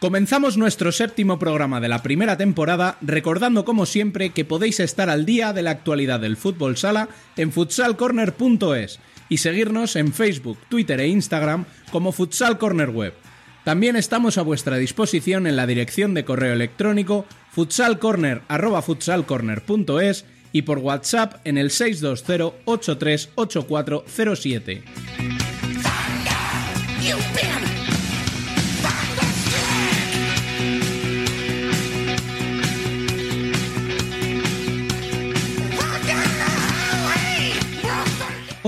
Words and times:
Comenzamos 0.00 0.56
nuestro 0.58 0.92
séptimo 0.92 1.38
programa 1.38 1.80
de 1.80 1.88
la 1.88 2.02
primera 2.02 2.36
temporada 2.36 2.98
recordando 3.00 3.64
como 3.64 3.86
siempre 3.86 4.28
que 4.30 4.44
podéis 4.44 4.80
estar 4.80 5.08
al 5.08 5.24
día 5.24 5.54
de 5.54 5.62
la 5.62 5.70
actualidad 5.70 6.20
del 6.20 6.36
fútbol 6.36 6.76
sala 6.76 7.08
en 7.36 7.50
futsalcorner.es 7.50 9.00
y 9.30 9.38
seguirnos 9.38 9.96
en 9.96 10.12
Facebook, 10.12 10.58
Twitter 10.68 11.00
e 11.00 11.08
Instagram 11.08 11.64
como 11.90 12.12
Futsal 12.12 12.58
Corner 12.58 12.90
Web. 12.90 13.14
También 13.64 13.96
estamos 13.96 14.36
a 14.36 14.42
vuestra 14.42 14.76
disposición 14.76 15.46
en 15.46 15.56
la 15.56 15.66
dirección 15.66 16.12
de 16.12 16.26
correo 16.26 16.52
electrónico 16.52 17.24
futsalcorner@futsalcorner.es 17.52 20.26
y 20.52 20.62
por 20.62 20.78
WhatsApp 20.78 21.40
en 21.44 21.58
el 21.58 21.70
620 21.70 22.54
838407. 22.66 25.35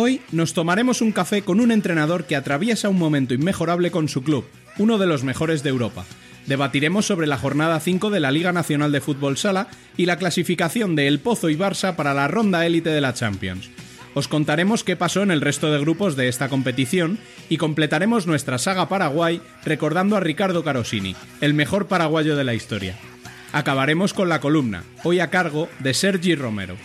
Hoy 0.00 0.20
nos 0.30 0.54
tomaremos 0.54 1.02
un 1.02 1.10
café 1.10 1.42
con 1.42 1.58
un 1.58 1.72
entrenador 1.72 2.27
que 2.27 2.36
atraviesa 2.36 2.88
un 2.88 3.00
momento 3.00 3.34
inmejorable 3.34 3.91
con 3.91 4.06
su 4.06 4.22
club, 4.22 4.44
uno 4.78 4.96
de 4.96 5.08
los 5.08 5.24
mejores 5.24 5.64
de 5.64 5.70
Europa. 5.70 6.05
Debatiremos 6.46 7.05
sobre 7.05 7.27
la 7.27 7.36
jornada 7.36 7.80
5 7.80 8.08
de 8.10 8.20
la 8.20 8.30
Liga 8.30 8.52
Nacional 8.52 8.92
de 8.92 9.00
Fútbol 9.00 9.36
Sala 9.36 9.66
y 9.96 10.06
la 10.06 10.16
clasificación 10.16 10.94
de 10.94 11.08
El 11.08 11.18
Pozo 11.18 11.50
y 11.50 11.56
Barça 11.56 11.96
para 11.96 12.14
la 12.14 12.28
ronda 12.28 12.64
élite 12.64 12.90
de 12.90 13.00
la 13.00 13.12
Champions. 13.12 13.70
Os 14.14 14.28
contaremos 14.28 14.84
qué 14.84 14.94
pasó 14.94 15.24
en 15.24 15.32
el 15.32 15.40
resto 15.40 15.72
de 15.72 15.80
grupos 15.80 16.14
de 16.14 16.28
esta 16.28 16.48
competición 16.48 17.18
y 17.48 17.56
completaremos 17.56 18.28
nuestra 18.28 18.58
saga 18.58 18.88
Paraguay 18.88 19.40
recordando 19.64 20.16
a 20.16 20.20
Ricardo 20.20 20.62
Carosini, 20.62 21.16
el 21.40 21.55
mejor 21.55 21.88
paraguayo 21.88 22.36
de 22.36 22.44
la 22.44 22.55
historia. 22.55 22.96
Acabaremos 23.52 24.14
con 24.14 24.28
la 24.28 24.40
columna, 24.40 24.84
hoy 25.02 25.18
a 25.18 25.28
cargo 25.30 25.68
de 25.80 25.92
Sergi 25.92 26.36
Romero. 26.36 26.77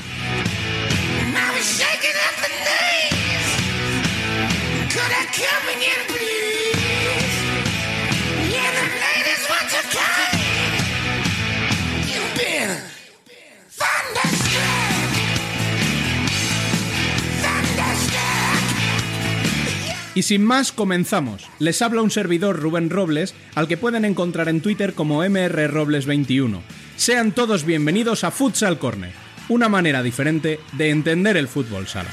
Y 20.15 20.23
sin 20.23 20.45
más, 20.45 20.71
comenzamos. 20.71 21.47
Les 21.59 21.81
habla 21.81 22.01
un 22.01 22.11
servidor 22.11 22.59
Rubén 22.59 22.89
Robles, 22.89 23.33
al 23.55 23.67
que 23.67 23.77
pueden 23.77 24.05
encontrar 24.05 24.47
en 24.47 24.61
Twitter 24.61 24.93
como 24.93 25.23
mrrobles21. 25.23 26.61
Sean 26.95 27.31
todos 27.31 27.65
bienvenidos 27.65 28.23
a 28.23 28.29
Futsal 28.31 28.77
Corner, 28.77 29.13
una 29.49 29.69
manera 29.69 30.03
diferente 30.03 30.59
de 30.73 30.91
entender 30.91 31.35
el 31.35 31.47
fútbol 31.47 31.87
sala. 31.87 32.09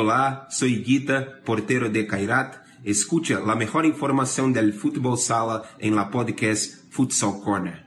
Olá, 0.00 0.46
soy 0.48 0.82
Guita, 0.82 1.42
portero 1.44 1.90
de 1.90 2.06
Kairat. 2.06 2.56
Escucha 2.84 3.38
la 3.38 3.54
mejor 3.54 3.84
información 3.84 4.54
del 4.54 4.72
fútbol 4.72 5.18
sala 5.18 5.64
en 5.78 5.94
la 5.94 6.10
podcast 6.10 6.90
Futsal 6.90 7.42
Corner. 7.44 7.84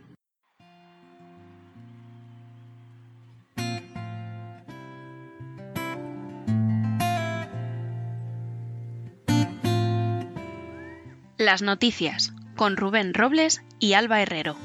Las 11.40 11.64
noticias 11.64 12.32
con 12.56 12.78
Rubén 12.78 13.16
Robles 13.16 13.64
y 13.80 13.94
Alba 13.94 14.22
Herrero. 14.22 14.56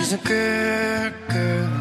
She's 0.00 0.14
a 0.14 0.16
good 0.16 1.12
girl. 1.28 1.80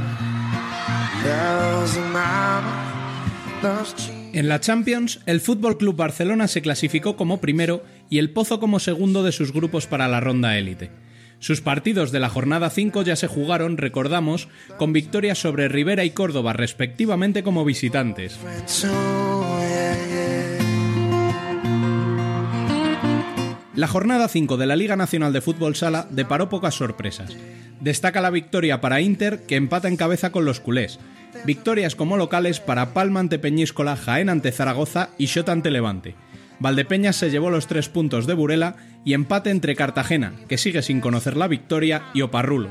En 4.33 4.47
la 4.47 4.59
Champions, 4.59 5.19
el 5.25 5.41
Fútbol 5.41 5.77
Club 5.77 5.95
Barcelona 5.95 6.47
se 6.47 6.61
clasificó 6.61 7.15
como 7.15 7.39
primero 7.39 7.83
y 8.09 8.17
el 8.17 8.31
Pozo 8.31 8.59
como 8.59 8.79
segundo 8.79 9.23
de 9.23 9.31
sus 9.31 9.53
grupos 9.53 9.87
para 9.87 10.07
la 10.07 10.19
ronda 10.19 10.57
élite. 10.57 10.91
Sus 11.39 11.61
partidos 11.61 12.11
de 12.11 12.19
la 12.19 12.29
jornada 12.29 12.69
5 12.69 13.03
ya 13.03 13.15
se 13.15 13.27
jugaron, 13.27 13.77
recordamos, 13.77 14.49
con 14.77 14.91
victorias 14.91 15.39
sobre 15.39 15.69
Rivera 15.69 16.03
y 16.03 16.09
Córdoba 16.11 16.53
respectivamente 16.53 17.43
como 17.43 17.63
visitantes. 17.63 18.37
La 23.79 23.87
jornada 23.87 24.27
5 24.27 24.57
de 24.57 24.65
la 24.65 24.75
Liga 24.75 24.97
Nacional 24.97 25.31
de 25.31 25.39
Fútbol 25.39 25.73
Sala 25.73 26.05
deparó 26.09 26.49
pocas 26.49 26.75
sorpresas. 26.75 27.37
Destaca 27.79 28.19
la 28.19 28.29
victoria 28.29 28.81
para 28.81 28.99
Inter, 28.99 29.45
que 29.47 29.55
empata 29.55 29.87
en 29.87 29.95
cabeza 29.95 30.33
con 30.33 30.43
los 30.43 30.59
culés. 30.59 30.99
Victorias 31.45 31.95
como 31.95 32.17
locales 32.17 32.59
para 32.59 32.93
Palma 32.93 33.21
ante 33.21 33.39
Peñíscola, 33.39 33.95
Jaén 33.95 34.27
ante 34.27 34.51
Zaragoza 34.51 35.11
y 35.17 35.27
Xota 35.27 35.53
ante 35.53 35.71
Levante. 35.71 36.15
Valdepeñas 36.59 37.15
se 37.15 37.29
llevó 37.31 37.51
los 37.51 37.67
tres 37.67 37.87
puntos 37.87 38.27
de 38.27 38.33
Burela 38.33 38.75
y 39.05 39.13
empate 39.13 39.49
entre 39.49 39.77
Cartagena, 39.77 40.33
que 40.49 40.57
sigue 40.57 40.81
sin 40.81 40.99
conocer 40.99 41.37
la 41.37 41.47
victoria, 41.47 42.03
y 42.13 42.21
Oparrulo. 42.21 42.69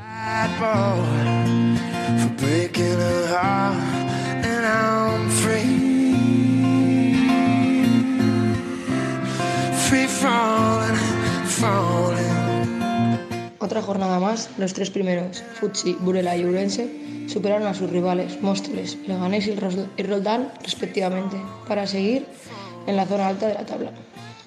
Otra 13.68 13.82
jornada 13.82 14.18
más, 14.18 14.48
los 14.56 14.72
tres 14.72 14.88
primeros, 14.88 15.44
Futsi, 15.60 15.92
Burela 16.00 16.34
y 16.34 16.46
Urense, 16.46 16.88
superaron 17.28 17.66
a 17.66 17.74
sus 17.74 17.90
rivales, 17.90 18.40
Móstoles, 18.40 18.96
Leganés 19.06 19.46
y 19.46 20.02
Roldán, 20.02 20.50
respectivamente, 20.62 21.36
para 21.68 21.86
seguir 21.86 22.24
en 22.86 22.96
la 22.96 23.04
zona 23.04 23.28
alta 23.28 23.46
de 23.46 23.52
la 23.52 23.66
tabla. 23.66 23.92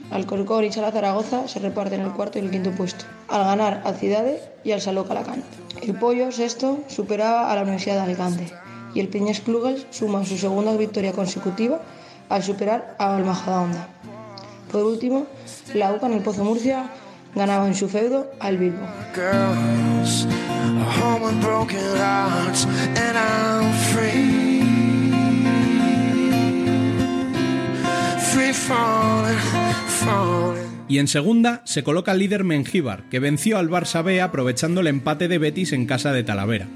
Alcorcón 0.10 0.66
y 0.66 0.72
Sala 0.72 0.92
Zaragoza 0.92 1.48
se 1.48 1.60
reparten 1.60 2.02
el 2.02 2.14
cuarto 2.14 2.40
y 2.40 2.42
el 2.42 2.50
quinto 2.50 2.72
puesto, 2.72 3.06
al 3.28 3.44
ganar 3.44 3.84
al 3.86 3.96
Cidade 3.96 4.42
y 4.64 4.72
al 4.72 4.82
Saló 4.82 5.08
Calacán. 5.08 5.44
El 5.84 5.94
Pollo, 5.94 6.32
sexto, 6.32 6.80
superaba 6.88 7.52
a 7.52 7.56
la 7.56 7.62
Universidad 7.62 7.98
de 7.98 8.02
Alicante 8.02 8.52
y 8.96 9.02
el 9.02 9.10
Piñas 9.10 9.42
Klugels 9.42 9.86
suma 9.92 10.26
su 10.26 10.40
segunda 10.40 10.76
victoria 10.76 11.12
consecutiva 11.12 11.80
al 12.30 12.42
superar 12.42 12.96
a 12.98 13.18
Almajadahonda. 13.18 13.88
Por 14.72 14.84
último, 14.84 15.28
la 15.76 15.94
UCA 15.94 16.08
en 16.08 16.14
el 16.14 16.24
Pozo 16.24 16.44
Murcia 16.44 16.90
ganaba 17.36 17.68
en 17.68 17.76
su 17.76 17.90
feudo 17.90 18.32
al 18.40 18.58
Bilbo. 18.58 18.86
Y 30.88 31.00
en 31.00 31.08
segunda 31.08 31.62
se 31.64 31.84
coloca 31.84 32.12
el 32.12 32.20
líder 32.20 32.44
Mengíbar, 32.44 33.04
que 33.10 33.20
venció 33.20 33.58
al 33.58 33.70
Barça 33.70 34.04
B 34.04 34.22
aprovechando 34.22 34.82
el 34.82 34.88
empate 34.88 35.28
de 35.28 35.38
Betis 35.38 35.72
en 35.72 35.86
casa 35.86 36.12
de 36.12 36.24
Talavera. 36.24 36.68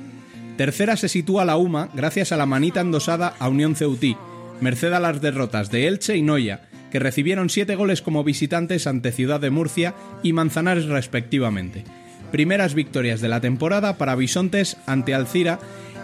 Tercera 0.57 0.96
se 0.96 1.10
sitúa 1.10 1.44
la 1.44 1.57
UMA 1.57 1.90
gracias 1.94 2.31
a 2.31 2.38
la 2.38 2.46
manita 2.46 2.80
endosada 2.80 3.34
a 3.40 3.50
Unión 3.50 3.75
Ceutí, 3.75 4.16
merced 4.62 4.94
a 4.94 5.02
las 5.02 5.22
derrotas 5.22 5.69
de 5.69 5.88
Elche 5.88 6.16
y 6.16 6.22
Noya, 6.22 6.62
que 6.92 7.00
recibieron 7.00 7.50
siete 7.50 7.76
goles 7.76 8.02
como 8.02 8.24
visitantes 8.24 8.88
ante 8.88 9.12
Ciudad 9.12 9.40
de 9.40 9.50
Murcia 9.50 9.96
y 10.24 10.34
Manzanares 10.34 10.86
respectivamente. 10.86 11.84
Primeras 12.32 12.74
victorias 12.74 13.22
de 13.22 13.30
la 13.30 13.42
temporada 13.42 13.98
para 13.98 14.16
Bisontes 14.16 14.78
ante 14.86 15.14
Alcira 15.14 15.60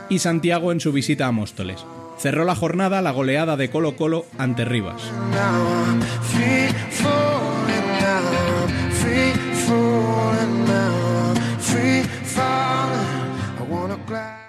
y 0.09 0.19
Santiago 0.19 0.71
en 0.71 0.79
su 0.79 0.91
visita 0.91 1.27
a 1.27 1.31
Móstoles. 1.31 1.85
Cerró 2.17 2.45
la 2.45 2.55
jornada 2.55 3.01
la 3.01 3.11
goleada 3.11 3.57
de 3.57 3.69
Colo 3.69 3.95
Colo 3.95 4.25
ante 4.37 4.65
Rivas. 4.65 5.01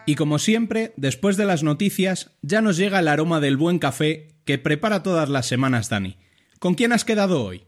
Y 0.04 0.16
como 0.16 0.38
siempre, 0.38 0.92
después 0.96 1.36
de 1.36 1.44
las 1.44 1.62
noticias, 1.62 2.32
ya 2.42 2.60
nos 2.60 2.76
llega 2.76 2.98
el 2.98 3.08
aroma 3.08 3.40
del 3.40 3.56
buen 3.56 3.78
café 3.78 4.31
que 4.44 4.58
prepara 4.58 5.02
todas 5.02 5.28
las 5.28 5.46
semanas 5.46 5.88
Dani. 5.88 6.16
¿Con 6.58 6.74
quién 6.74 6.92
has 6.92 7.04
quedado 7.04 7.44
hoy? 7.44 7.64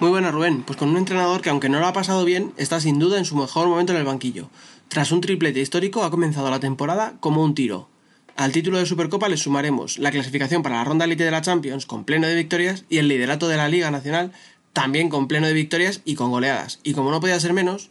Muy 0.00 0.10
buena 0.10 0.30
Rubén, 0.30 0.62
pues 0.62 0.76
con 0.76 0.88
un 0.88 0.96
entrenador 0.96 1.42
que 1.42 1.50
aunque 1.50 1.68
no 1.68 1.78
lo 1.78 1.86
ha 1.86 1.92
pasado 1.92 2.24
bien, 2.24 2.52
está 2.56 2.80
sin 2.80 2.98
duda 2.98 3.18
en 3.18 3.24
su 3.24 3.36
mejor 3.36 3.68
momento 3.68 3.92
en 3.92 3.98
el 3.98 4.04
banquillo. 4.04 4.50
Tras 4.88 5.12
un 5.12 5.20
triplete 5.20 5.60
histórico 5.60 6.02
ha 6.02 6.10
comenzado 6.10 6.50
la 6.50 6.60
temporada 6.60 7.14
como 7.20 7.42
un 7.44 7.54
tiro. 7.54 7.88
Al 8.34 8.50
título 8.50 8.78
de 8.78 8.86
Supercopa 8.86 9.28
le 9.28 9.36
sumaremos 9.36 9.98
la 9.98 10.10
clasificación 10.10 10.62
para 10.62 10.76
la 10.76 10.84
ronda 10.84 11.04
elite 11.04 11.24
de 11.24 11.30
la 11.30 11.42
Champions 11.42 11.86
con 11.86 12.04
pleno 12.04 12.26
de 12.26 12.34
victorias 12.34 12.84
y 12.88 12.98
el 12.98 13.08
liderato 13.08 13.46
de 13.46 13.56
la 13.56 13.68
Liga 13.68 13.90
Nacional 13.90 14.32
también 14.72 15.08
con 15.08 15.28
pleno 15.28 15.46
de 15.46 15.52
victorias 15.52 16.00
y 16.04 16.14
con 16.14 16.30
goleadas. 16.30 16.80
Y 16.82 16.94
como 16.94 17.10
no 17.10 17.20
podía 17.20 17.38
ser 17.38 17.52
menos, 17.52 17.90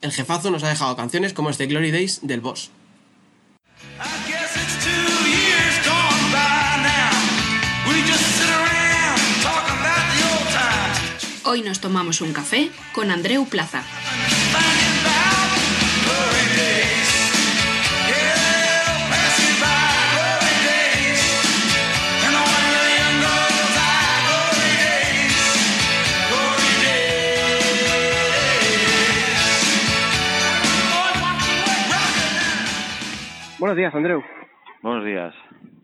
el 0.00 0.12
jefazo 0.12 0.50
nos 0.50 0.62
ha 0.62 0.68
dejado 0.68 0.96
canciones 0.96 1.32
como 1.32 1.50
este 1.50 1.66
Glory 1.66 1.90
Days 1.90 2.20
del 2.22 2.40
Boss. 2.40 2.70
Hoy 11.50 11.62
nos 11.62 11.80
tomamos 11.80 12.20
un 12.20 12.34
café 12.34 12.68
con 12.92 13.10
Andreu 13.10 13.46
Plaza. 13.48 13.82
Buenos 33.58 33.74
días, 33.78 33.94
Andreu. 33.94 34.22
Buenos 34.82 35.02
días. 35.02 35.34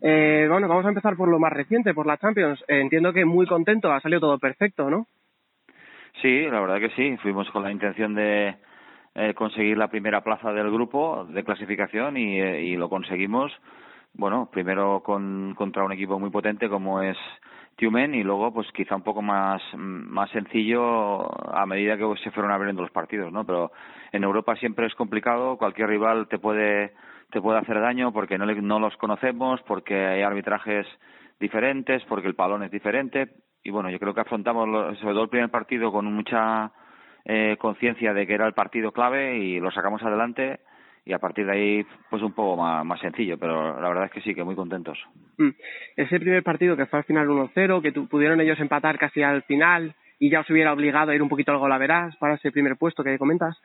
Eh, 0.03 0.45
bueno, 0.47 0.67
vamos 0.67 0.85
a 0.85 0.89
empezar 0.89 1.15
por 1.15 1.27
lo 1.27 1.39
más 1.39 1.51
reciente, 1.51 1.95
por 1.95 2.05
la 2.05 2.19
Champions. 2.19 2.63
Eh, 2.67 2.81
entiendo 2.81 3.11
que 3.13 3.25
muy 3.25 3.47
contento, 3.47 3.91
ha 3.91 3.99
salido 3.99 4.19
todo 4.19 4.37
perfecto, 4.37 4.91
¿no? 4.91 5.07
Sí, 6.21 6.41
la 6.43 6.59
verdad 6.59 6.79
que 6.79 6.89
sí. 6.95 7.17
Fuimos 7.17 7.49
con 7.51 7.63
la 7.63 7.71
intención 7.71 8.15
de 8.15 8.55
eh, 9.15 9.33
conseguir 9.33 9.77
la 9.77 9.89
primera 9.89 10.21
plaza 10.23 10.51
del 10.53 10.71
grupo 10.71 11.25
de 11.25 11.43
clasificación 11.43 12.17
y, 12.17 12.41
eh, 12.41 12.63
y 12.63 12.75
lo 12.75 12.89
conseguimos. 12.89 13.51
Bueno, 14.13 14.49
primero 14.51 15.01
con, 15.03 15.53
contra 15.55 15.83
un 15.83 15.91
equipo 15.91 16.19
muy 16.19 16.29
potente 16.29 16.69
como 16.69 17.01
es 17.01 17.17
Tumen 17.75 18.15
y 18.15 18.23
luego 18.23 18.53
pues 18.53 18.71
quizá 18.71 18.95
un 18.95 19.03
poco 19.03 19.21
más 19.21 19.61
más 19.75 20.29
sencillo 20.31 21.27
a 21.53 21.65
medida 21.65 21.97
que 21.97 22.05
se 22.23 22.31
fueron 22.31 22.53
abriendo 22.53 22.81
los 22.81 22.91
partidos, 22.91 23.33
¿no? 23.33 23.45
Pero 23.45 23.71
en 24.13 24.23
Europa 24.23 24.55
siempre 24.55 24.87
es 24.87 24.95
complicado, 24.95 25.57
cualquier 25.57 25.89
rival 25.89 26.29
te 26.29 26.39
puede 26.39 26.93
te 27.31 27.41
puede 27.41 27.59
hacer 27.59 27.81
daño 27.81 28.13
porque 28.13 28.37
no, 28.37 28.45
le, 28.45 28.55
no 28.61 28.79
los 28.79 28.95
conocemos, 28.95 29.61
porque 29.63 29.93
hay 30.05 30.21
arbitrajes 30.21 30.87
diferentes, 31.39 32.03
porque 32.05 32.27
el 32.27 32.35
palón 32.35 32.63
es 32.63 32.71
diferente. 32.71 33.29
Y 33.65 33.71
bueno, 33.71 33.89
yo 33.89 33.99
creo 33.99 34.13
que 34.13 34.21
afrontamos 34.21 34.97
sobre 34.99 35.13
todo 35.13 35.23
el 35.23 35.29
primer 35.29 35.49
partido 35.49 35.91
con 35.91 36.05
mucha 36.05 36.71
eh, 37.25 37.57
conciencia 37.59 38.13
de 38.13 38.27
que 38.27 38.35
era 38.35 38.45
el 38.45 38.53
partido 38.53 38.91
clave 38.91 39.39
y 39.39 39.59
lo 39.59 39.71
sacamos 39.71 40.03
adelante 40.03 40.59
y 41.03 41.13
a 41.13 41.19
partir 41.19 41.47
de 41.47 41.51
ahí 41.51 41.85
pues 42.11 42.21
un 42.21 42.33
poco 42.33 42.61
más, 42.61 42.85
más 42.85 42.99
sencillo, 42.99 43.39
pero 43.39 43.81
la 43.81 43.89
verdad 43.89 44.05
es 44.05 44.11
que 44.11 44.21
sí, 44.21 44.35
que 44.35 44.43
muy 44.43 44.55
contentos. 44.55 44.99
Mm. 45.39 45.49
Ese 45.97 46.19
primer 46.19 46.43
partido 46.43 46.77
que 46.77 46.85
fue 46.85 46.99
al 46.99 47.05
final 47.05 47.27
1-0, 47.27 47.81
que 47.81 47.91
tu, 47.91 48.07
pudieron 48.07 48.39
ellos 48.39 48.59
empatar 48.59 48.99
casi 48.99 49.23
al 49.23 49.41
final, 49.43 49.95
y 50.19 50.29
ya 50.29 50.41
os 50.41 50.49
hubiera 50.49 50.73
obligado 50.73 51.11
a 51.11 51.15
ir 51.15 51.21
un 51.21 51.29
poquito 51.29 51.51
al 51.51 51.57
golaveras 51.57 52.15
para 52.17 52.35
ese 52.35 52.51
primer 52.51 52.77
puesto 52.77 53.03
que 53.03 53.17
comentas. 53.17 53.57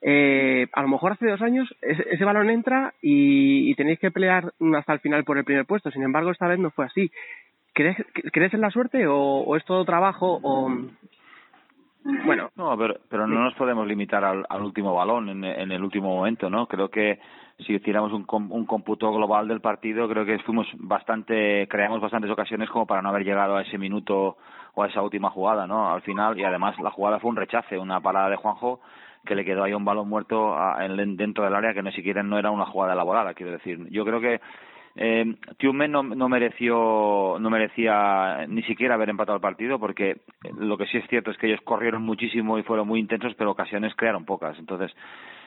Eh, 0.00 0.66
a 0.72 0.82
lo 0.82 0.88
mejor 0.88 1.12
hace 1.12 1.26
dos 1.26 1.42
años 1.42 1.68
ese, 1.82 2.24
balón 2.24 2.50
entra 2.50 2.94
y, 3.02 3.74
tenéis 3.74 3.98
que 3.98 4.10
pelear 4.10 4.52
hasta 4.76 4.92
el 4.92 5.00
final 5.00 5.24
por 5.24 5.38
el 5.38 5.44
primer 5.44 5.66
puesto. 5.66 5.90
Sin 5.90 6.02
embargo, 6.02 6.30
esta 6.30 6.48
vez 6.48 6.58
no 6.58 6.70
fue 6.70 6.86
así. 6.86 7.10
¿Crees, 7.78 7.96
crees 8.32 8.52
en 8.54 8.60
la 8.60 8.72
suerte 8.72 9.06
o, 9.06 9.14
o 9.14 9.54
es 9.54 9.64
todo 9.64 9.84
trabajo 9.84 10.40
o, 10.42 10.68
bueno. 12.24 12.50
No, 12.56 12.76
pero, 12.76 12.96
pero 13.08 13.28
no 13.28 13.44
nos 13.44 13.54
podemos 13.54 13.86
limitar 13.86 14.24
al, 14.24 14.44
al 14.48 14.62
último 14.62 14.92
balón 14.92 15.28
en, 15.28 15.44
en, 15.44 15.70
el 15.70 15.84
último 15.84 16.12
momento, 16.12 16.50
¿no? 16.50 16.66
Creo 16.66 16.88
que 16.88 17.20
si 17.60 17.74
hiciéramos 17.74 18.12
un, 18.12 18.26
un 18.50 18.66
cómputo 18.66 19.12
global 19.12 19.46
del 19.46 19.60
partido, 19.60 20.08
creo 20.08 20.26
que 20.26 20.40
fuimos 20.40 20.66
bastante, 20.74 21.68
creamos 21.68 22.00
bastantes 22.00 22.32
ocasiones 22.32 22.68
como 22.68 22.84
para 22.84 23.00
no 23.00 23.10
haber 23.10 23.22
llegado 23.22 23.56
a 23.56 23.62
ese 23.62 23.78
minuto 23.78 24.38
o 24.74 24.82
a 24.82 24.88
esa 24.88 25.00
última 25.00 25.30
jugada, 25.30 25.68
¿no? 25.68 25.92
Al 25.92 26.02
final, 26.02 26.36
y 26.36 26.42
además 26.42 26.76
la 26.80 26.90
jugada 26.90 27.20
fue 27.20 27.30
un 27.30 27.36
rechace, 27.36 27.78
una 27.78 28.00
parada 28.00 28.28
de 28.28 28.36
Juanjo 28.36 28.80
que 29.24 29.36
le 29.36 29.44
quedó 29.44 29.62
ahí 29.62 29.72
un 29.72 29.84
balón 29.84 30.08
muerto 30.08 30.58
a, 30.58 30.84
en, 30.84 31.16
dentro 31.16 31.44
del 31.44 31.54
área 31.54 31.74
que 31.74 31.82
ni 31.84 31.92
siquiera 31.92 32.24
no 32.24 32.40
era 32.40 32.50
una 32.50 32.66
jugada 32.66 32.94
elaborada, 32.94 33.34
quiero 33.34 33.52
decir. 33.52 33.86
Yo 33.90 34.04
creo 34.04 34.20
que 34.20 34.40
eh, 35.00 35.24
no, 35.88 36.02
no 36.02 36.28
mereció 36.28 37.36
no 37.38 37.50
merecía 37.50 38.46
ni 38.48 38.62
siquiera 38.64 38.94
haber 38.94 39.10
empatado 39.10 39.36
el 39.36 39.42
partido 39.42 39.78
porque 39.78 40.22
lo 40.58 40.76
que 40.76 40.86
sí 40.86 40.98
es 40.98 41.06
cierto 41.08 41.30
es 41.30 41.38
que 41.38 41.46
ellos 41.46 41.60
corrieron 41.62 42.02
muchísimo 42.02 42.58
y 42.58 42.64
fueron 42.64 42.88
muy 42.88 42.98
intensos 42.98 43.32
pero 43.36 43.52
ocasiones 43.52 43.94
crearon 43.94 44.24
pocas. 44.24 44.58
Entonces 44.58 44.92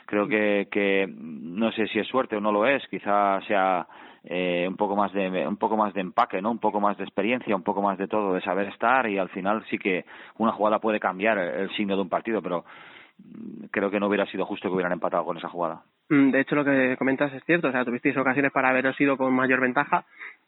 creo 0.06 0.27
que, 0.27 0.69
que 0.71 1.06
no 1.13 1.69
sé 1.74 1.88
si 1.88 2.00
es 2.00 2.07
suerte 2.07 2.38
o 2.38 2.42
no 2.42 2.53
lo 2.53 2.65
es. 2.65 2.81
Quizá 2.88 3.42
sea 3.42 3.86
eh, 4.24 4.65
un 4.69 4.77
poco 4.77 4.95
más 4.95 5.12
de 5.12 5.45
un 5.45 5.57
poco 5.57 5.75
más 5.75 5.94
de 5.94 6.01
empaque 6.01 6.42
no 6.42 6.51
un 6.51 6.59
poco 6.59 6.80
más 6.80 6.98
de 6.98 7.03
experiencia 7.03 7.56
un 7.56 7.63
poco 7.63 7.81
más 7.81 7.98
de 7.98 8.07
todo 8.07 8.36
de 8.36 8.42
saber 8.42 8.68
estar 8.68 9.09
y 9.09 9.18
al 9.18 9.30
final 9.30 9.65
sí 9.69 9.80
que 9.80 10.06
una 10.38 10.51
jugada 10.51 10.80
puede 10.80 11.00
cambiar 11.00 11.39
el 11.39 11.71
signo 11.71 11.95
de 11.95 12.03
un 12.03 12.09
partido 12.09 12.39
pero 12.39 12.63
creo 13.71 13.91
que 13.91 14.00
no 14.00 14.07
hubiera 14.07 14.25
sido 14.25 14.45
justo 14.45 14.68
que 14.68 14.75
hubieran 14.75 14.94
empatado 14.94 15.25
con 15.25 15.38
esa 15.38 15.50
jugada 15.50 15.83
Mm, 16.12 16.31
de 16.31 16.41
hecho, 16.41 16.56
lo 16.56 16.65
que 16.65 16.97
comentas 16.97 17.31
es 17.33 17.41
cierto. 17.45 17.69
O 17.69 17.71
sea, 17.71 17.85
tuvisteis 17.85 18.18
ocasiones 18.18 18.51
para 18.51 18.69
haberos 18.69 19.00
ido 19.00 19.15
con 19.15 19.33
mayor 19.33 19.62
ventaja. 19.62 20.03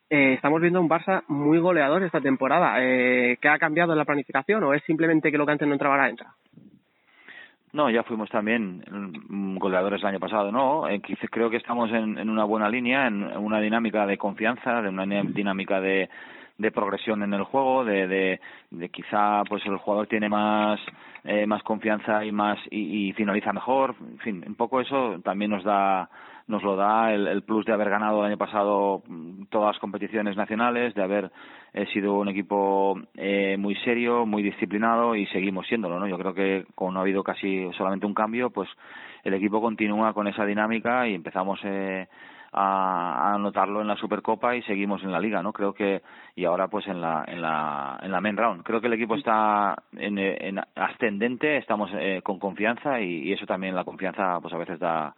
Eh, 0.10 0.34
estamos 0.34 0.62
viendo 0.62 0.82
un 0.82 0.90
Barça 0.90 1.24
muy 1.30 1.58
goleador 1.58 2.04
esta 2.04 2.20
temporada. 2.20 2.76
Eh, 2.80 3.38
¿Qué 3.42 3.48
ha 3.48 3.58
cambiado 3.58 3.94
en 3.94 3.98
la 3.98 4.06
planificación 4.06 4.62
o 4.64 4.74
es 4.74 4.84
simplemente 4.84 5.32
que 5.32 5.38
lo 5.38 5.46
que 5.46 5.54
antes 5.54 5.68
no 5.68 5.74
entraba 5.74 5.96
ahora 5.96 6.10
entra? 6.10 6.34
No, 7.72 7.90
ya 7.90 8.04
fuimos 8.04 8.30
también 8.30 8.84
mm, 9.30 9.58
goleadores 9.58 10.02
el 10.02 10.08
año 10.08 10.20
pasado, 10.20 10.52
¿no? 10.52 10.90
Eh, 10.90 11.02
creo 11.32 11.50
que 11.50 11.58
estamos 11.58 11.90
en, 11.92 12.18
en 12.18 12.30
una 12.30 12.44
buena 12.44 12.68
línea, 12.68 13.08
en 13.08 13.24
una 13.38 13.62
dinámica 13.62 14.06
de 14.06 14.18
confianza, 14.18 14.82
de 14.82 14.90
una 14.90 15.06
dinámica 15.06 15.80
de, 15.80 16.10
de 16.58 16.72
progresión 16.72 17.24
en 17.24 17.34
el 17.34 17.44
juego, 17.44 17.84
de, 17.84 18.40
de, 18.70 18.90
quizá 18.90 19.44
pues 19.50 19.66
el 19.66 19.78
jugador 19.78 20.08
tiene 20.08 20.30
más 20.30 20.80
eh, 21.24 21.48
más 21.48 21.64
confianza 21.64 22.24
y 22.26 22.32
más 22.32 22.60
y, 22.70 23.10
y, 23.10 23.14
finaliza 23.14 23.54
mejor, 23.54 23.96
en 24.00 24.20
fin, 24.20 24.44
un 24.46 24.56
poco 24.56 24.82
eso 24.82 25.20
también 25.24 25.52
nos 25.52 25.64
da 25.64 26.10
nos 26.48 26.62
lo 26.62 26.76
da 26.76 27.14
el, 27.14 27.28
el 27.28 27.44
plus 27.44 27.66
de 27.66 27.74
haber 27.74 27.90
ganado 27.90 28.20
el 28.20 28.28
año 28.28 28.38
pasado 28.38 29.02
mm, 29.08 29.46
todas 29.50 29.74
las 29.76 29.80
competiciones 29.80 30.36
nacionales, 30.36 30.94
de 30.94 31.04
haber 31.04 31.32
eh, 31.74 31.86
sido 31.94 32.16
un 32.16 32.28
equipo 32.28 33.00
eh, 33.16 33.56
muy 33.58 33.76
serio, 33.78 34.26
muy 34.26 34.44
disciplinado 34.44 35.16
y 35.16 35.26
seguimos 35.28 35.68
siéndolo, 35.68 36.00
¿no? 36.00 36.08
Yo 36.08 36.18
creo 36.18 36.34
que 36.34 36.66
como 36.76 36.92
no 36.92 37.00
ha 37.00 37.04
habido 37.04 37.24
casi 37.24 37.72
solamente 37.78 38.06
un 38.06 38.14
cambio, 38.14 38.50
pues 38.50 38.70
el 39.24 39.34
equipo 39.34 39.62
continúa 39.62 40.14
con 40.14 40.28
esa 40.28 40.46
dinámica 40.46 41.08
y 41.08 41.16
empezamos 41.16 41.60
eh, 41.64 42.08
a, 42.54 43.34
a 43.34 43.38
notarlo 43.38 43.82
en 43.82 43.88
la 43.88 43.96
Supercopa 43.96 44.56
y 44.56 44.62
seguimos 44.64 45.04
en 45.04 45.12
la 45.12 45.20
Liga, 45.20 45.42
¿no? 45.42 45.52
Creo 45.54 45.74
que 45.74 46.02
y 46.36 46.46
ahora 46.46 46.68
pues 46.68 46.88
en 46.88 47.02
la 47.02 47.24
en 47.28 47.42
la 47.42 48.00
en 48.02 48.12
la 48.12 48.22
main 48.22 48.38
round. 48.38 48.64
Creo 48.64 48.80
que 48.80 48.88
el 48.88 48.94
equipo 48.94 49.16
está 49.16 49.76
en, 49.94 50.18
en 50.18 50.60
ascendente, 50.76 51.58
estamos 51.58 51.90
eh, 51.94 52.22
con 52.24 52.40
confianza 52.40 53.02
y, 53.02 53.30
y 53.30 53.34
eso 53.34 53.46
también 53.46 53.76
la 53.76 53.84
confianza 53.84 54.40
pues 54.42 54.54
a 54.54 54.58
veces 54.58 54.80
da 54.80 55.16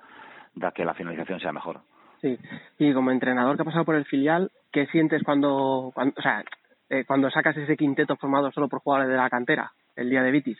da 0.56 0.72
que 0.72 0.86
la 0.86 0.94
finalización 0.94 1.40
sea 1.40 1.52
mejor. 1.52 1.82
Sí. 2.22 2.38
Y 2.80 2.94
como 2.94 3.12
entrenador 3.12 3.56
que 3.56 3.62
ha 3.62 3.66
pasado 3.66 3.86
por 3.86 3.96
el 3.96 4.06
filial, 4.06 4.50
¿qué 4.72 4.88
sientes 4.88 5.22
cuando, 5.24 5.92
cuando 5.94 6.14
o 6.18 6.22
sea, 6.22 6.44
eh, 6.90 7.04
cuando 7.06 7.30
sacas 7.30 7.58
ese 7.58 7.76
quinteto 7.76 8.16
formado 8.16 8.52
solo 8.52 8.68
por 8.70 8.80
jugadores 8.80 9.10
de 9.10 9.18
la 9.18 9.30
cantera 9.30 9.72
el 9.96 10.10
día 10.10 10.24
de 10.24 10.32
Vitis? 10.32 10.58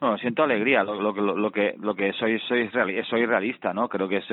No, 0.00 0.18
siento 0.18 0.42
alegría. 0.42 0.82
Lo, 0.82 1.00
lo, 1.00 1.12
lo, 1.12 1.36
lo 1.36 1.50
que 1.50 1.74
lo 1.78 1.94
que 1.94 2.12
soy 2.12 2.38
soy 2.40 2.70
soy 3.08 3.26
realista, 3.26 3.72
¿no? 3.72 3.88
Creo 3.88 4.08
que 4.08 4.18
es, 4.18 4.26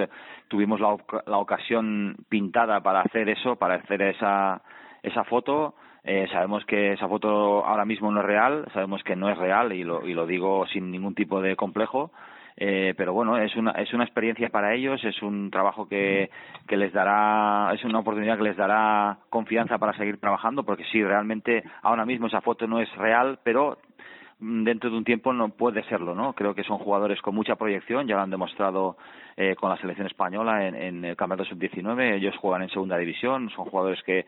tuvimos 0.50 0.80
la, 0.82 0.98
la 1.26 1.38
ocasión 1.38 2.18
pintada 2.28 2.82
para 2.82 3.02
hacer 3.02 3.30
eso, 3.30 3.56
para 3.56 3.76
hacer 3.76 4.02
esa 4.02 4.62
esa 5.02 5.24
foto. 5.24 5.76
Eh, 6.04 6.28
sabemos 6.34 6.66
que 6.66 6.92
esa 6.94 7.08
foto 7.08 7.66
ahora 7.66 7.86
mismo 7.86 8.12
no 8.12 8.20
es 8.20 8.26
real, 8.26 8.66
sabemos 8.74 9.02
que 9.04 9.16
no 9.16 9.30
es 9.30 9.38
real 9.38 9.72
y 9.72 9.86
lo, 9.86 10.06
y 10.06 10.14
lo 10.14 10.26
digo 10.26 10.68
sin 10.68 10.92
ningún 10.92 11.16
tipo 11.16 11.42
de 11.42 11.56
complejo. 11.56 12.12
Eh, 12.58 12.94
pero 12.98 13.14
bueno, 13.14 13.38
es 13.38 13.56
una, 13.56 13.72
es 13.72 13.94
una 13.94 14.04
experiencia 14.04 14.50
para 14.50 14.74
ellos, 14.76 15.04
es 15.04 15.22
un 15.24 15.50
trabajo 15.50 15.88
que, 15.88 16.30
que 16.68 16.78
les 16.78 16.94
dará, 16.94 17.72
es 17.74 17.84
una 17.84 18.00
oportunidad 18.00 18.38
que 18.38 18.44
les 18.44 18.58
dará 18.58 19.18
confianza 19.30 19.80
para 19.80 19.94
seguir 19.98 20.20
trabajando, 20.20 20.64
porque 20.64 20.84
sí, 20.92 21.04
realmente 21.04 21.64
ahora 21.82 22.06
mismo 22.06 22.28
esa 22.28 22.42
foto 22.42 22.68
no 22.68 22.80
es 22.80 22.94
real, 22.98 23.40
pero 23.44 23.78
dentro 24.44 24.90
de 24.90 24.98
un 24.98 25.04
tiempo 25.04 25.34
no 25.34 25.50
puede 25.50 25.84
serlo, 25.84 26.14
¿no? 26.16 26.34
Creo 26.34 26.54
que 26.54 26.64
son 26.64 26.78
jugadores 26.78 27.22
con 27.22 27.34
mucha 27.36 27.56
proyección, 27.56 28.08
ya 28.08 28.16
lo 28.16 28.22
han 28.22 28.30
demostrado 28.30 28.98
eh, 29.38 29.56
con 29.56 29.70
la 29.70 29.78
selección 29.78 30.08
española 30.08 30.68
en, 30.68 30.76
en 30.76 31.06
el 31.06 31.16
campeonato 31.16 31.50
sub-19, 31.50 32.16
ellos 32.16 32.36
juegan 32.38 32.64
en 32.64 32.70
segunda 32.70 32.98
división, 32.98 33.50
son 33.50 33.66
jugadores 33.66 34.02
que 34.04 34.26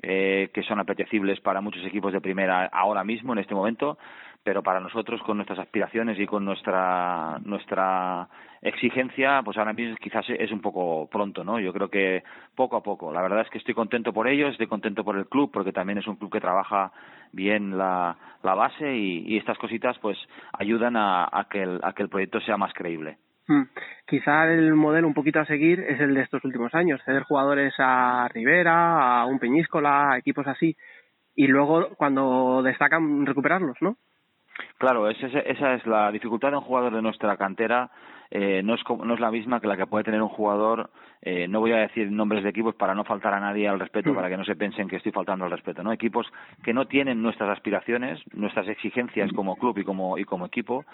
eh, 0.00 0.50
que 0.54 0.62
son 0.62 0.80
apetecibles 0.80 1.40
para 1.40 1.60
muchos 1.60 1.84
equipos 1.84 2.12
de 2.12 2.20
primera 2.20 2.64
ahora 2.72 3.04
mismo, 3.04 3.34
en 3.34 3.40
este 3.40 3.54
momento, 3.54 3.98
pero 4.44 4.62
para 4.62 4.80
nosotros, 4.80 5.22
con 5.22 5.36
nuestras 5.36 5.60
aspiraciones 5.60 6.18
y 6.18 6.26
con 6.26 6.44
nuestra, 6.44 7.38
nuestra 7.44 8.28
exigencia, 8.60 9.40
pues 9.44 9.56
ahora 9.56 9.72
mismo 9.72 9.96
quizás 9.96 10.24
es 10.28 10.50
un 10.50 10.60
poco 10.60 11.08
pronto, 11.08 11.44
¿no? 11.44 11.60
Yo 11.60 11.72
creo 11.72 11.88
que 11.88 12.24
poco 12.54 12.76
a 12.76 12.82
poco. 12.82 13.12
La 13.12 13.22
verdad 13.22 13.42
es 13.42 13.50
que 13.50 13.58
estoy 13.58 13.74
contento 13.74 14.12
por 14.12 14.26
ellos, 14.26 14.52
estoy 14.52 14.66
contento 14.66 15.04
por 15.04 15.16
el 15.16 15.26
club, 15.26 15.50
porque 15.52 15.72
también 15.72 15.98
es 15.98 16.06
un 16.06 16.16
club 16.16 16.32
que 16.32 16.40
trabaja 16.40 16.92
bien 17.32 17.78
la, 17.78 18.16
la 18.42 18.54
base 18.54 18.96
y, 18.96 19.36
estas 19.36 19.58
cositas 19.58 19.98
pues 19.98 20.18
ayudan 20.52 20.96
a, 20.96 21.28
a, 21.32 21.48
que 21.48 21.62
el, 21.62 21.80
a 21.82 21.92
que 21.92 22.02
el 22.02 22.08
proyecto 22.08 22.40
sea 22.40 22.56
más 22.56 22.72
creíble. 22.74 23.18
Hmm. 23.48 23.62
Quizá 24.06 24.52
el 24.52 24.74
modelo 24.74 25.08
un 25.08 25.14
poquito 25.14 25.40
a 25.40 25.46
seguir 25.46 25.80
es 25.80 26.00
el 26.00 26.14
de 26.14 26.22
estos 26.22 26.44
últimos 26.44 26.74
años, 26.74 27.00
ceder 27.04 27.24
jugadores 27.24 27.74
a 27.78 28.28
Rivera, 28.32 29.20
a 29.20 29.26
un 29.26 29.38
Peñíscola, 29.38 30.12
a 30.12 30.18
equipos 30.18 30.46
así, 30.46 30.76
y 31.34 31.46
luego 31.48 31.88
cuando 31.96 32.62
destacan 32.62 33.26
recuperarlos, 33.26 33.76
¿no? 33.80 33.96
Claro, 34.78 35.08
esa, 35.08 35.26
esa 35.26 35.74
es 35.74 35.86
la 35.86 36.10
dificultad 36.10 36.50
de 36.50 36.56
un 36.56 36.62
jugador 36.62 36.94
de 36.94 37.02
nuestra 37.02 37.36
cantera. 37.36 37.90
Eh, 38.34 38.62
no, 38.64 38.74
es, 38.74 38.80
no 38.88 39.12
es 39.12 39.20
la 39.20 39.30
misma 39.30 39.60
que 39.60 39.66
la 39.66 39.76
que 39.76 39.86
puede 39.86 40.04
tener 40.04 40.22
un 40.22 40.30
jugador, 40.30 40.88
eh, 41.20 41.46
no 41.46 41.60
voy 41.60 41.72
a 41.72 41.76
decir 41.76 42.10
nombres 42.10 42.42
de 42.42 42.48
equipos 42.48 42.74
para 42.74 42.94
no 42.94 43.04
faltar 43.04 43.34
a 43.34 43.40
nadie 43.40 43.68
al 43.68 43.78
respeto, 43.78 44.14
para 44.14 44.30
que 44.30 44.38
no 44.38 44.44
se 44.44 44.56
piensen 44.56 44.88
que 44.88 44.96
estoy 44.96 45.12
faltando 45.12 45.44
al 45.44 45.50
respeto, 45.50 45.82
¿no? 45.82 45.92
Equipos 45.92 46.26
que 46.64 46.72
no 46.72 46.86
tienen 46.86 47.20
nuestras 47.20 47.50
aspiraciones, 47.50 48.20
nuestras 48.32 48.68
exigencias 48.68 49.30
como 49.34 49.56
club 49.56 49.76
y 49.76 49.84
como, 49.84 50.16
y 50.16 50.24
como 50.24 50.46
equipo, 50.46 50.86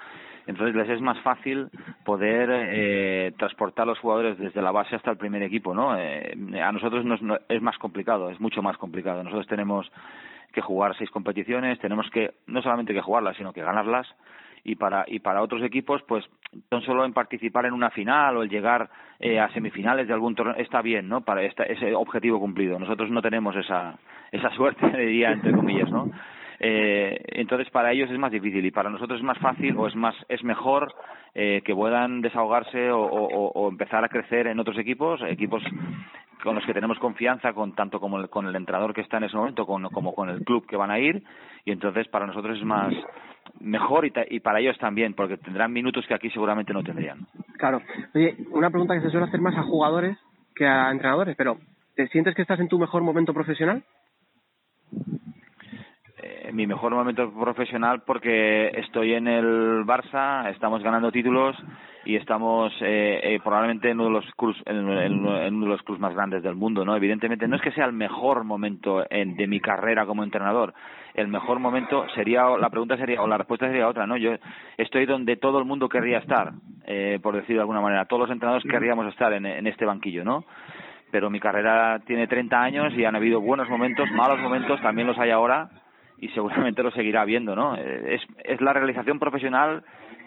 entonces 0.49 0.75
les 0.75 0.89
es 0.89 1.01
más 1.01 1.21
fácil 1.21 1.69
poder 2.05 2.51
eh, 2.51 3.33
transportar 3.39 3.85
a 3.85 3.91
los 3.91 4.01
jugadores 4.01 4.37
desde 4.37 4.61
la 4.61 4.73
base 4.73 4.97
hasta 4.97 5.13
el 5.13 5.17
primer 5.17 5.43
equipo, 5.45 5.73
¿no? 5.73 5.97
Eh, 5.97 6.37
a 6.61 6.73
nosotros 6.73 7.05
nos, 7.05 7.23
no, 7.23 7.39
es 7.49 7.63
más 7.63 7.79
complicado, 7.79 8.31
es 8.31 8.41
mucho 8.41 8.63
más 8.63 8.77
complicado. 8.79 9.23
Nosotros 9.23 9.47
tenemos 9.47 9.89
que 10.53 10.61
jugar 10.61 10.97
seis 10.97 11.11
competiciones, 11.11 11.79
tenemos 11.79 12.09
que 12.11 12.35
no 12.47 12.63
solamente 12.63 12.95
que 12.95 13.01
jugarlas, 13.01 13.37
sino 13.37 13.53
que 13.53 13.63
ganarlas. 13.63 14.07
Y 14.65 14.75
para 14.75 15.05
y 15.07 15.21
para 15.21 15.41
otros 15.41 15.63
equipos 15.63 16.03
pues 16.03 16.29
tan 16.69 16.83
solo 16.83 17.05
en 17.05 17.13
participar 17.13 17.67
en 17.67 17.73
una 17.73 17.91
final 17.91 18.37
o 18.37 18.43
el 18.43 18.51
llegar 18.51 18.91
eh, 19.21 19.39
a 19.39 19.49
semifinales 19.51 20.09
de 20.09 20.13
algún 20.13 20.35
torneo 20.35 20.57
está 20.57 20.83
bien 20.83 21.09
no 21.09 21.21
para 21.21 21.43
esta, 21.45 21.63
ese 21.63 21.95
objetivo 21.95 22.41
cumplido. 22.41 22.79
Nosotros 22.79 23.09
no 23.11 23.23
tenemos 23.23 23.55
esa 23.57 23.99
esa 24.33 24.51
suerte 24.57 24.85
diría 24.89 25.31
entre 25.31 25.53
comillas 25.53 25.91
no 25.91 26.11
eh, 26.59 27.21
entonces 27.29 27.71
para 27.71 27.93
ellos 27.93 28.11
es 28.11 28.19
más 28.19 28.33
difícil 28.33 28.67
y 28.67 28.73
para 28.73 28.91
nosotros 28.91 29.21
es 29.21 29.25
más 29.25 29.39
fácil 29.39 29.77
o 29.77 29.87
es 29.87 29.95
más 29.95 30.17
es 30.29 30.43
mejor 30.43 30.93
eh, 31.35 31.63
que 31.65 31.75
puedan 31.75 32.21
desahogarse 32.21 32.91
o, 32.91 33.01
o, 33.01 33.53
o 33.53 33.69
empezar 33.69 34.05
a 34.05 34.09
crecer 34.09 34.49
en 34.49 34.59
otros 34.59 34.77
equipos 34.77 35.23
equipos 35.23 35.63
con 36.43 36.55
los 36.55 36.65
que 36.65 36.75
tenemos 36.75 36.99
confianza 36.99 37.53
con 37.53 37.75
tanto 37.75 38.01
como 38.01 38.19
el, 38.19 38.29
con 38.29 38.47
el 38.47 38.57
entrenador 38.57 38.95
que 38.95 39.01
está 39.01 39.19
en 39.19 39.25
ese 39.25 39.37
momento 39.37 39.67
con, 39.67 39.83
como 39.91 40.15
con 40.15 40.29
el 40.29 40.45
club 40.45 40.67
que 40.67 40.77
van 40.77 40.91
a 40.91 40.99
ir. 40.99 41.23
Y 41.65 41.73
entonces 41.73 42.09
para 42.09 42.27
nosotros 42.27 42.59
es 42.59 42.65
más 42.65 42.95
mejor 43.61 44.07
y, 44.07 44.13
y 44.31 44.41
para 44.41 44.61
ellos 44.61 44.79
también 44.79 45.15
porque 45.15 45.37
tendrán 45.37 45.73
minutos 45.73 46.07
que 46.07 46.15
aquí 46.15 46.31
seguramente 46.31 46.73
no 46.73 46.83
tendrían. 46.83 47.27
Claro. 47.59 47.83
Oye 48.15 48.37
una 48.51 48.71
pregunta 48.71 48.95
que 48.95 49.01
se 49.01 49.11
suele 49.11 49.27
hacer 49.27 49.41
más 49.41 49.57
a 49.57 49.63
jugadores 49.63 50.17
que 50.55 50.67
a 50.67 50.91
entrenadores 50.91 51.37
pero 51.37 51.59
¿te 51.95 52.09
sientes 52.09 52.35
que 52.35 52.43
estás 52.43 52.61
en 52.61 52.69
tu 52.69 52.79
mejor 52.79 53.03
momento 53.03 53.35
profesional? 53.35 53.83
Mi 56.53 56.67
mejor 56.67 56.95
momento 56.95 57.31
profesional 57.33 58.03
porque 58.07 58.69
estoy 58.69 59.13
en 59.15 59.29
el 59.29 59.85
Barça, 59.85 60.49
estamos 60.51 60.83
ganando 60.83 61.13
títulos 61.13 61.57
y 62.05 62.17
estamos 62.17 62.73
eh, 62.81 63.21
eh, 63.23 63.41
probablemente 63.43 63.91
en 63.91 64.01
uno 64.01 64.09
de 64.09 64.25
los 64.25 64.35
clubs 64.35 64.57
en, 64.65 64.77
en, 64.89 65.27
en, 65.27 65.55
uno 65.55 65.65
de 65.67 65.73
los 65.73 65.83
clubs 65.83 66.01
más 66.01 66.15
grandes 66.15 66.43
del 66.43 66.55
mundo, 66.55 66.85
¿no? 66.85 66.97
Evidentemente 66.97 67.47
no 67.47 67.57
es 67.57 67.63
que 67.63 67.73
sea 67.73 67.85
el 67.85 67.93
mejor 67.93 68.45
momento 68.45 69.05
en, 69.11 69.37
de 69.37 69.47
mi 69.47 69.61
carrera 69.61 70.07
como 70.07 70.25
entrenador. 70.25 70.73
El 71.13 71.29
mejor 71.29 71.59
momento 71.59 72.07
sería 72.15 72.45
la 72.57 72.71
pregunta 72.71 72.97
sería 72.97 73.21
o 73.21 73.27
la 73.27 73.37
respuesta 73.37 73.67
sería 73.67 73.89
otra, 73.89 74.07
¿no? 74.07 74.17
Yo 74.17 74.33
estoy 74.79 75.05
donde 75.05 75.37
todo 75.37 75.59
el 75.59 75.67
mundo 75.67 75.89
querría 75.89 76.19
estar, 76.19 76.53
eh, 76.87 77.19
por 77.23 77.35
decirlo 77.35 77.57
de 77.57 77.63
alguna 77.63 77.83
manera. 77.83 78.07
Todos 78.07 78.21
los 78.21 78.31
entrenadores 78.31 78.71
querríamos 78.71 79.07
estar 79.09 79.33
en, 79.35 79.45
en 79.45 79.67
este 79.67 79.85
banquillo, 79.85 80.25
¿no? 80.25 80.45
Pero 81.11 81.29
mi 81.29 81.41
carrera 81.41 82.01
tiene 82.07 82.27
30 82.27 82.59
años 82.59 82.95
y 82.95 83.05
han 83.05 83.17
habido 83.17 83.41
buenos 83.41 83.69
momentos, 83.69 84.11
malos 84.13 84.41
momentos, 84.41 84.81
también 84.81 85.09
los 85.09 85.19
hay 85.19 85.31
ahora 85.31 85.69
y 86.21 86.29
seguramente 86.29 86.83
lo 86.83 86.91
seguirá 86.91 87.25
viendo, 87.25 87.55
¿no? 87.55 87.75
Es, 87.77 88.23
es 88.45 88.61
la 88.61 88.73
realización 88.73 89.19
profesional 89.19 89.83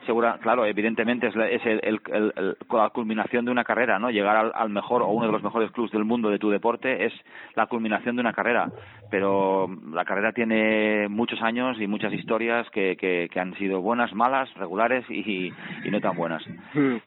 segura, 0.06 0.40
claro, 0.42 0.66
evidentemente 0.66 1.28
es, 1.28 1.36
la, 1.36 1.48
es 1.48 1.66
el, 1.66 1.80
el, 1.84 2.02
el, 2.36 2.58
la 2.72 2.90
culminación 2.90 3.46
de 3.46 3.52
una 3.52 3.64
carrera, 3.64 4.00
¿no? 4.00 4.10
Llegar 4.10 4.36
al, 4.36 4.52
al, 4.54 4.70
mejor 4.70 5.02
o 5.02 5.08
uno 5.08 5.28
de 5.28 5.32
los 5.32 5.44
mejores 5.44 5.72
clubes 5.72 5.92
del 5.92 6.06
mundo 6.06 6.30
de 6.30 6.40
tu 6.40 6.50
deporte 6.50 7.06
es 7.06 7.14
la 7.56 7.68
culminación 7.68 8.16
de 8.16 8.22
una 8.22 8.34
carrera, 8.34 8.72
pero 9.10 9.68
la 9.92 10.06
carrera 10.06 10.32
tiene 10.32 11.08
muchos 11.08 11.42
años 11.42 11.80
y 11.80 11.88
muchas 11.88 12.14
historias 12.14 12.70
que, 12.72 12.96
que, 12.98 13.40
han 13.40 13.56
sido 13.56 13.82
buenas, 13.82 14.14
malas, 14.14 14.54
regulares 14.56 15.06
y, 15.10 15.52
no 15.90 16.00
tan 16.00 16.16
buenas. 16.16 16.44
Hmm. 16.74 16.98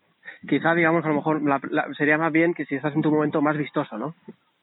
Quizá, 0.49 0.75
digamos, 0.75 1.05
a 1.05 1.09
lo 1.09 1.15
mejor 1.15 1.43
la, 1.43 1.61
la, 1.71 1.93
sería 1.95 2.19
más 2.19 2.33
bien 2.33 2.55
que 2.55 2.67
si 2.67 2.75
estás 2.75 2.95
en 2.95 3.03
tu 3.03 3.11
momento 3.11 3.41
más 3.41 3.57
vistoso, 3.57 3.97
¿no? 3.97 4.15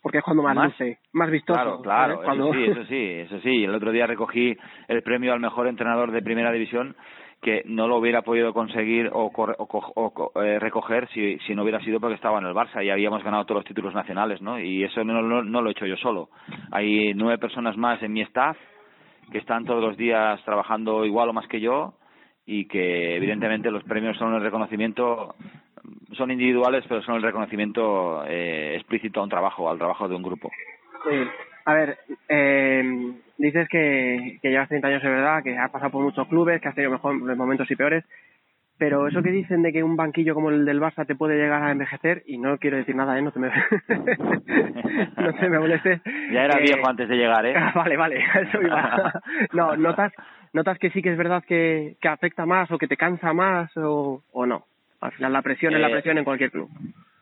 Porque 0.01 0.19
es 0.19 0.23
cuando 0.23 0.43
más, 0.43 0.55
más 0.55 0.65
luce, 0.71 0.99
más 1.13 1.29
vistoso. 1.29 1.59
Claro, 1.59 1.81
claro, 1.81 2.13
¿sabes? 2.13 2.25
Cuando... 2.25 2.53
eso 2.53 2.53
sí, 2.53 2.63
eso 2.71 2.85
sí, 2.85 3.05
eso 3.35 3.39
sí. 3.41 3.63
El 3.63 3.75
otro 3.75 3.91
día 3.91 4.07
recogí 4.07 4.57
el 4.87 5.03
premio 5.03 5.33
al 5.33 5.39
mejor 5.39 5.67
entrenador 5.67 6.11
de 6.11 6.21
primera 6.21 6.51
división 6.51 6.95
que 7.41 7.63
no 7.65 7.87
lo 7.87 7.97
hubiera 7.97 8.21
podido 8.21 8.53
conseguir 8.53 9.09
o, 9.11 9.25
o, 9.25 9.55
o, 9.57 10.31
o 10.35 10.43
eh, 10.43 10.59
recoger 10.59 11.09
si, 11.09 11.39
si 11.39 11.55
no 11.55 11.63
hubiera 11.63 11.79
sido 11.79 11.99
porque 11.99 12.15
estaba 12.15 12.37
en 12.39 12.45
el 12.45 12.53
Barça 12.53 12.85
y 12.85 12.91
habíamos 12.91 13.23
ganado 13.23 13.45
todos 13.45 13.59
los 13.59 13.65
títulos 13.65 13.95
nacionales, 13.95 14.41
¿no? 14.41 14.59
Y 14.59 14.83
eso 14.83 15.03
no, 15.03 15.21
no, 15.23 15.43
no 15.43 15.61
lo 15.61 15.69
he 15.69 15.71
hecho 15.71 15.87
yo 15.87 15.97
solo. 15.97 16.29
Hay 16.71 17.13
nueve 17.15 17.39
personas 17.39 17.75
más 17.77 18.01
en 18.03 18.13
mi 18.13 18.21
staff 18.21 18.57
que 19.31 19.39
están 19.39 19.65
todos 19.65 19.81
los 19.81 19.97
días 19.97 20.43
trabajando 20.45 21.03
igual 21.03 21.29
o 21.29 21.33
más 21.33 21.47
que 21.47 21.59
yo 21.59 21.95
y 22.45 22.65
que 22.67 23.15
evidentemente 23.15 23.71
los 23.71 23.83
premios 23.83 24.17
son 24.17 24.33
el 24.33 24.41
reconocimiento 24.41 25.35
son 26.13 26.31
individuales, 26.31 26.83
pero 26.87 27.01
son 27.01 27.15
el 27.15 27.23
reconocimiento 27.23 28.23
eh, 28.27 28.75
explícito 28.75 29.19
a 29.19 29.23
un 29.23 29.29
trabajo, 29.29 29.69
al 29.69 29.77
trabajo 29.77 30.07
de 30.07 30.15
un 30.15 30.23
grupo. 30.23 30.51
Sí. 31.09 31.27
A 31.65 31.73
ver, 31.73 31.97
eh, 32.27 33.13
dices 33.37 33.67
que, 33.69 34.39
que 34.41 34.49
llevas 34.49 34.69
30 34.69 34.87
años, 34.87 35.03
de 35.03 35.09
verdad, 35.09 35.43
que 35.43 35.57
has 35.57 35.71
pasado 35.71 35.91
por 35.91 36.03
muchos 36.03 36.27
clubes, 36.27 36.61
que 36.61 36.67
has 36.67 36.75
tenido 36.75 36.91
mejores 36.91 37.37
momentos 37.37 37.69
y 37.69 37.75
peores, 37.75 38.03
pero 38.81 39.07
eso 39.07 39.21
que 39.21 39.29
dicen 39.29 39.61
de 39.61 39.71
que 39.71 39.83
un 39.83 39.95
banquillo 39.95 40.33
como 40.33 40.49
el 40.49 40.65
del 40.65 40.81
Barça 40.81 41.05
te 41.05 41.13
puede 41.13 41.37
llegar 41.37 41.61
a 41.61 41.71
envejecer, 41.71 42.23
y 42.25 42.39
no 42.39 42.57
quiero 42.57 42.77
decir 42.77 42.95
nada, 42.95 43.17
¿eh? 43.17 43.21
No 43.21 43.31
te 43.31 43.39
me, 43.39 43.49
no 45.17 45.33
te 45.35 45.49
me 45.49 45.59
molestes. 45.59 46.01
Ya 46.31 46.45
era 46.45 46.57
eh, 46.57 46.63
viejo 46.63 46.89
antes 46.89 47.07
de 47.07 47.15
llegar, 47.15 47.45
¿eh? 47.45 47.53
Vale, 47.75 47.95
vale, 47.95 48.23
eso 48.41 48.59
iba. 48.59 49.21
no, 49.53 49.77
¿notas, 49.77 50.11
¿notas 50.53 50.77
que 50.79 50.89
sí 50.91 51.01
que 51.01 51.11
es 51.11 51.17
verdad 51.17 51.43
que, 51.43 51.95
que 52.01 52.07
afecta 52.07 52.45
más 52.45 52.71
o 52.71 52.77
que 52.77 52.87
te 52.87 52.97
cansa 52.97 53.33
más 53.33 53.75
o, 53.77 54.23
o 54.31 54.45
no? 54.45 54.65
Al 55.01 55.11
final 55.13 55.33
la 55.33 55.41
presión 55.41 55.73
eh, 55.73 55.77
es 55.77 55.81
la 55.81 55.89
presión 55.89 56.17
en 56.17 56.23
cualquier 56.23 56.51
club. 56.51 56.69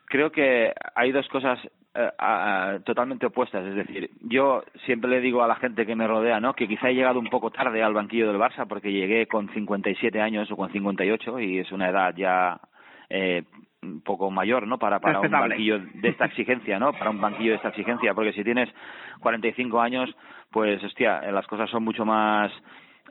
Creo 0.06 0.32
que 0.32 0.74
hay 0.96 1.12
dos 1.12 1.28
cosas 1.30 1.60
eh, 1.96 2.10
a, 2.18 2.80
totalmente 2.84 3.26
opuestas. 3.26 3.66
Es 3.66 3.76
decir, 3.76 4.10
yo 4.22 4.64
siempre 4.86 5.10
le 5.10 5.22
digo 5.22 5.44
a 5.44 5.48
la 5.48 5.56
gente 5.56 5.86
que 5.86 5.96
me 5.96 6.08
rodea, 6.08 6.40
¿no? 6.40 6.54
Que 6.54 6.68
quizá 6.68 6.90
he 6.90 6.96
llegado 6.96 7.20
un 7.20 7.30
poco 7.30 7.52
tarde 7.52 7.82
al 7.82 7.94
banquillo 7.94 8.28
del 8.28 8.40
Barça 8.40 8.68
porque 8.68 8.92
llegué 8.92 9.28
con 9.28 9.50
57 9.50 10.22
años 10.22 10.52
o 10.52 10.58
con 10.58 10.72
58 10.72 11.40
y 11.40 11.60
es 11.60 11.72
una 11.72 11.90
edad 11.90 12.14
ya 12.16 12.60
eh, 13.10 13.44
un 13.82 14.02
poco 14.02 14.30
mayor, 14.30 14.68
¿no? 14.68 14.78
Para, 14.78 15.00
para 15.00 15.22
un 15.22 15.32
banquillo 15.32 15.80
de 15.80 16.10
esta 16.10 16.26
exigencia, 16.26 16.80
¿no? 16.80 16.92
Para 16.94 17.10
un 17.10 17.22
banquillo 17.22 17.52
de 17.52 17.56
esta 17.58 17.70
exigencia, 17.70 18.14
porque 18.14 18.34
si 18.34 18.44
tienes 18.44 18.70
45 19.22 19.80
años, 19.80 20.14
pues, 20.52 20.84
hostia, 20.84 21.22
las 21.32 21.48
cosas 21.48 21.70
son 21.70 21.84
mucho 21.84 22.06
más 22.06 22.52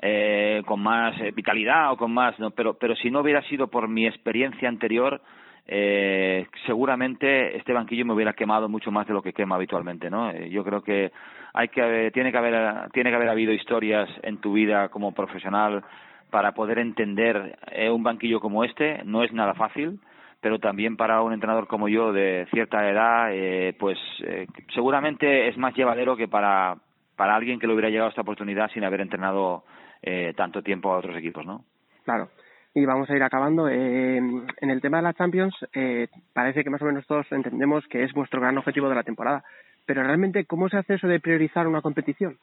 eh, 0.02 0.62
con 0.66 0.80
más 0.80 1.18
eh, 1.20 1.32
vitalidad 1.34 1.92
o 1.92 1.96
con 1.96 2.12
más, 2.12 2.38
¿no? 2.38 2.50
pero, 2.50 2.74
pero 2.74 2.94
si 2.96 3.10
no 3.10 3.20
hubiera 3.20 3.42
sido 3.42 3.68
por 3.68 3.88
mi 3.88 4.06
experiencia 4.06 4.68
anterior, 4.68 5.20
eh, 5.66 6.46
seguramente 6.66 7.56
este 7.56 7.74
banquillo 7.74 8.06
me 8.06 8.14
hubiera 8.14 8.32
quemado 8.32 8.68
mucho 8.68 8.90
más 8.90 9.06
de 9.06 9.12
lo 9.12 9.22
que 9.22 9.34
quema 9.34 9.56
habitualmente, 9.56 10.08
¿no? 10.08 10.30
Eh, 10.30 10.48
yo 10.48 10.64
creo 10.64 10.82
que 10.82 11.12
hay 11.52 11.68
que 11.68 12.10
tiene 12.14 12.32
que 12.32 12.38
haber 12.38 12.90
tiene 12.92 13.10
que 13.10 13.16
haber 13.16 13.28
habido 13.28 13.52
historias 13.52 14.08
en 14.22 14.38
tu 14.38 14.54
vida 14.54 14.88
como 14.88 15.12
profesional 15.12 15.84
para 16.30 16.52
poder 16.52 16.78
entender 16.78 17.58
eh, 17.70 17.90
un 17.90 18.02
banquillo 18.02 18.40
como 18.40 18.64
este. 18.64 19.02
No 19.04 19.22
es 19.22 19.32
nada 19.32 19.54
fácil, 19.54 20.00
pero 20.40 20.58
también 20.58 20.96
para 20.96 21.20
un 21.22 21.32
entrenador 21.32 21.66
como 21.66 21.88
yo 21.88 22.12
de 22.12 22.46
cierta 22.50 22.88
edad, 22.88 23.28
eh, 23.32 23.74
pues 23.78 23.98
eh, 24.24 24.46
seguramente 24.74 25.48
es 25.48 25.56
más 25.58 25.74
llevadero 25.74 26.16
que 26.16 26.28
para 26.28 26.76
para 27.16 27.34
alguien 27.34 27.58
que 27.58 27.66
le 27.66 27.72
hubiera 27.72 27.90
llegado 27.90 28.10
esta 28.10 28.22
oportunidad 28.22 28.70
sin 28.70 28.84
haber 28.84 29.00
entrenado 29.00 29.64
eh, 30.02 30.32
tanto 30.36 30.62
tiempo 30.62 30.92
a 30.92 30.98
otros 30.98 31.16
equipos, 31.16 31.44
¿no? 31.44 31.64
Claro. 32.04 32.28
Y 32.74 32.84
vamos 32.84 33.10
a 33.10 33.16
ir 33.16 33.22
acabando. 33.22 33.68
Eh, 33.68 34.18
en 34.18 34.70
el 34.70 34.80
tema 34.80 34.98
de 34.98 35.02
la 35.04 35.14
Champions, 35.14 35.54
eh, 35.72 36.08
parece 36.32 36.62
que 36.62 36.70
más 36.70 36.82
o 36.82 36.84
menos 36.84 37.06
todos 37.06 37.30
entendemos 37.32 37.86
que 37.88 38.04
es 38.04 38.12
vuestro 38.12 38.40
gran 38.40 38.58
objetivo 38.58 38.88
de 38.88 38.94
la 38.94 39.02
temporada. 39.02 39.42
Pero 39.86 40.02
realmente, 40.02 40.44
¿cómo 40.44 40.68
se 40.68 40.76
hace 40.76 40.94
eso 40.94 41.08
de 41.08 41.20
priorizar 41.20 41.66
una 41.66 41.80
competición? 41.80 42.38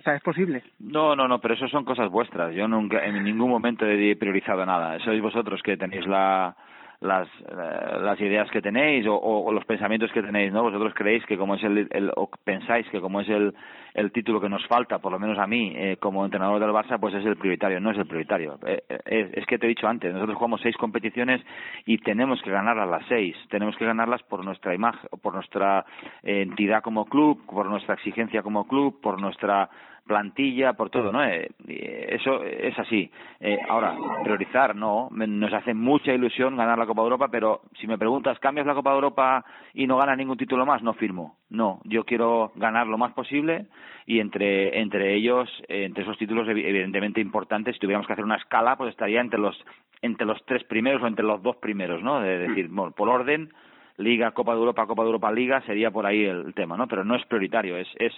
O 0.00 0.02
sea, 0.02 0.16
es 0.16 0.22
posible. 0.22 0.62
No, 0.80 1.16
no, 1.16 1.26
no, 1.26 1.40
pero 1.40 1.54
eso 1.54 1.66
son 1.68 1.84
cosas 1.84 2.10
vuestras. 2.10 2.54
Yo 2.54 2.68
nunca, 2.68 3.04
en 3.06 3.24
ningún 3.24 3.48
momento 3.48 3.86
he 3.86 4.16
priorizado 4.16 4.66
nada. 4.66 4.98
Sois 4.98 5.22
vosotros 5.22 5.62
que 5.62 5.78
tenéis 5.78 6.06
la, 6.06 6.54
las, 7.00 7.28
eh, 7.28 7.98
las 8.00 8.20
ideas 8.20 8.50
que 8.50 8.62
tenéis 8.62 9.06
o, 9.06 9.16
o, 9.16 9.52
los 9.52 9.64
pensamientos 9.64 10.10
que 10.12 10.22
tenéis, 10.22 10.52
¿no? 10.52 10.62
Vosotros 10.62 10.92
creéis 10.94 11.24
que 11.26 11.36
como 11.36 11.54
es 11.54 11.64
el, 11.64 11.88
el 11.90 12.10
o 12.16 12.30
pensáis 12.44 12.88
que 12.88 13.00
como 13.00 13.20
es 13.20 13.28
el, 13.28 13.54
el 13.94 14.12
título 14.12 14.40
que 14.40 14.48
nos 14.48 14.66
falta, 14.66 14.98
por 14.98 15.12
lo 15.12 15.18
menos 15.18 15.38
a 15.38 15.46
mí, 15.46 15.72
eh, 15.76 15.96
como 16.00 16.24
entrenador 16.24 16.60
del 16.60 16.70
Barça, 16.70 16.98
pues 16.98 17.14
es 17.14 17.24
el 17.24 17.36
prioritario, 17.36 17.80
no 17.80 17.90
es 17.90 17.98
el 17.98 18.06
prioritario. 18.06 18.58
Eh, 18.66 18.82
eh 18.88 19.30
es 19.34 19.46
que 19.46 19.58
te 19.58 19.66
he 19.66 19.68
dicho 19.68 19.86
antes, 19.86 20.12
nosotros 20.12 20.36
jugamos 20.36 20.60
seis 20.60 20.76
competiciones 20.76 21.40
y 21.86 21.98
tenemos 21.98 22.40
que 22.42 22.50
ganarlas 22.50 22.88
las 22.88 23.06
seis, 23.06 23.36
tenemos 23.50 23.76
que 23.76 23.84
ganarlas 23.84 24.22
por 24.22 24.44
nuestra 24.44 24.74
imagen, 24.74 25.08
por 25.22 25.34
nuestra 25.34 25.84
entidad 26.22 26.82
como 26.82 27.06
club, 27.06 27.44
por 27.46 27.66
nuestra 27.66 27.94
exigencia 27.94 28.42
como 28.42 28.66
club, 28.66 29.00
por 29.00 29.20
nuestra 29.20 29.68
plantilla, 30.06 30.74
por 30.74 30.90
todo, 30.90 31.10
¿no? 31.12 31.24
Eh, 31.24 31.50
eso 31.66 32.42
es 32.44 32.78
así. 32.78 33.10
Eh, 33.40 33.58
ahora, 33.68 33.96
priorizar, 34.22 34.76
no. 34.76 35.08
Nos 35.10 35.52
hace 35.52 35.74
mucha 35.74 36.12
ilusión 36.12 36.56
ganar 36.56 36.78
la 36.78 36.86
Copa 36.86 37.02
de 37.02 37.06
Europa, 37.06 37.28
pero 37.30 37.62
si 37.80 37.86
me 37.86 37.98
preguntas, 37.98 38.38
¿cambias 38.38 38.66
la 38.66 38.74
Copa 38.74 38.90
de 38.90 38.96
Europa 38.96 39.44
y 39.72 39.86
no 39.86 39.96
ganas 39.96 40.18
ningún 40.18 40.36
título 40.36 40.66
más? 40.66 40.82
No 40.82 40.94
firmo. 40.94 41.36
No, 41.48 41.80
yo 41.84 42.04
quiero 42.04 42.52
ganar 42.56 42.86
lo 42.86 42.98
más 42.98 43.12
posible 43.12 43.66
y 44.06 44.20
entre, 44.20 44.80
entre 44.80 45.14
ellos, 45.14 45.48
eh, 45.68 45.84
entre 45.84 46.02
esos 46.02 46.18
títulos 46.18 46.46
evidentemente 46.48 47.20
importantes, 47.20 47.74
si 47.74 47.80
tuviéramos 47.80 48.06
que 48.06 48.12
hacer 48.12 48.24
una 48.24 48.36
escala, 48.36 48.76
pues 48.76 48.90
estaría 48.90 49.20
entre 49.20 49.40
los, 49.40 49.56
entre 50.02 50.26
los 50.26 50.44
tres 50.44 50.64
primeros 50.64 51.02
o 51.02 51.06
entre 51.06 51.24
los 51.24 51.42
dos 51.42 51.56
primeros, 51.56 52.02
¿no? 52.02 52.20
De 52.20 52.38
decir, 52.38 52.68
bueno, 52.68 52.92
por 52.92 53.08
orden, 53.08 53.50
Liga, 53.96 54.32
Copa 54.32 54.52
de 54.52 54.58
Europa, 54.58 54.86
Copa 54.86 55.02
de 55.02 55.08
Europa, 55.08 55.32
Liga, 55.32 55.60
sería 55.62 55.90
por 55.90 56.04
ahí 56.04 56.24
el, 56.24 56.52
tema, 56.54 56.76
¿no? 56.76 56.88
Pero 56.88 57.04
no 57.04 57.14
es 57.14 57.24
prioritario, 57.26 57.76
es, 57.76 57.88
es 57.98 58.12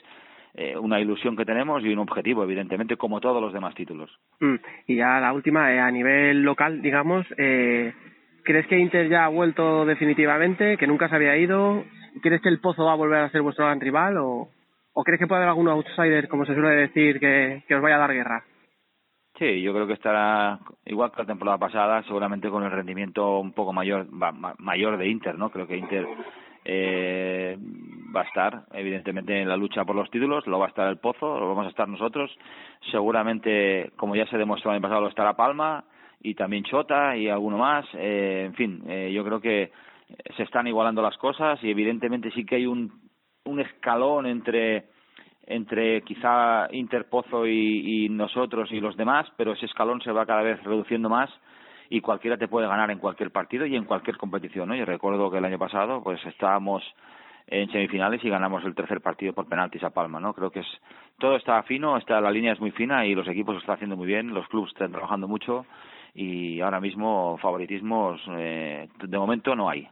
eh, 0.56 0.76
una 0.76 0.98
ilusión 0.98 1.36
que 1.36 1.44
tenemos 1.44 1.84
y 1.84 1.92
un 1.92 1.98
objetivo, 1.98 2.42
evidentemente, 2.42 2.96
como 2.96 3.20
todos 3.20 3.42
los 3.42 3.52
demás 3.52 3.75
títulos. 3.75 4.10
Mm, 4.40 4.54
y 4.86 4.96
ya 4.96 5.20
la 5.20 5.34
última, 5.34 5.70
eh, 5.70 5.80
a 5.80 5.90
nivel 5.90 6.42
local, 6.42 6.80
digamos, 6.80 7.26
eh, 7.36 7.92
¿crees 8.42 8.66
que 8.66 8.78
Inter 8.78 9.08
ya 9.10 9.26
ha 9.26 9.28
vuelto 9.28 9.84
definitivamente, 9.84 10.78
que 10.78 10.86
nunca 10.86 11.10
se 11.10 11.16
había 11.16 11.36
ido? 11.36 11.84
¿Crees 12.22 12.40
que 12.40 12.48
el 12.48 12.60
Pozo 12.60 12.86
va 12.86 12.92
a 12.92 12.96
volver 12.96 13.20
a 13.20 13.30
ser 13.30 13.42
vuestro 13.42 13.66
gran 13.66 13.80
rival 13.80 14.16
o, 14.16 14.48
o 14.94 15.04
crees 15.04 15.20
que 15.20 15.26
puede 15.26 15.40
haber 15.40 15.50
algún 15.50 15.68
outsider, 15.68 16.26
como 16.26 16.46
se 16.46 16.54
suele 16.54 16.70
decir, 16.70 17.20
que, 17.20 17.62
que 17.68 17.75
os 17.75 17.82
vaya 17.82 17.96
a 17.96 18.00
dar 18.00 18.14
guerra? 18.14 18.42
Sí, 19.38 19.60
yo 19.60 19.75
creo 19.75 19.86
que 19.86 19.92
estará 19.92 20.58
igual 20.86 21.12
que 21.12 21.20
la 21.20 21.26
temporada 21.26 21.58
pasada, 21.58 22.02
seguramente 22.04 22.48
con 22.48 22.64
el 22.64 22.70
rendimiento 22.70 23.40
un 23.40 23.52
poco 23.52 23.75
mayor 23.75 24.06
mayor 24.58 24.96
de 24.96 25.08
Inter, 25.08 25.36
¿no? 25.36 25.50
Creo 25.50 25.66
que 25.66 25.76
Inter 25.76 26.06
eh, 26.68 27.56
va 28.14 28.23
a 28.23 28.25
estar 28.25 28.64
evidentemente 28.73 29.40
en 29.40 29.49
la 29.49 29.56
lucha 29.56 29.85
por 29.85 29.94
los 29.94 30.11
títulos, 30.11 30.46
lo 30.49 30.58
va 30.58 30.66
a 30.66 30.68
estar 30.68 30.88
el 30.88 30.99
Pozo, 30.99 31.38
lo 31.38 31.49
vamos 31.49 31.66
a 31.66 31.70
estar 31.70 31.88
nosotros, 31.88 32.37
seguramente 32.90 33.92
como 33.96 34.16
ya 34.16 34.26
se 34.26 34.37
demostró 34.37 34.70
el 34.70 34.76
año 34.76 34.82
pasado 34.82 35.02
lo 35.02 35.08
estará 35.08 35.37
Palma 35.37 35.85
y 36.20 36.35
también 36.35 36.64
Chota 36.64 37.16
y 37.16 37.28
alguno 37.28 37.58
más, 37.58 37.87
eh, 37.94 38.44
en 38.46 38.54
fin, 38.54 38.82
eh, 38.88 39.12
yo 39.14 39.25
creo 39.25 39.40
que 39.40 39.70
se 40.37 40.42
están 40.42 40.66
igualando 40.66 41.02
las 41.02 41.16
cosas 41.18 41.62
y 41.62 41.70
evidentemente 41.70 42.32
sí 42.32 42.44
que 42.44 42.56
hay 42.56 42.66
un, 42.66 42.92
un 43.44 43.61
escalón 43.61 44.26
entre 44.26 44.87
entre 45.49 46.02
quizá 46.02 46.66
Interpozo 46.73 47.46
y, 47.46 48.06
y 48.06 48.08
nosotros 48.08 48.73
y 48.73 48.80
los 48.80 48.96
demás, 48.96 49.28
pero 49.37 49.52
ese 49.52 49.66
escalón 49.66 50.00
se 50.00 50.11
va 50.11 50.26
cada 50.26 50.42
vez 50.42 50.61
reduciendo 50.64 51.08
más 51.08 51.30
y 51.88 52.00
cualquiera 52.00 52.37
te 52.37 52.49
puede 52.49 52.66
ganar 52.66 52.90
en 52.90 52.99
cualquier 52.99 53.31
partido 53.31 53.66
y 53.66 53.76
en 53.76 53.85
cualquier 53.85 54.16
competición. 54.16 54.69
¿no? 54.69 54.75
Yo 54.75 54.85
recuerdo 54.85 55.31
que 55.31 55.38
el 55.38 55.45
año 55.45 55.59
pasado 55.59 56.02
pues 56.02 56.25
estábamos 56.26 56.83
en 57.47 57.71
semifinales 57.71 58.25
y 58.25 58.28
ganamos 58.28 58.64
el 58.64 58.75
tercer 58.75 59.00
partido 59.00 59.33
por 59.33 59.49
penaltis 59.49 59.83
a 59.85 59.90
Palma. 59.90 60.21
¿no? 60.21 60.35
Creo 60.35 60.50
que 60.50 60.61
es 60.61 60.66
todo 61.19 61.37
está 61.37 61.62
fino, 61.62 61.97
está, 61.97 62.21
la 62.21 62.31
línea 62.31 62.52
es 62.52 62.61
muy 62.61 62.73
fina 62.73 63.07
y 63.07 63.14
los 63.14 63.28
equipos 63.28 63.57
están 63.57 63.76
haciendo 63.76 63.97
muy 63.97 64.07
bien, 64.07 64.35
los 64.35 64.49
clubes 64.49 64.73
están 64.73 64.93
trabajando 64.93 65.28
mucho 65.28 65.66
y 66.14 66.61
ahora 66.61 66.81
mismo 66.81 67.38
favoritismos 67.38 68.21
eh, 68.37 68.88
de 69.02 69.18
momento 69.18 69.55
no 69.55 69.68
hay. 69.68 69.88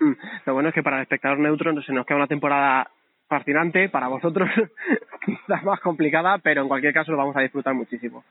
Mm, 0.00 0.12
lo 0.46 0.54
bueno 0.54 0.68
es 0.68 0.74
que 0.74 0.82
para 0.82 0.96
el 0.96 1.02
espectador 1.02 1.38
neutro 1.38 1.80
se 1.82 1.92
nos 1.92 2.06
queda 2.06 2.18
una 2.18 2.26
temporada 2.26 2.90
fascinante, 3.28 3.88
para 3.88 4.08
vosotros 4.08 4.48
quizás 5.24 5.62
más 5.62 5.80
complicada, 5.80 6.38
pero 6.38 6.62
en 6.62 6.68
cualquier 6.68 6.94
caso 6.94 7.12
lo 7.12 7.18
vamos 7.18 7.36
a 7.36 7.40
disfrutar 7.40 7.74
muchísimo. 7.74 8.24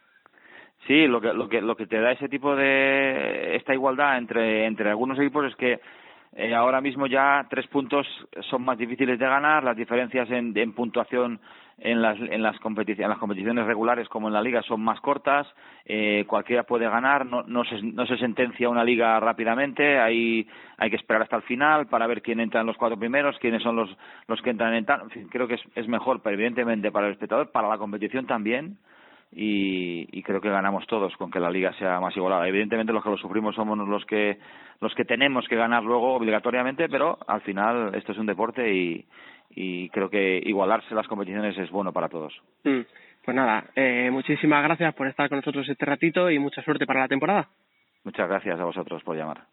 Sí, 0.88 1.06
lo 1.06 1.20
que, 1.20 1.34
lo 1.34 1.50
que, 1.50 1.62
lo 1.62 1.76
que 1.76 1.86
te 1.86 2.00
da 2.00 2.12
ese 2.12 2.30
tipo 2.30 2.56
de 2.56 3.58
esta 3.58 3.74
igualdad 3.74 4.18
entre, 4.18 4.66
entre 4.66 4.90
algunos 4.90 5.20
equipos 5.20 5.46
es 5.46 5.56
que 5.58 5.82
eh, 6.34 6.56
ahora 6.56 6.80
mismo 6.80 7.08
ya 7.08 7.46
tres 7.50 7.68
puntos 7.68 8.08
son 8.50 8.64
más 8.64 8.78
difíciles 8.78 9.20
de 9.20 9.26
ganar, 9.26 9.66
las 9.66 9.76
diferencias 9.76 10.30
en, 10.32 10.58
en 10.58 10.72
puntuación 10.72 11.42
en 11.80 12.02
las, 12.02 12.18
en, 12.20 12.42
las 12.42 12.56
en 12.64 13.10
las 13.10 13.18
competiciones 13.20 13.66
regulares 13.66 14.08
como 14.08 14.30
en 14.30 14.34
la 14.34 14.42
liga 14.42 14.62
son 14.62 14.82
más 14.82 15.00
cortas, 15.02 15.46
eh, 15.86 16.24
cualquiera 16.26 16.64
puede 16.64 16.90
ganar, 16.90 17.26
no, 17.26 17.44
no, 17.44 17.66
se, 17.66 17.82
no 17.82 18.06
se 18.06 18.18
sentencia 18.18 18.70
una 18.70 18.86
liga 18.86 19.20
rápidamente, 19.20 20.00
hay, 20.00 20.48
hay 20.78 20.90
que 20.90 20.96
esperar 20.96 21.24
hasta 21.24 21.36
el 21.36 21.44
final 21.44 21.88
para 21.88 22.08
ver 22.08 22.22
quién 22.22 22.40
entra 22.40 22.62
en 22.62 22.68
los 22.68 22.78
cuatro 22.78 22.98
primeros, 22.98 23.38
quiénes 23.40 23.62
son 23.62 23.76
los, 23.76 23.90
los 24.28 24.42
que 24.42 24.52
entran 24.52 24.74
en 24.74 24.86
tal, 24.86 25.10
fin, 25.12 25.28
creo 25.28 25.48
que 25.48 25.56
es, 25.56 25.62
es 25.76 25.88
mejor, 25.88 26.22
pero 26.22 26.36
evidentemente 26.36 26.92
para 26.92 27.08
el 27.08 27.14
espectador, 27.14 27.52
para 27.52 27.68
la 27.68 27.78
competición 27.78 28.26
también, 28.26 28.78
y, 29.32 30.22
creo 30.24 30.42
que 30.42 30.50
ganamos 30.50 30.86
todos 30.88 31.16
con 31.18 31.32
que 31.32 31.40
la 31.40 31.50
liga 31.50 31.74
sea 31.74 32.00
más 32.00 32.16
igualada. 32.18 32.48
Evidentemente 32.48 32.92
los 32.92 33.04
que 33.04 33.10
lo 33.10 33.18
sufrimos 33.18 33.56
somos 33.56 33.78
los 33.78 34.06
que 34.06 34.40
los 34.82 34.94
que 34.94 35.06
tenemos 35.06 35.48
que 35.48 35.56
ganar 35.56 35.84
luego 35.84 36.14
obligatoriamente, 36.14 36.88
pero 36.90 37.18
al 37.28 37.42
final 37.42 37.96
esto 37.96 38.12
es 38.12 38.18
un 38.18 38.26
deporte 38.28 38.74
y, 38.74 39.06
y 39.50 39.90
creo 39.90 40.10
que 40.10 40.42
igualarse 40.44 40.94
las 40.94 41.08
competiciones 41.08 41.58
es 41.58 41.72
bueno 41.72 41.92
para 41.92 42.10
todos. 42.10 42.34
Mm, 42.64 42.82
pues 43.24 43.36
nada, 43.36 43.66
eh, 43.76 44.10
muchísimas 44.12 44.64
gracias 44.64 44.94
por 44.94 45.08
estar 45.08 45.30
con 45.30 45.40
nosotros 45.40 45.68
este 45.68 45.86
ratito 45.86 46.30
y 46.30 46.40
mucha 46.40 46.62
suerte 46.62 46.86
para 46.86 47.02
la 47.02 47.08
temporada. 47.08 47.50
Muchas 48.04 48.30
gracias 48.30 48.60
a 48.60 48.66
vosotros 48.66 49.04
por 49.04 49.18
llamar. 49.18 49.46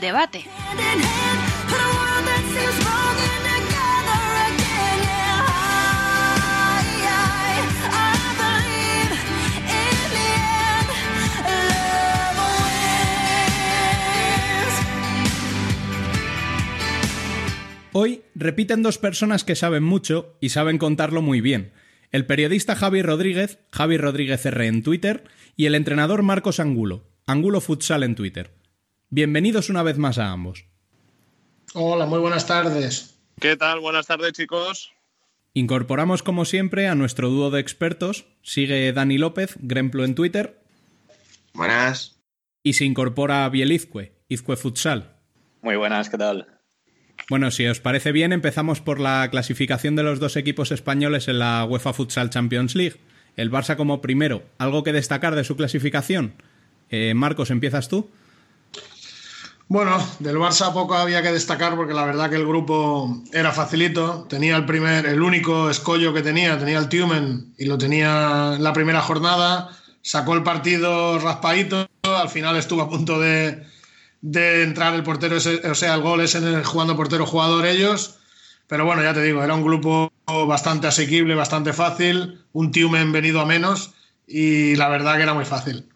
Debate. 0.00 0.44
Hoy 17.92 18.22
repiten 18.34 18.82
dos 18.82 18.98
personas 18.98 19.44
que 19.44 19.56
saben 19.56 19.82
mucho 19.82 20.36
y 20.40 20.50
saben 20.50 20.78
contarlo 20.78 21.22
muy 21.22 21.40
bien. 21.40 21.72
El 22.12 22.24
periodista 22.24 22.74
Javi 22.74 23.02
Rodríguez, 23.02 23.58
Javi 23.72 23.96
Rodríguez 23.98 24.46
R 24.46 24.66
en 24.66 24.82
Twitter, 24.82 25.24
y 25.56 25.66
el 25.66 25.74
entrenador 25.74 26.22
Marcos 26.22 26.60
Angulo, 26.60 27.04
Angulo 27.26 27.60
Futsal 27.60 28.02
en 28.02 28.14
Twitter. 28.14 28.59
Bienvenidos 29.12 29.70
una 29.70 29.82
vez 29.82 29.98
más 29.98 30.18
a 30.18 30.30
ambos. 30.30 30.66
Hola, 31.74 32.06
muy 32.06 32.20
buenas 32.20 32.46
tardes. 32.46 33.18
¿Qué 33.40 33.56
tal? 33.56 33.80
Buenas 33.80 34.06
tardes, 34.06 34.34
chicos. 34.34 34.92
Incorporamos, 35.52 36.22
como 36.22 36.44
siempre, 36.44 36.86
a 36.86 36.94
nuestro 36.94 37.28
dúo 37.28 37.50
de 37.50 37.58
expertos. 37.58 38.26
Sigue 38.42 38.92
Dani 38.92 39.18
López, 39.18 39.56
Gremplo 39.58 40.04
en 40.04 40.14
Twitter. 40.14 40.62
Buenas. 41.54 42.20
Y 42.62 42.74
se 42.74 42.84
incorpora 42.84 43.44
a 43.44 43.48
Bielizque, 43.48 44.12
Izcue 44.28 44.56
Futsal. 44.56 45.16
Muy 45.60 45.74
buenas, 45.74 46.08
¿qué 46.08 46.16
tal? 46.16 46.46
Bueno, 47.28 47.50
si 47.50 47.66
os 47.66 47.80
parece 47.80 48.12
bien, 48.12 48.32
empezamos 48.32 48.80
por 48.80 49.00
la 49.00 49.28
clasificación 49.28 49.96
de 49.96 50.04
los 50.04 50.20
dos 50.20 50.36
equipos 50.36 50.70
españoles 50.70 51.26
en 51.26 51.40
la 51.40 51.64
UEFA 51.64 51.94
Futsal 51.94 52.30
Champions 52.30 52.76
League. 52.76 53.00
El 53.34 53.50
Barça 53.50 53.76
como 53.76 54.00
primero. 54.02 54.44
¿Algo 54.58 54.84
que 54.84 54.92
destacar 54.92 55.34
de 55.34 55.42
su 55.42 55.56
clasificación? 55.56 56.34
Eh, 56.90 57.14
Marcos, 57.14 57.50
¿empiezas 57.50 57.88
tú? 57.88 58.08
Bueno, 59.70 60.04
del 60.18 60.36
Barça 60.36 60.72
poco 60.72 60.96
había 60.96 61.22
que 61.22 61.30
destacar 61.30 61.76
porque 61.76 61.94
la 61.94 62.04
verdad 62.04 62.28
que 62.28 62.34
el 62.34 62.44
grupo 62.44 63.22
era 63.32 63.52
facilito. 63.52 64.26
Tenía 64.28 64.56
el 64.56 64.66
primer, 64.66 65.06
el 65.06 65.22
único 65.22 65.70
escollo 65.70 66.12
que 66.12 66.22
tenía, 66.22 66.58
tenía 66.58 66.76
el 66.80 66.88
Tumen 66.88 67.54
y 67.56 67.66
lo 67.66 67.78
tenía 67.78 68.54
en 68.56 68.64
la 68.64 68.72
primera 68.72 69.00
jornada. 69.00 69.70
Sacó 70.02 70.34
el 70.34 70.42
partido 70.42 71.20
raspadito, 71.20 71.88
al 72.02 72.28
final 72.28 72.56
estuvo 72.56 72.82
a 72.82 72.90
punto 72.90 73.20
de, 73.20 73.64
de 74.22 74.64
entrar 74.64 74.92
el 74.94 75.04
portero, 75.04 75.36
o 75.36 75.74
sea, 75.76 75.94
el 75.94 76.00
gol 76.00 76.20
es 76.20 76.34
en 76.34 76.48
el 76.48 76.64
jugando 76.64 76.96
portero 76.96 77.24
jugador 77.24 77.64
ellos. 77.64 78.18
Pero 78.66 78.84
bueno, 78.84 79.04
ya 79.04 79.14
te 79.14 79.22
digo, 79.22 79.40
era 79.44 79.54
un 79.54 79.62
grupo 79.62 80.12
bastante 80.48 80.88
asequible, 80.88 81.36
bastante 81.36 81.72
fácil, 81.72 82.42
un 82.54 82.72
Tumen 82.72 83.12
venido 83.12 83.40
a 83.40 83.46
menos 83.46 83.94
y 84.26 84.74
la 84.74 84.88
verdad 84.88 85.14
que 85.14 85.22
era 85.22 85.34
muy 85.34 85.44
fácil. 85.44 85.89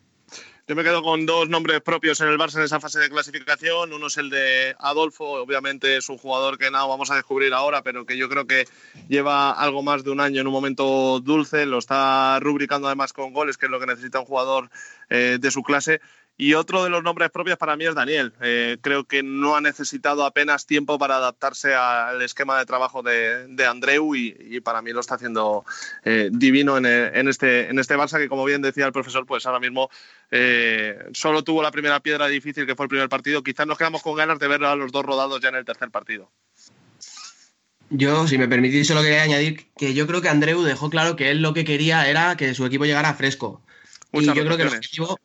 Yo 0.67 0.75
me 0.75 0.83
quedo 0.83 1.03
con 1.03 1.27
dos 1.27 1.47
nombres 1.51 1.83
propios 1.83 2.23
en 2.23 2.29
el 2.29 2.39
Barça 2.39 2.57
en 2.57 2.63
esa 2.63 2.81
fase 2.81 2.99
de 2.99 3.11
clasificación. 3.11 3.93
Uno 3.93 4.07
es 4.07 4.17
el 4.17 4.31
de 4.31 4.75
Adolfo, 4.79 5.33
obviamente 5.33 5.99
es 5.99 6.09
un 6.09 6.17
jugador 6.17 6.57
que 6.57 6.71
nada 6.71 6.87
vamos 6.87 7.11
a 7.11 7.17
descubrir 7.17 7.53
ahora, 7.53 7.83
pero 7.83 8.07
que 8.07 8.17
yo 8.17 8.31
creo 8.31 8.47
que 8.47 8.67
lleva 9.07 9.51
algo 9.51 9.83
más 9.83 10.05
de 10.05 10.11
un 10.11 10.21
año 10.21 10.41
en 10.41 10.47
un 10.47 10.55
momento 10.55 11.21
dulce, 11.21 11.67
lo 11.67 11.77
está 11.77 12.41
rubricando 12.41 12.87
además 12.87 13.13
con 13.13 13.35
goles, 13.35 13.59
que 13.59 13.67
es 13.67 13.73
lo 13.73 13.79
que 13.79 13.85
necesita 13.85 14.21
un 14.21 14.25
jugador 14.25 14.71
eh, 15.11 15.37
de 15.39 15.51
su 15.51 15.63
clase. 15.63 16.01
Y 16.37 16.55
otro 16.55 16.83
de 16.83 16.91
los 16.91 17.05
nombres 17.05 17.31
propios 17.31 17.57
para 17.57 17.77
mí 17.77 17.85
es 17.85 17.95
Daniel. 17.95 18.33
Eh, 18.41 18.77
creo 18.81 19.05
que 19.05 19.23
no 19.23 19.55
ha 19.55 19.61
necesitado 19.61 20.25
apenas 20.25 20.67
tiempo 20.67 20.99
para 20.99 21.17
adaptarse 21.17 21.75
al 21.75 22.21
esquema 22.23 22.59
de 22.59 22.67
trabajo 22.67 23.05
de, 23.05 23.67
Andreu 23.69 24.17
y, 24.17 24.61
para 24.61 24.83
mí 24.83 24.93
lo 24.93 25.01
está 25.01 25.15
haciendo 25.15 25.65
eh, 26.05 26.31
divino 26.33 26.77
en, 26.77 27.29
este, 27.29 27.69
en 27.69 27.79
este 27.79 27.97
Barça 27.97 28.19
que, 28.19 28.29
como 28.29 28.45
bien 28.45 28.63
decía 28.63 28.87
el 28.87 28.93
profesor, 28.93 29.27
pues 29.27 29.47
ahora 29.47 29.61
mismo 29.61 29.91
eh, 30.33 30.99
solo 31.13 31.45
tuvo 31.45 31.63
la 31.63 31.71
primera 31.71 32.01
piedra 32.01 32.27
difícil 32.27 32.67
que 32.67 32.75
fue 32.75 32.87
el 32.87 32.91
primer 32.91 33.09
partido. 33.09 33.45
Quizás 33.45 33.69
nos 33.69 33.79
quedamos 33.79 34.03
con 34.03 34.17
ganas 34.17 34.41
de 34.41 34.49
ver 34.49 34.65
a 34.65 34.75
los 34.75 34.91
dos 34.91 35.05
rodados 35.05 35.41
ya 35.41 35.51
en 35.51 35.57
el 35.57 35.65
tercer 35.65 35.91
partido. 35.91 36.33
Yo, 37.91 38.27
si 38.27 38.39
me 38.39 38.49
permitís, 38.49 38.89
solo 38.89 39.03
quería 39.03 39.23
añadir 39.23 39.69
que 39.77 39.95
yo 39.95 40.09
creo 40.09 40.21
que 40.21 40.29
Andreu 40.29 40.63
dejó 40.63 40.91
claro 40.91 41.15
que 41.15 41.31
él 41.31 41.43
lo 41.43 41.55
que 41.55 41.65
quería 41.65 42.09
era 42.09 42.37
que 42.37 42.55
su 42.55 42.67
equipo 42.67 42.87
llegara 42.87 43.15
fresco. 43.15 43.63
y 44.11 44.25
yo 44.25 44.33
creo 44.33 44.57
que 44.57 44.63
el 44.65 44.69
objetivo 44.69 45.17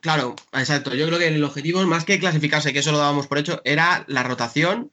Claro, 0.00 0.36
exacto. 0.52 0.94
Yo 0.94 1.06
creo 1.06 1.18
que 1.18 1.28
el 1.28 1.42
objetivo, 1.42 1.84
más 1.86 2.04
que 2.04 2.18
clasificarse, 2.18 2.72
que 2.72 2.78
eso 2.80 2.92
lo 2.92 2.98
dábamos 2.98 3.26
por 3.26 3.38
hecho, 3.38 3.60
era 3.64 4.04
la 4.06 4.22
rotación 4.22 4.92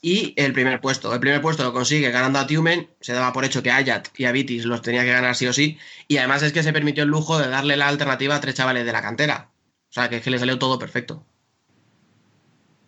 y 0.00 0.32
el 0.36 0.52
primer 0.52 0.80
puesto. 0.80 1.12
El 1.12 1.20
primer 1.20 1.42
puesto 1.42 1.62
lo 1.62 1.72
consigue 1.72 2.10
ganando 2.10 2.38
a 2.38 2.46
Tumen, 2.46 2.88
se 3.00 3.12
daba 3.12 3.32
por 3.32 3.44
hecho 3.44 3.62
que 3.62 3.70
Ayat 3.70 4.08
y 4.16 4.24
Avitis 4.24 4.64
los 4.64 4.80
tenía 4.80 5.02
que 5.04 5.12
ganar 5.12 5.36
sí 5.36 5.46
o 5.46 5.52
sí, 5.52 5.78
y 6.08 6.16
además 6.16 6.42
es 6.42 6.52
que 6.52 6.62
se 6.62 6.72
permitió 6.72 7.04
el 7.04 7.10
lujo 7.10 7.38
de 7.38 7.48
darle 7.48 7.76
la 7.76 7.88
alternativa 7.88 8.36
a 8.36 8.40
tres 8.40 8.54
chavales 8.54 8.86
de 8.86 8.92
la 8.92 9.02
cantera. 9.02 9.50
O 9.90 9.92
sea, 9.92 10.08
que 10.08 10.16
es 10.16 10.22
que 10.22 10.30
le 10.30 10.38
salió 10.38 10.58
todo 10.58 10.78
perfecto. 10.78 11.26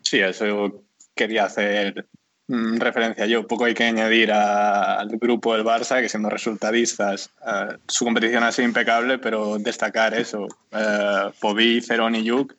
Sí, 0.02 0.20
eso 0.20 0.84
quería 1.14 1.46
hacer 1.46 2.06
Mm, 2.48 2.78
referencia 2.78 3.26
yo. 3.26 3.46
Poco 3.46 3.64
hay 3.64 3.74
que 3.74 3.85
añadir 3.85 4.33
al 4.33 5.09
grupo 5.18 5.55
del 5.55 5.64
Barça, 5.64 6.00
que 6.00 6.09
siendo 6.09 6.28
resultadistas, 6.28 7.31
eh, 7.46 7.76
su 7.87 8.05
competición 8.05 8.42
ha 8.42 8.52
sido 8.52 8.68
impecable, 8.68 9.18
pero 9.18 9.59
destacar 9.59 10.14
eso, 10.14 10.48
eh, 10.72 11.31
Pobi, 11.40 11.81
Cerón 11.81 12.14
y 12.14 12.24
Yuk, 12.24 12.55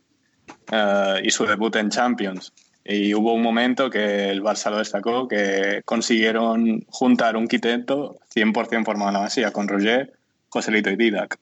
eh, 0.72 1.22
y 1.24 1.30
su 1.32 1.46
debut 1.46 1.76
en 1.76 1.90
Champions. 1.90 2.54
Y 2.86 3.14
hubo 3.14 3.34
un 3.34 3.42
momento 3.42 3.90
que 3.90 4.30
el 4.30 4.42
Barça 4.42 4.70
lo 4.70 4.78
destacó, 4.78 5.28
que 5.28 5.82
consiguieron 5.86 6.86
juntar 6.90 7.38
un 7.38 7.48
quinteto 7.48 8.18
100% 8.34 8.86
formado 8.86 9.10
en 9.10 9.14
la 9.14 9.22
masía, 9.22 9.52
con 9.52 9.68
Roger, 9.68 10.14
Joselito 10.50 10.90
y 10.90 10.98
Didac. 10.98 11.38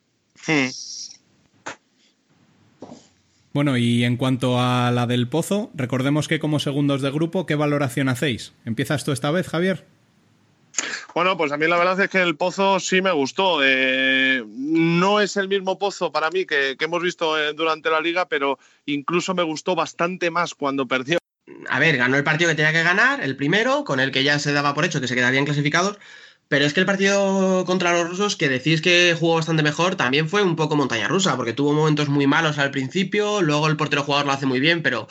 Hmm. 0.46 0.68
Bueno, 3.52 3.76
y 3.76 4.04
en 4.04 4.16
cuanto 4.16 4.58
a 4.58 4.90
la 4.90 5.06
del 5.06 5.28
Pozo, 5.28 5.70
recordemos 5.74 6.26
que 6.26 6.38
como 6.38 6.58
segundos 6.58 7.02
de 7.02 7.10
grupo, 7.10 7.44
¿qué 7.44 7.54
valoración 7.54 8.08
hacéis? 8.08 8.54
¿Empiezas 8.64 9.04
tú 9.04 9.12
esta 9.12 9.30
vez, 9.30 9.48
Javier? 9.48 9.84
Bueno, 11.14 11.36
pues 11.36 11.52
a 11.52 11.58
mí 11.58 11.66
la 11.66 11.76
verdad 11.76 12.00
es 12.00 12.08
que 12.08 12.22
el 12.22 12.36
Pozo 12.36 12.80
sí 12.80 13.02
me 13.02 13.12
gustó. 13.12 13.60
Eh, 13.62 14.42
no 14.46 15.20
es 15.20 15.36
el 15.36 15.48
mismo 15.48 15.78
Pozo 15.78 16.10
para 16.10 16.30
mí 16.30 16.46
que, 16.46 16.76
hemos 16.80 17.02
visto 17.02 17.38
eh, 17.38 17.52
durante 17.52 17.90
la 17.90 18.00
liga, 18.00 18.26
pero 18.26 18.58
incluso 18.86 19.34
me 19.34 19.42
gustó 19.42 19.74
bastante 19.74 20.30
más 20.30 20.54
cuando 20.54 20.86
perdió. 20.86 21.18
A 21.68 21.78
ver, 21.78 21.98
ganó 21.98 22.16
el 22.16 22.24
partido 22.24 22.48
que 22.48 22.56
tenía 22.56 22.72
que 22.72 22.82
ganar, 22.82 23.22
el 23.22 23.36
primero, 23.36 23.84
con 23.84 24.00
el 24.00 24.12
que 24.12 24.24
ya 24.24 24.38
se 24.38 24.52
daba 24.52 24.74
por 24.74 24.86
hecho 24.86 25.00
que 25.00 25.08
se 25.08 25.14
quedarían 25.14 25.44
clasificados, 25.44 25.98
pero 26.52 26.66
es 26.66 26.74
que 26.74 26.80
el 26.80 26.86
partido 26.86 27.64
contra 27.64 27.94
los 27.94 28.10
rusos, 28.10 28.36
que 28.36 28.50
decís 28.50 28.82
que 28.82 29.16
jugó 29.18 29.36
bastante 29.36 29.62
mejor, 29.62 29.96
también 29.96 30.28
fue 30.28 30.42
un 30.42 30.54
poco 30.54 30.76
montaña 30.76 31.08
rusa, 31.08 31.34
porque 31.34 31.54
tuvo 31.54 31.72
momentos 31.72 32.10
muy 32.10 32.26
malos 32.26 32.58
al 32.58 32.70
principio, 32.70 33.40
luego 33.40 33.68
el 33.68 33.78
portero 33.78 34.02
jugador 34.02 34.26
lo 34.26 34.32
hace 34.32 34.44
muy 34.44 34.60
bien, 34.60 34.82
pero 34.82 35.08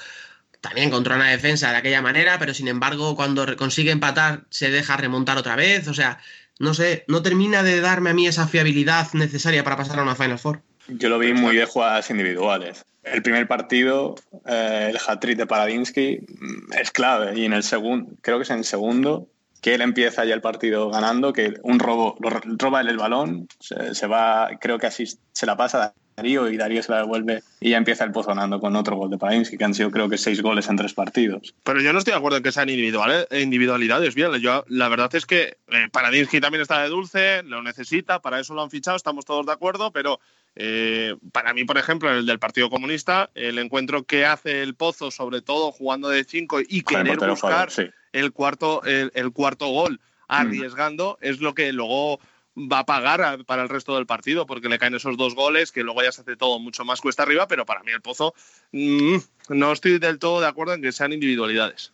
también 0.60 0.92
contra 0.92 1.16
una 1.16 1.32
defensa 1.32 1.72
de 1.72 1.78
aquella 1.78 2.04
manera, 2.04 2.38
pero 2.38 2.54
sin 2.54 2.68
embargo 2.68 3.16
cuando 3.16 3.56
consigue 3.56 3.90
empatar 3.90 4.44
se 4.52 4.70
deja 4.70 4.98
remontar 4.98 5.40
otra 5.40 5.56
vez, 5.56 5.88
o 5.88 5.96
sea, 5.96 6.20
no 6.60 6.76
sé, 6.76 7.06
no 7.08 7.24
termina 7.24 7.64
de 7.64 7.82
darme 7.82 8.12
a 8.12 8.14
mí 8.14 8.28
esa 8.28 8.48
fiabilidad 8.48 9.08
necesaria 9.14 9.64
para 9.64 9.78
pasar 9.78 9.98
a 9.98 10.04
una 10.04 10.14
Final 10.14 10.38
Four. 10.38 10.62
Yo 10.90 11.10
lo 11.10 11.18
vi 11.18 11.34
muy 11.34 11.56
de 11.56 11.66
jugadas 11.66 12.12
individuales. 12.12 12.86
El 13.02 13.24
primer 13.24 13.48
partido, 13.48 14.14
eh, 14.46 14.92
el 14.92 15.00
hat-trick 15.08 15.40
de 15.40 15.48
Paradinsky 15.48 16.20
mm, 16.20 16.74
es 16.80 16.92
clave 16.92 17.36
y 17.36 17.46
en 17.46 17.54
el 17.54 17.64
segundo, 17.64 18.12
creo 18.22 18.38
que 18.38 18.44
es 18.44 18.52
en 18.52 18.60
el 18.60 18.64
segundo, 18.66 19.28
que 19.62 19.76
él 19.76 19.82
empieza 19.82 20.26
ya 20.26 20.34
el 20.34 20.42
partido 20.42 20.90
ganando, 20.90 21.34
que 21.34 21.54
un 21.62 21.80
robo, 21.80 22.18
roba 22.20 22.82
él 22.82 22.90
el 22.90 22.98
balón, 22.98 23.48
se, 23.60 24.08
va, 24.08 24.50
creo 24.60 24.80
que 24.80 24.88
así 24.88 25.06
se 25.06 25.46
la 25.46 25.56
pasa 25.56 25.84
a 25.84 25.94
Darío 26.18 26.50
y 26.50 26.58
Darío 26.58 26.82
se 26.82 26.92
la 26.92 27.00
devuelve 27.00 27.44
y 27.60 27.70
ya 27.70 27.78
empieza 27.78 28.04
el 28.04 28.12
pozonando 28.12 28.60
con 28.60 28.76
otro 28.76 28.96
gol 28.96 29.12
de 29.12 29.20
Padinsky, 29.20 29.58
que 29.58 29.64
han 29.64 29.76
sido 29.76 29.92
creo 29.92 30.10
que 30.10 30.18
seis 30.18 30.42
goles 30.42 30.68
en 30.68 30.78
tres 30.78 30.94
partidos. 30.94 31.54
Pero 31.64 31.80
yo 31.80 31.94
no 31.94 32.00
estoy 32.00 32.12
de 32.12 32.18
acuerdo 32.18 32.38
en 32.38 32.44
que 32.44 32.52
sean 32.52 32.70
individuales, 32.70 33.28
individualidades, 33.32 34.16
bien, 34.16 34.34
yo, 34.40 34.66
la 34.68 34.90
verdad 34.90 35.14
es 35.14 35.28
que 35.28 35.58
eh, 35.68 35.88
Paradinsky 35.92 36.42
también 36.42 36.64
está 36.64 36.82
de 36.82 36.90
dulce, 36.90 37.44
lo 37.44 37.62
necesita, 37.62 38.20
para 38.20 38.40
eso 38.40 38.56
lo 38.56 38.64
han 38.64 38.72
fichado, 38.72 38.98
estamos 38.98 39.26
todos 39.26 39.46
de 39.46 39.54
acuerdo, 39.54 39.92
pero 39.92 40.20
eh, 40.56 41.16
para 41.32 41.54
mí, 41.54 41.66
por 41.66 41.78
ejemplo, 41.78 42.10
en 42.10 42.18
el 42.18 42.26
del 42.26 42.40
Partido 42.40 42.70
Comunista, 42.72 43.30
el 43.36 43.60
encuentro 43.60 44.04
que 44.04 44.26
hace 44.26 44.64
el 44.64 44.74
Pozo, 44.74 45.12
sobre 45.12 45.42
todo 45.42 45.72
jugando 45.72 46.10
de 46.10 46.24
cinco 46.24 46.60
y 46.60 46.82
querer 46.82 47.18
buscar 47.18 47.70
el, 48.14 48.32
cuarto, 48.32 48.84
el, 48.84 49.32
cuarto 49.32 49.68
gol 49.68 50.00
arriesgando, 50.28 51.18
es 51.22 51.40
lo 51.40 51.54
que 51.54 51.72
luego 51.74 52.20
va 52.58 52.80
a 52.80 52.86
pagar 52.86 53.44
para 53.46 53.64
el 53.64 53.70
resto 53.70 53.96
del 53.96 54.06
partido, 54.06 54.46
porque 54.46 54.70
le 54.70 54.80
caen 54.80 54.96
esos 54.96 55.18
dos 55.18 55.36
goles, 55.36 55.72
que 55.72 55.84
luego 55.84 56.04
ya 56.04 56.12
se 56.12 56.22
hace 56.22 56.36
todo 56.36 56.60
mucho 56.60 56.84
más 56.84 57.02
cuesta 57.02 57.24
arriba, 57.24 57.48
pero 57.48 57.66
para 57.66 57.84
mí 57.84 57.92
el 57.92 58.02
Pozo 58.02 58.34
mm, 58.72 59.18
no 59.50 59.72
estoy 59.72 60.00
del 60.00 60.20
todo 60.20 60.42
de 60.42 60.48
acuerdo 60.48 60.74
en 60.74 60.82
que 60.82 60.92
sean 60.92 61.14
individualidades. 61.14 61.92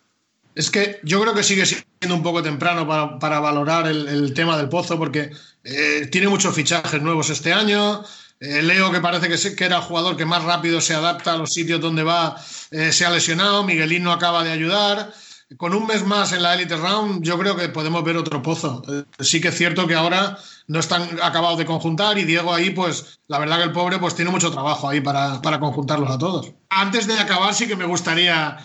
Es 0.55 0.71
que 0.71 0.99
yo 1.03 1.21
creo 1.21 1.35
que 1.35 1.43
sigue 1.43 1.67
siendo 1.67 2.15
un 2.15 2.23
poco 2.23 2.41
temprano 2.41 2.87
para, 3.19 3.39
valorar 3.39 3.87
el, 3.87 4.33
tema 4.33 4.57
del 4.57 4.69
Pozo, 4.69 4.97
porque 4.97 5.29
eh, 5.63 6.07
tiene 6.11 6.27
muchos 6.27 6.55
fichajes 6.55 6.99
nuevos 6.99 7.29
este 7.29 7.53
año. 7.53 8.03
Eh, 8.39 8.63
Leo, 8.63 8.91
que 8.91 8.99
parece 8.99 9.29
que, 9.29 9.55
que, 9.55 9.65
era 9.65 9.77
el 9.77 9.83
jugador 9.83 10.17
que 10.17 10.25
más 10.25 10.43
rápido 10.43 10.81
se 10.81 10.95
adapta 10.95 11.33
a 11.33 11.37
los 11.37 11.53
sitios 11.53 11.79
donde 11.79 12.01
va, 12.01 12.37
eh, 12.71 12.91
se 12.91 13.05
ha 13.05 13.11
lesionado. 13.11 13.63
Miguelín 13.63 14.01
no 14.01 14.11
acaba 14.11 14.43
de 14.43 14.51
ayudar. 14.51 15.13
Con 15.55 15.73
un 15.73 15.87
mes 15.87 16.05
más 16.05 16.33
en 16.33 16.43
la 16.43 16.55
Elite 16.55 16.75
Round, 16.75 17.23
yo 17.23 17.39
creo 17.39 17.55
que 17.55 17.69
podemos 17.69 18.03
ver 18.03 18.17
otro 18.17 18.41
pozo. 18.41 18.81
Eh, 18.89 19.05
sí 19.19 19.39
que 19.39 19.47
es 19.47 19.57
cierto 19.57 19.87
que 19.87 19.95
ahora 19.95 20.37
no 20.67 20.79
están 20.79 21.03
acabados 21.23 21.57
de 21.57 21.65
conjuntar 21.65 22.17
y 22.17 22.25
Diego 22.25 22.53
ahí, 22.53 22.71
pues 22.71 23.21
la 23.27 23.39
verdad 23.39 23.57
que 23.57 23.63
el 23.63 23.71
pobre 23.71 23.97
pues 23.97 24.13
tiene 24.13 24.29
mucho 24.29 24.51
trabajo 24.51 24.89
ahí 24.89 24.99
para, 24.99 25.39
conjuntarlos 25.59 26.11
a 26.11 26.17
todos. 26.17 26.51
Antes 26.69 27.07
de 27.07 27.17
acabar, 27.17 27.53
sí 27.53 27.65
que 27.65 27.77
me 27.77 27.85
gustaría 27.85 28.57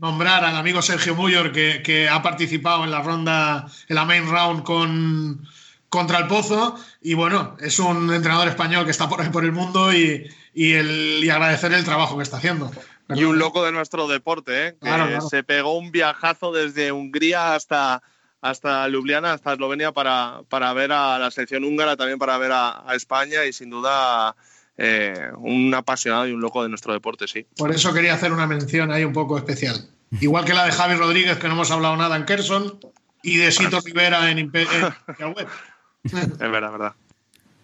nombrar 0.00 0.44
al 0.44 0.56
amigo 0.56 0.82
Sergio 0.82 1.14
Muyor, 1.14 1.50
que, 1.50 1.82
que, 1.82 2.08
ha 2.08 2.22
participado 2.22 2.84
en 2.84 2.90
la 2.90 3.02
ronda, 3.02 3.66
en 3.88 3.96
la 3.96 4.04
main 4.04 4.28
round 4.28 4.62
con, 4.62 5.46
contra 5.88 6.18
el 6.18 6.26
Pozo. 6.26 6.76
Y 7.00 7.14
bueno, 7.14 7.56
es 7.60 7.78
un 7.78 8.12
entrenador 8.12 8.48
español 8.48 8.84
que 8.84 8.90
está 8.90 9.08
por 9.08 9.28
por 9.30 9.44
el 9.44 9.52
mundo 9.52 9.92
y, 9.92 10.26
el, 10.54 11.20
y 11.22 11.30
agradecer 11.30 11.72
el 11.72 11.84
trabajo 11.84 12.16
que 12.16 12.22
está 12.22 12.36
haciendo. 12.36 12.70
Y 13.14 13.24
un 13.24 13.38
loco 13.38 13.64
de 13.64 13.72
nuestro 13.72 14.08
deporte, 14.08 14.68
¿eh? 14.68 14.76
que 14.80 15.20
se 15.28 15.44
pegó 15.44 15.78
un 15.78 15.92
viajazo 15.92 16.52
desde 16.52 16.90
Hungría 16.92 17.54
hasta, 17.54 18.02
hasta 18.40 18.88
Ljubljana, 18.88 19.34
hasta 19.34 19.52
Eslovenia, 19.52 19.92
para, 19.92 20.42
para 20.48 20.72
ver 20.72 20.92
a 20.92 21.18
la 21.18 21.30
selección 21.30 21.64
húngara, 21.64 21.96
también 21.96 22.18
para 22.18 22.36
ver 22.38 22.50
a, 22.52 22.84
España 22.94 23.44
y 23.44 23.52
sin 23.52 23.70
duda 23.70 24.34
eh, 24.76 25.30
un 25.38 25.72
apasionado 25.74 26.26
y 26.26 26.32
un 26.32 26.40
loco 26.40 26.62
de 26.62 26.68
nuestro 26.68 26.92
deporte, 26.92 27.28
sí. 27.28 27.46
Por 27.56 27.70
eso 27.70 27.92
quería 27.94 28.14
hacer 28.14 28.32
una 28.32 28.46
mención 28.46 28.90
ahí 28.90 29.04
un 29.04 29.12
poco 29.12 29.38
especial. 29.38 29.88
Igual 30.20 30.44
que 30.44 30.54
la 30.54 30.64
de 30.64 30.72
Javi 30.72 30.94
Rodríguez, 30.94 31.38
que 31.38 31.46
no 31.46 31.54
hemos 31.54 31.70
hablado 31.70 31.96
nada 31.96 32.16
en 32.16 32.24
Kerson, 32.24 32.80
y 33.22 33.36
de 33.36 33.52
Sito 33.52 33.80
Rivera 33.84 34.30
en, 34.30 34.38
en, 34.38 34.50
es 34.54 36.38
verdad, 36.38 36.72
verdad. 36.72 36.92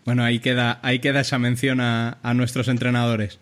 Bueno, 0.04 0.24
ahí 0.24 0.40
queda, 0.40 0.80
ahí 0.82 0.98
queda 0.98 1.20
esa 1.20 1.38
mención 1.38 1.80
a, 1.80 2.18
nuestros 2.34 2.68
entrenadores. 2.68 3.38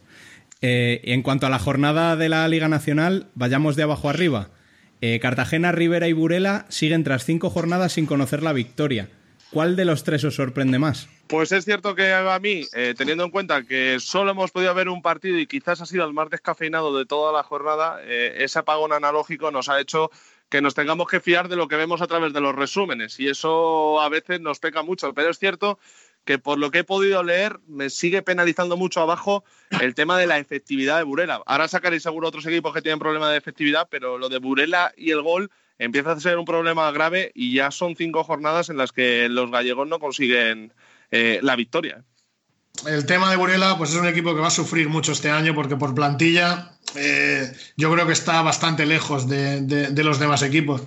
Eh, 0.62 1.01
en 1.05 1.23
cuanto 1.23 1.46
a 1.46 1.51
la 1.51 1.59
jornada 1.59 2.16
de 2.16 2.29
la 2.29 2.46
Liga 2.46 2.68
Nacional, 2.68 3.29
vayamos 3.35 3.77
de 3.77 3.85
abajo 3.85 4.11
arriba. 4.11 4.51
Eh, 5.01 5.18
Cartagena, 5.20 5.73
Rivera 5.73 6.09
y 6.09 6.12
Burela 6.12 6.66
siguen 6.68 7.05
tras 7.05 7.25
cinco 7.25 7.49
jornadas 7.49 7.92
sin 7.92 8.07
conocer 8.07 8.42
la 8.42 8.53
victoria. 8.53 9.09
¿Cuál 9.51 9.75
de 9.75 9.85
los 9.85 10.05
tres 10.05 10.23
os 10.25 10.35
sorprende 10.35 10.79
más? 10.79 11.09
Pues 11.27 11.51
es 11.53 11.64
cierto 11.64 11.94
que 11.94 12.12
a 12.12 12.38
mí, 12.38 12.62
eh, 12.75 12.94
teniendo 12.96 13.25
en 13.25 13.31
cuenta 13.31 13.62
que 13.62 13.99
solo 13.99 14.33
hemos 14.33 14.51
podido 14.51 14.75
ver 14.75 14.88
un 14.88 15.03
partido 15.03 15.38
y 15.38 15.46
quizás 15.46 15.81
ha 15.81 15.87
sido 15.87 16.05
el 16.05 16.12
más 16.12 16.29
descafeinado 16.29 16.96
de 16.96 17.07
toda 17.07 17.33
la 17.33 17.42
jornada, 17.42 18.01
ese 18.05 18.59
apagón 18.59 18.92
analógico 18.92 19.51
nos 19.51 19.68
ha 19.68 19.81
hecho 19.81 20.11
que 20.51 20.61
nos 20.61 20.75
tengamos 20.75 21.09
que 21.09 21.20
fiar 21.20 21.49
de 21.49 21.57
lo 21.57 21.68
que 21.68 21.77
vemos 21.77 22.03
a 22.03 22.07
través 22.09 22.33
de 22.33 22.40
los 22.40 22.55
resúmenes 22.55 23.18
y 23.20 23.29
eso 23.29 24.01
a 24.01 24.09
veces 24.09 24.40
nos 24.40 24.59
peca 24.59 24.83
mucho, 24.83 25.14
pero 25.14 25.31
es 25.31 25.38
cierto 25.38 25.79
que 26.24 26.38
por 26.38 26.59
lo 26.59 26.70
que 26.70 26.80
he 26.80 26.85
podido 26.85 27.22
leer 27.22 27.59
me 27.66 27.90
sigue 27.90 28.22
penalizando 28.22 28.76
mucho 28.76 29.00
abajo 29.00 29.44
el 29.80 29.94
tema 29.94 30.18
de 30.18 30.26
la 30.26 30.38
efectividad 30.38 30.98
de 30.98 31.04
Burela. 31.04 31.42
Ahora 31.46 31.68
sacaréis 31.68 32.02
seguro 32.02 32.28
otros 32.28 32.46
equipos 32.46 32.74
que 32.74 32.83
tienen 32.83 32.98
problemas 32.98 33.30
de 33.30 33.38
efectividad, 33.38 33.88
pero 33.90 34.18
lo 34.18 34.28
de 34.28 34.38
Burela 34.38 34.92
y 34.96 35.11
el 35.11 35.22
gol 35.22 35.50
empieza 35.78 36.12
a 36.12 36.20
ser 36.20 36.38
un 36.38 36.44
problema 36.44 36.90
grave 36.92 37.33
y 37.35 37.54
ya 37.54 37.70
son 37.70 37.96
cinco 37.96 38.22
jornadas 38.22 38.68
en 38.68 38.76
las 38.76 38.92
que 38.92 39.28
los 39.28 39.50
gallegos 39.50 39.88
no 39.88 39.98
consiguen 39.98 40.72
eh, 41.11 41.40
la 41.42 41.56
victoria. 41.56 42.04
el 42.87 43.06
tema 43.06 43.30
de 43.30 43.37
Burela, 43.37 43.78
pues 43.78 43.90
es 43.90 43.96
un 43.96 44.06
equipo 44.06 44.35
que 44.35 44.40
va 44.40 44.48
a 44.48 44.50
sufrir 44.50 44.88
mucho 44.88 45.12
este 45.12 45.30
año 45.30 45.54
porque 45.54 45.76
por 45.76 45.94
plantilla 45.94 46.78
eh, 46.94 47.52
yo 47.76 47.92
creo 47.92 48.06
que 48.06 48.12
está 48.12 48.42
bastante 48.42 48.87
lejos 48.87 49.28
de, 49.28 49.90
los 50.04 50.18
demás 50.18 50.42
equipos. 50.42 50.83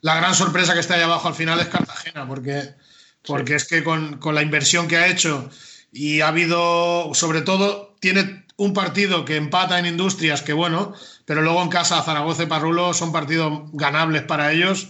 La 0.00 0.16
gran 0.16 0.34
sorpresa 0.34 0.74
que 0.74 0.80
está 0.80 0.94
ahí 0.94 1.02
abajo 1.02 1.28
al 1.28 1.34
final 1.34 1.60
es 1.60 1.68
Cartagena, 1.68 2.26
porque, 2.26 2.74
porque 3.24 3.54
es 3.54 3.66
que 3.66 3.84
con, 3.84 4.18
con, 4.18 4.34
la 4.34 4.42
inversión 4.42 4.88
que 4.88 4.96
ha 4.96 5.06
hecho 5.06 5.48
y 5.92 6.20
ha 6.20 6.28
habido, 6.28 7.12
sobre 7.14 7.42
todo, 7.42 7.94
tiene 8.00 8.44
un 8.56 8.72
partido 8.72 9.24
que 9.24 9.36
empata 9.36 9.78
en 9.78 9.86
Industrias, 9.86 10.42
que 10.42 10.52
bueno, 10.52 10.94
pero 11.24 11.42
luego 11.42 11.62
en 11.62 11.68
casa 11.68 12.02
Zaragoza 12.02 12.44
y 12.44 12.46
Parrulo 12.46 12.94
son 12.94 13.12
partidos 13.12 13.70
ganables 13.72 14.22
para 14.22 14.52
ellos. 14.52 14.88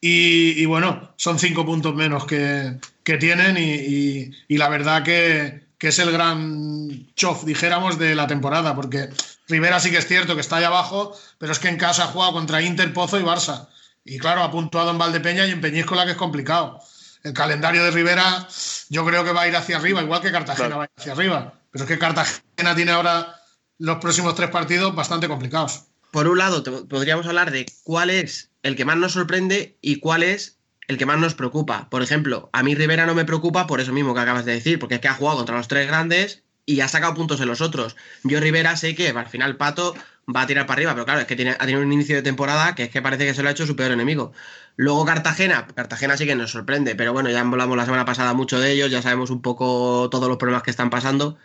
Y, 0.00 0.60
y 0.60 0.66
bueno, 0.66 1.12
son 1.16 1.38
cinco 1.38 1.66
puntos 1.66 1.94
menos 1.94 2.24
que, 2.24 2.78
que 3.02 3.16
tienen 3.16 3.56
y, 3.56 3.74
y, 3.74 4.30
y 4.46 4.56
la 4.58 4.68
verdad 4.68 5.02
que, 5.02 5.68
que 5.78 5.88
es 5.88 5.98
el 5.98 6.12
gran 6.12 7.12
chof, 7.14 7.44
dijéramos, 7.44 7.98
de 7.98 8.14
la 8.14 8.26
temporada, 8.26 8.74
porque 8.74 9.08
Rivera 9.48 9.80
sí 9.80 9.90
que 9.90 9.98
es 9.98 10.06
cierto 10.06 10.34
que 10.34 10.40
está 10.40 10.56
ahí 10.56 10.64
abajo, 10.64 11.16
pero 11.38 11.52
es 11.52 11.58
que 11.58 11.68
en 11.68 11.78
casa 11.78 12.04
ha 12.04 12.08
jugado 12.08 12.32
contra 12.32 12.62
Inter, 12.62 12.92
Pozo 12.92 13.18
y 13.18 13.22
Barça. 13.22 13.68
Y 14.04 14.18
claro, 14.18 14.42
ha 14.42 14.50
puntuado 14.50 14.90
en 14.90 14.98
Valdepeña 14.98 15.46
y 15.46 15.52
en 15.52 15.60
Peñíscola, 15.60 16.04
que 16.04 16.12
es 16.12 16.16
complicado. 16.16 16.80
El 17.28 17.34
calendario 17.34 17.84
de 17.84 17.90
Rivera 17.90 18.48
yo 18.88 19.04
creo 19.04 19.22
que 19.22 19.32
va 19.32 19.42
a 19.42 19.48
ir 19.48 19.54
hacia 19.54 19.76
arriba, 19.76 20.00
igual 20.00 20.22
que 20.22 20.32
Cartagena 20.32 20.76
va 20.76 20.84
a 20.84 20.86
ir 20.86 20.90
hacia 20.96 21.12
arriba. 21.12 21.52
Pero 21.70 21.84
es 21.84 21.88
que 21.88 21.98
Cartagena 21.98 22.74
tiene 22.74 22.92
ahora 22.92 23.36
los 23.76 23.98
próximos 23.98 24.34
tres 24.34 24.48
partidos 24.48 24.94
bastante 24.94 25.28
complicados. 25.28 25.82
Por 26.10 26.26
un 26.26 26.38
lado, 26.38 26.64
podríamos 26.88 27.26
hablar 27.26 27.50
de 27.50 27.66
cuál 27.84 28.08
es 28.08 28.50
el 28.62 28.76
que 28.76 28.86
más 28.86 28.96
nos 28.96 29.12
sorprende 29.12 29.76
y 29.82 29.96
cuál 29.96 30.22
es 30.22 30.56
el 30.86 30.96
que 30.96 31.04
más 31.04 31.18
nos 31.18 31.34
preocupa. 31.34 31.90
Por 31.90 32.02
ejemplo, 32.02 32.48
a 32.54 32.62
mí 32.62 32.74
Rivera 32.74 33.04
no 33.04 33.14
me 33.14 33.26
preocupa 33.26 33.66
por 33.66 33.82
eso 33.82 33.92
mismo 33.92 34.14
que 34.14 34.20
acabas 34.20 34.46
de 34.46 34.52
decir, 34.52 34.78
porque 34.78 34.94
es 34.94 35.00
que 35.02 35.08
ha 35.08 35.14
jugado 35.14 35.36
contra 35.36 35.58
los 35.58 35.68
tres 35.68 35.86
grandes 35.86 36.44
y 36.64 36.80
ha 36.80 36.88
sacado 36.88 37.12
puntos 37.12 37.42
en 37.42 37.48
los 37.48 37.60
otros. 37.60 37.94
Yo 38.24 38.40
Rivera 38.40 38.74
sé 38.78 38.94
que 38.94 39.10
al 39.10 39.28
final 39.28 39.58
Pato 39.58 39.94
va 40.34 40.42
a 40.42 40.46
tirar 40.46 40.66
para 40.66 40.78
arriba, 40.78 40.92
pero 40.92 41.04
claro, 41.04 41.20
es 41.20 41.26
que 41.26 41.36
tiene, 41.36 41.52
ha 41.52 41.58
tenido 41.58 41.80
un 41.80 41.92
inicio 41.92 42.16
de 42.16 42.22
temporada 42.22 42.74
que 42.74 42.84
es 42.84 42.90
que 42.90 43.02
parece 43.02 43.26
que 43.26 43.34
se 43.34 43.42
lo 43.42 43.48
ha 43.48 43.52
hecho 43.52 43.66
su 43.66 43.76
peor 43.76 43.92
enemigo. 43.92 44.32
Luego 44.76 45.04
Cartagena, 45.04 45.66
Cartagena 45.74 46.16
sí 46.16 46.26
que 46.26 46.34
nos 46.34 46.50
sorprende, 46.50 46.94
pero 46.94 47.12
bueno, 47.12 47.30
ya 47.30 47.40
hablamos 47.40 47.76
la 47.76 47.84
semana 47.84 48.04
pasada 48.04 48.34
mucho 48.34 48.60
de 48.60 48.72
ellos, 48.72 48.90
ya 48.90 49.02
sabemos 49.02 49.30
un 49.30 49.42
poco 49.42 50.08
todos 50.10 50.28
los 50.28 50.36
problemas 50.36 50.62
que 50.62 50.70
están 50.70 50.90
pasando. 50.90 51.38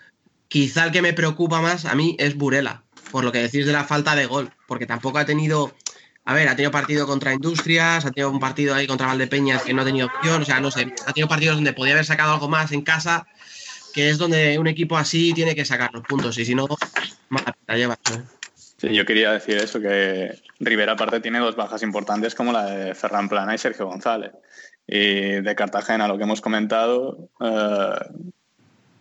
Quizá 0.47 0.85
el 0.85 0.91
que 0.91 1.01
me 1.01 1.13
preocupa 1.13 1.61
más 1.61 1.85
a 1.85 1.95
mí 1.95 2.15
es 2.19 2.35
Burela, 2.35 2.83
por 3.11 3.23
lo 3.23 3.31
que 3.31 3.39
decís 3.39 3.65
de 3.65 3.73
la 3.73 3.85
falta 3.85 4.15
de 4.15 4.25
gol, 4.25 4.51
porque 4.67 4.85
tampoco 4.85 5.17
ha 5.17 5.25
tenido 5.25 5.73
a 6.25 6.33
ver, 6.33 6.47
ha 6.47 6.55
tenido 6.55 6.71
partido 6.71 7.05
contra 7.05 7.33
Industrias, 7.33 8.05
ha 8.05 8.11
tenido 8.11 8.31
un 8.31 8.39
partido 8.39 8.73
ahí 8.73 8.87
contra 8.87 9.07
Valdepeñas 9.07 9.63
que 9.63 9.73
no 9.73 9.81
ha 9.81 9.85
tenido 9.85 10.07
opción, 10.07 10.41
o 10.41 10.45
sea, 10.45 10.61
no 10.61 10.71
sé, 10.71 10.93
ha 11.05 11.11
tenido 11.11 11.27
partidos 11.27 11.55
donde 11.55 11.73
podía 11.73 11.93
haber 11.93 12.05
sacado 12.05 12.33
algo 12.33 12.47
más 12.47 12.71
en 12.71 12.81
casa, 12.81 13.27
que 13.93 14.09
es 14.09 14.17
donde 14.17 14.57
un 14.57 14.67
equipo 14.67 14.97
así 14.97 15.33
tiene 15.33 15.53
que 15.53 15.65
sacar 15.65 15.93
los 15.93 16.03
puntos, 16.03 16.37
y 16.37 16.45
si 16.45 16.55
no, 16.55 16.67
mala 17.29 17.55
lleva. 17.75 17.97
Yo 18.91 19.05
quería 19.05 19.31
decir 19.31 19.57
eso, 19.57 19.79
que 19.79 20.37
Rivera 20.59 20.93
aparte 20.93 21.21
tiene 21.21 21.39
dos 21.39 21.55
bajas 21.55 21.83
importantes 21.83 22.35
como 22.35 22.51
la 22.51 22.65
de 22.65 22.95
Ferran 22.95 23.29
Plana 23.29 23.55
y 23.55 23.57
Sergio 23.57 23.87
González. 23.87 24.31
Y 24.85 25.41
de 25.41 25.55
Cartagena, 25.55 26.07
lo 26.07 26.17
que 26.17 26.23
hemos 26.23 26.41
comentado, 26.41 27.29
eh, 27.39 27.93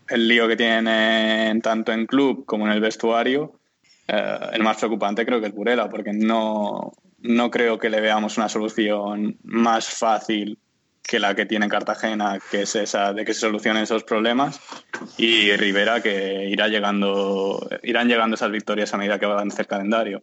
el 0.09 0.29
lío 0.29 0.47
que 0.47 0.57
tienen 0.57 1.61
tanto 1.63 1.93
en 1.93 2.07
club 2.07 2.45
como 2.47 2.67
en 2.67 2.73
el 2.73 2.81
vestuario, 2.81 3.59
eh, 4.07 4.39
el 4.53 4.63
más 4.63 4.77
preocupante 4.77 5.27
creo 5.27 5.41
que 5.41 5.49
es 5.49 5.55
Burela, 5.55 5.89
porque 5.89 6.13
no, 6.13 6.93
no 7.19 7.51
creo 7.51 7.79
que 7.79 7.91
le 7.91 8.01
veamos 8.01 8.37
una 8.37 8.49
solución 8.49 9.37
más 9.43 9.89
fácil 9.89 10.59
que 11.03 11.19
la 11.19 11.35
que 11.35 11.47
tiene 11.47 11.69
Cartagena, 11.69 12.39
que 12.51 12.63
es 12.63 12.77
esa 12.77 13.13
de 13.13 13.25
que 13.25 13.35
se 13.35 13.41
solucionen 13.41 13.83
esos 13.83 14.05
problemas, 14.05 14.61
y 15.19 15.55
Rivera 15.57 16.01
que 16.03 16.49
irá 16.49 16.69
llegando, 16.69 17.69
irán 17.83 18.09
llegando 18.09 18.37
esas 18.37 18.51
victorias 18.51 18.95
a 18.95 18.99
medida 18.99 19.19
que 19.19 19.27
va 19.27 19.43
el 19.43 19.67
calendario. 19.67 20.23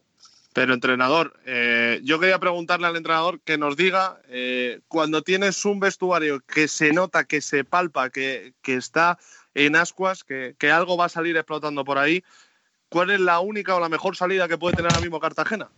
Pero 0.54 0.74
entrenador, 0.74 1.39
eh, 1.46 2.02
yo 2.04 2.20
quería 2.20 2.39
preguntarle 2.39 2.88
al 2.88 2.96
entrenador 2.96 3.39
que 3.42 3.58
nos 3.58 3.78
diga, 3.78 4.20
eh, 4.30 4.82
cuando 4.88 5.22
tienes 5.22 5.63
un 5.63 5.80
vestuario 5.80 6.39
que 6.42 6.68
se 6.68 6.92
nota, 6.92 7.24
que 7.24 7.39
se 7.39 7.63
palpa, 7.63 8.10
que, 8.10 8.54
que 8.63 8.76
está 8.76 9.20
en 9.54 9.76
ascuas, 9.76 10.24
que, 10.24 10.56
que, 10.58 10.72
algo 10.72 10.98
va 10.98 11.06
a 11.06 11.10
salir 11.10 11.38
explotando 11.38 11.86
por 11.86 12.00
ahí, 12.00 12.24
¿cuál 12.89 13.12
es 13.12 13.20
la 13.20 13.39
única 13.39 13.76
o 13.76 13.80
la 13.80 13.89
mejor 13.89 14.15
salida 14.15 14.48
que 14.48 14.58
puede 14.58 14.76
tener 14.76 14.92
ahora 14.92 15.02
mismo 15.02 15.20
Cartagena? 15.20 15.70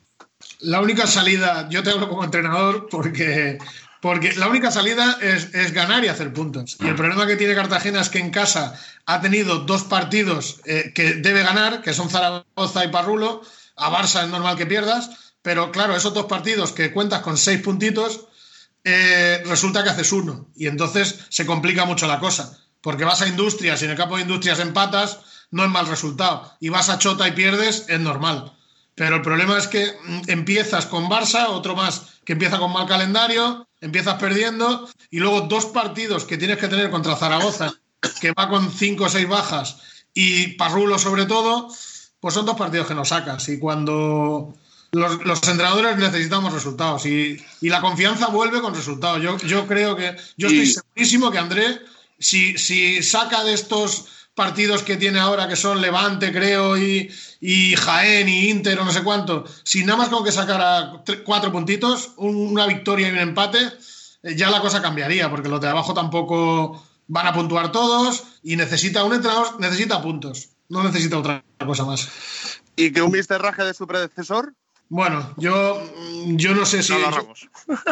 La 0.60 0.82
única 0.82 1.06
salida, 1.06 1.68
yo 1.70 1.84
te 1.84 1.92
hablo 1.92 2.08
como 2.08 2.24
entrenador 2.24 2.88
porque, 2.90 3.58
porque 4.02 4.34
la 4.34 4.48
única 4.48 4.72
salida 4.72 5.20
es, 5.22 5.54
es, 5.54 5.74
ganar 5.74 6.04
y 6.04 6.08
hacer 6.08 6.34
puntos. 6.34 6.76
Y 6.80 6.88
el 6.88 6.96
problema 6.96 7.28
que 7.28 7.36
tiene 7.36 7.54
Cartagena 7.54 8.02
es 8.02 8.10
que 8.10 8.20
en 8.20 8.32
casa 8.32 8.74
ha 9.06 9.22
tenido 9.22 9.60
dos 9.60 9.84
partidos 9.84 10.60
eh, 10.66 10.92
que 10.94 11.14
debe 11.14 11.44
ganar, 11.44 11.82
que 11.84 11.94
son 11.94 12.10
Zaragoza 12.10 12.84
y 12.84 12.90
Parrulo. 12.90 13.44
A 13.76 13.92
Barça 13.92 14.24
es 14.24 14.30
normal 14.30 14.58
que 14.58 14.66
pierdas, 14.66 15.34
pero 15.42 15.72
claro, 15.72 15.96
esos 15.96 16.14
dos 16.14 16.26
partidos 16.26 16.72
que 16.72 16.92
cuentas 16.92 17.22
con 17.22 17.38
seis 17.38 17.62
puntitos, 17.62 18.28
eh, 18.84 19.44
resulta 19.46 19.84
que 19.84 19.92
haces 19.92 20.12
uno. 20.12 20.48
Y 20.56 20.68
entonces 20.68 21.20
se 21.30 21.46
complica 21.46 21.86
mucho 21.86 22.08
la 22.08 22.20
cosa. 22.20 22.58
Porque 22.82 23.06
vas 23.06 23.22
a 23.22 23.28
Industrias 23.28 23.82
y 23.82 23.86
en 23.86 23.92
el 23.92 23.98
campo 23.98 24.16
de 24.16 24.24
Industrias 24.24 24.60
empatas, 24.60 25.20
no 25.52 25.64
es 25.64 25.70
mal 25.70 25.88
resultado. 25.88 26.52
Y 26.60 26.70
vas 26.70 26.90
a 26.90 26.98
Chota 26.98 27.28
y 27.28 27.34
pierdes, 27.34 27.86
es 27.88 28.00
normal. 28.00 28.54
Pero 28.96 29.16
el 29.16 29.22
problema 29.22 29.58
es 29.58 29.68
que 29.68 29.86
mm, 29.86 30.22
empiezas 30.28 30.86
con 30.86 31.10
Barça, 31.10 31.48
otro 31.50 31.76
más 31.76 32.20
que 32.26 32.34
empieza 32.34 32.60
con 32.60 32.72
mal 32.72 32.88
calendario, 32.88 33.68
empiezas 33.80 34.16
perdiendo 34.16 34.88
y 35.10 35.20
luego 35.20 35.42
dos 35.42 35.66
partidos 35.68 36.26
que 36.26 36.38
tienes 36.38 36.58
que 36.58 36.68
tener 36.68 36.90
contra 36.92 37.16
Zaragoza, 37.16 37.74
que 38.20 38.32
va 38.32 38.48
con 38.48 38.72
cinco 38.72 39.06
o 39.06 39.10
seis 39.10 39.28
bajas, 39.28 39.78
y 40.14 40.50
Parrulo 40.50 41.00
sobre 41.00 41.26
todo, 41.26 41.70
pues 42.20 42.34
son 42.34 42.46
dos 42.46 42.58
partidos 42.58 42.88
que 42.88 42.96
no 42.96 43.06
sacas. 43.06 43.48
Y 43.50 43.60
cuando 43.60 44.56
los, 44.92 45.26
los 45.26 45.44
entrenadores 45.48 45.98
necesitamos 45.98 46.54
resultados 46.54 47.06
y, 47.06 47.44
y, 47.62 47.70
la 47.70 47.82
confianza 47.82 48.28
vuelve 48.28 48.62
con 48.62 48.76
resultados. 48.76 49.22
Yo, 49.22 49.38
yo 49.38 49.68
creo 49.68 49.96
que, 49.96 50.16
yo 50.38 50.48
estoy 50.48 50.68
segurísimo 50.68 51.32
que 51.32 51.38
André, 51.38 51.80
si, 52.20 52.58
si 52.58 53.02
saca 53.02 53.44
de 53.44 53.54
estos 53.54 54.06
partidos 54.36 54.84
que 54.84 54.98
tiene 54.98 55.20
ahora, 55.20 55.48
que 55.48 55.56
son 55.56 55.82
Levante, 55.82 56.32
creo, 56.32 56.78
y, 56.78 57.12
y 57.40 57.76
Jaén 57.76 58.30
y 58.30 58.50
Inter 58.50 58.80
o 58.80 58.86
no 58.86 58.92
sé 58.92 59.04
cuánto, 59.04 59.46
si 59.64 59.84
nada 59.84 59.98
más 59.98 60.10
con 60.10 60.24
que 60.24 60.32
sacara 60.32 61.04
cuatro 61.26 61.52
puntitos, 61.52 62.14
una 62.18 62.66
victoria 62.68 63.10
y 63.10 63.12
un 63.12 63.18
empate, 63.18 63.60
eh, 64.24 64.36
ya 64.36 64.50
la 64.50 64.62
cosa 64.62 64.82
cambiaría, 64.82 65.30
porque 65.30 65.50
los 65.50 65.62
de 65.62 65.70
abajo 65.70 65.94
tampoco 65.94 66.84
van 67.08 67.28
a 67.28 67.34
puntuar 67.34 67.72
todos 67.72 68.24
y 68.42 68.56
necesita 68.56 69.04
un 69.04 69.14
entrenador, 69.14 69.60
necesita 69.60 70.02
puntos, 70.02 70.50
no 70.70 70.84
necesita 70.84 71.18
otra 71.18 71.44
cosa 71.66 71.84
más. 71.86 72.10
¿Y 72.76 72.92
que 72.92 73.02
un 73.02 73.14
raje 73.14 73.64
de 73.64 73.74
su 73.74 73.86
predecesor? 73.86 74.54
Bueno, 74.88 75.34
yo, 75.38 75.82
yo 76.26 76.54
no 76.54 76.66
sé 76.66 76.84
si. 76.84 76.92
No, 76.92 77.34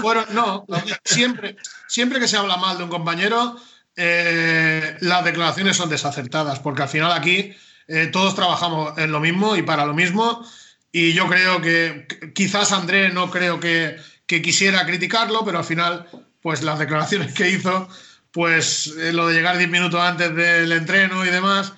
bueno, 0.02 0.26
no, 0.34 0.66
siempre, 1.06 1.56
siempre 1.88 2.20
que 2.20 2.28
se 2.28 2.36
habla 2.36 2.58
mal 2.58 2.78
de 2.78 2.84
un 2.84 2.90
compañero, 2.90 3.56
eh, 4.02 4.96
las 5.02 5.26
declaraciones 5.26 5.76
son 5.76 5.90
desacertadas, 5.90 6.60
porque 6.60 6.84
al 6.84 6.90
final 6.90 7.12
aquí 7.12 7.54
eh, 7.90 8.08
todos 8.08 8.34
trabajamos 8.34 8.98
en 8.98 9.12
lo 9.12 9.20
mismo 9.20 9.58
y 9.58 9.62
para 9.62 9.86
lo 9.86 9.94
mismo. 9.94 10.46
Y 10.92 11.12
yo 11.14 11.28
creo 11.28 11.62
que 11.62 12.08
quizás 12.34 12.72
André 12.72 13.10
no 13.10 13.30
creo 13.30 13.60
que, 13.60 13.98
que 14.26 14.42
quisiera 14.42 14.86
criticarlo, 14.86 15.44
pero 15.44 15.58
al 15.58 15.66
final, 15.66 16.08
pues 16.42 16.64
las 16.64 16.80
declaraciones 16.80 17.34
que 17.34 17.50
hizo, 17.50 17.90
pues 18.32 18.96
eh, 18.98 19.12
lo 19.12 19.28
de 19.28 19.34
llegar 19.34 19.58
10 19.58 19.70
minutos 19.70 20.00
antes 20.00 20.34
del 20.34 20.72
entreno 20.72 21.26
y 21.26 21.30
demás, 21.30 21.74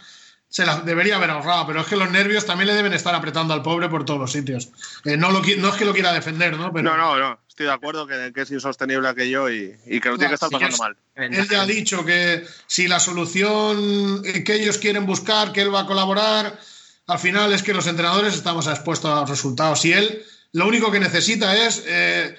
se 0.48 0.66
las 0.66 0.86
debería 0.86 1.16
haber 1.16 1.30
ahorrado, 1.30 1.66
pero 1.66 1.82
es 1.82 1.88
que 1.88 1.96
los 1.96 2.12
nervios 2.12 2.46
también 2.46 2.68
le 2.68 2.76
deben 2.76 2.94
estar 2.94 3.16
apretando 3.16 3.54
al 3.54 3.64
pobre 3.64 3.90
por 3.90 4.04
todos 4.06 4.20
los 4.20 4.32
sitios. 4.32 4.70
Eh, 5.06 5.18
no, 5.18 5.32
lo, 5.32 5.42
no 5.42 5.70
es 5.70 5.76
que 5.76 5.86
lo 5.86 5.94
quiera 5.94 6.14
defender, 6.14 6.58
¿no? 6.58 6.72
Pero, 6.72 6.96
no, 6.96 6.98
no, 6.98 7.18
no. 7.18 7.40
Estoy 7.62 7.70
de 7.70 7.76
acuerdo 7.76 8.08
que, 8.08 8.34
que 8.34 8.42
es 8.42 8.50
insostenible 8.50 9.08
aquello 9.08 9.48
y, 9.48 9.76
y 9.86 10.00
que 10.00 10.10
lo 10.10 10.18
tiene 10.18 10.30
que 10.30 10.34
estar 10.34 10.50
pasando 10.50 10.78
mal. 10.78 10.98
Él 11.14 11.48
ya 11.48 11.62
ha 11.62 11.66
dicho 11.68 12.04
que 12.04 12.44
si 12.66 12.88
la 12.88 13.00
solución 13.00 14.24
que 14.24 14.56
ellos 14.56 14.80
quieren 14.80 15.06
buscar, 15.06 15.52
que 15.52 15.62
él 15.62 15.72
va 15.72 15.82
a 15.82 15.86
colaborar, 15.86 16.60
al 17.06 17.20
final 17.20 17.54
es 17.54 17.62
que 17.62 17.76
los 17.76 17.86
entrenadores 17.86 18.34
estamos 18.34 18.66
expuestos 18.66 19.12
a 19.12 19.22
los 19.22 19.30
resultados. 19.30 19.86
Y 19.86 19.94
él 19.94 20.24
lo 20.54 20.68
único 20.68 20.92
que 20.92 21.00
necesita 21.00 21.56
es 21.68 21.84
eh, 21.88 22.36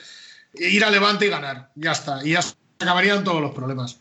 ir 0.55 0.85
a 0.85 0.91
Levante 0.91 1.27
y 1.27 1.29
ganar. 1.29 1.71
Ya 1.77 1.93
está. 1.93 2.19
Y 2.27 2.33
ya 2.33 2.43
se 2.43 2.55
acabarían 2.81 3.23
todos 3.23 3.41
los 3.41 3.55
problemas. 3.55 4.01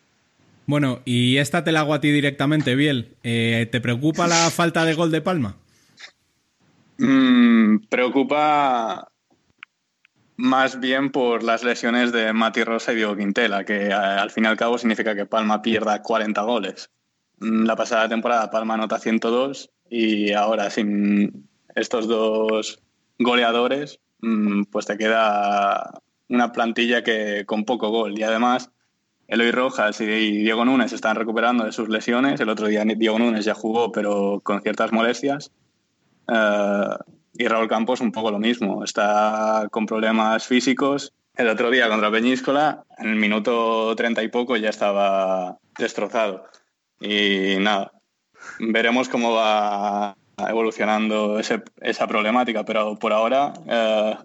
Bueno, 0.66 1.02
y 1.06 1.38
esta 1.38 1.64
te 1.64 1.72
la 1.72 1.82
hago 1.82 1.94
a 1.94 2.02
ti 2.02 2.10
directamente, 2.10 2.74
Biel. 2.74 3.14
Eh, 3.22 3.70
¿Te 3.72 3.80
preocupa 3.80 4.26
la 4.26 4.50
falta 4.50 4.86
de 4.86 4.96
gol 4.96 5.12
de 5.12 5.22
Palma? 5.22 5.56
Mm, 6.98 7.86
preocupa 7.90 9.08
más 10.42 10.80
bien 10.80 11.12
por 11.12 11.44
las 11.44 11.64
lesiones 11.64 12.12
de 12.12 12.34
Mati 12.34 12.64
Rosa 12.64 12.92
y 12.92 12.96
Diego 12.96 13.16
Quintela, 13.16 13.64
que 13.64 13.90
eh, 13.90 13.94
al 13.94 14.32
fin 14.32 14.46
y 14.46 14.48
al 14.48 14.58
cabo 14.58 14.80
significa 14.80 15.16
que 15.16 15.28
Palma 15.28 15.62
pierda 15.62 16.02
40 16.02 16.42
goles. 16.42 16.90
Mm, 17.40 17.66
la 17.66 17.76
pasada 17.76 18.10
temporada 18.10 18.50
Palma 18.50 18.74
anota 18.74 18.98
102 18.98 19.70
y 19.88 20.34
ahora 20.34 20.72
sin 20.72 21.48
estos 21.76 22.08
dos 22.08 22.82
goleadores, 23.20 24.00
mm, 24.22 24.64
pues 24.64 24.88
te 24.88 24.98
queda 24.98 26.02
una 26.28 26.52
plantilla 26.52 27.04
que 27.04 27.46
con 27.46 27.64
poco 27.64 27.90
gol 27.90 28.18
y 28.18 28.24
además 28.24 28.72
Eloy 29.28 29.52
Rojas 29.52 30.02
y 30.02 30.06
Diego 30.08 30.66
Núñez 30.66 30.92
están 30.92 31.18
recuperando 31.18 31.66
de 31.66 31.72
sus 31.72 31.88
lesiones. 31.88 32.40
El 32.40 32.50
otro 32.50 32.66
día 32.68 32.84
Diego 32.84 33.20
Núñez 33.20 33.46
ya 33.46 33.54
jugó, 33.54 33.92
pero 33.92 34.42
con 34.44 34.62
ciertas 34.64 34.92
molestias. 34.92 35.52
Eh, 36.28 36.96
y 37.34 37.48
Raúl 37.48 37.67
Campos 37.67 38.02
un 38.02 38.12
poco 38.12 38.32
lo 38.32 38.39
mismo. 38.39 38.84
Está 38.84 39.67
con 39.72 39.86
problemas 39.86 40.46
físicos. 40.46 41.13
El 41.36 41.48
otro 41.48 41.70
día 41.70 41.88
contra 41.88 42.12
Peñíscola, 42.12 42.84
en 42.98 43.10
el 43.10 43.15
minuto 43.15 43.96
treinta 43.96 44.22
y 44.22 44.28
poco 44.28 44.58
ya 44.58 44.70
estaba 44.70 45.58
destrozado. 45.78 46.46
Y 47.00 47.56
nada, 47.60 47.94
veremos 48.60 49.10
cómo 49.10 49.34
va 49.34 50.15
evolucionando 50.38 51.39
esa 51.39 52.08
problemática, 52.08 52.65
pero 52.65 52.98
por 52.98 53.13
ahora 53.13 53.54
eh, 53.67 54.17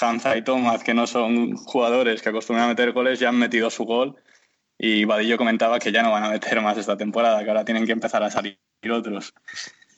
Hansa 0.00 0.36
y 0.36 0.42
Tomás, 0.42 0.82
que 0.82 0.94
no 0.94 1.06
son 1.06 1.56
jugadores 1.56 2.22
que 2.22 2.28
acostumbran 2.30 2.66
a 2.66 2.68
meter 2.68 2.92
goles, 2.92 3.18
ya 3.18 3.28
han 3.28 3.38
metido 3.38 3.70
su 3.70 3.84
gol 3.84 4.16
y 4.78 5.04
Vadillo 5.04 5.38
comentaba 5.38 5.78
que 5.78 5.92
ya 5.92 6.02
no 6.02 6.10
van 6.10 6.24
a 6.24 6.30
meter 6.30 6.60
más 6.60 6.78
esta 6.78 6.96
temporada, 6.96 7.42
que 7.44 7.50
ahora 7.50 7.64
tienen 7.64 7.86
que 7.86 7.92
empezar 7.92 8.22
a 8.22 8.30
salir 8.30 8.58
otros. 8.90 9.32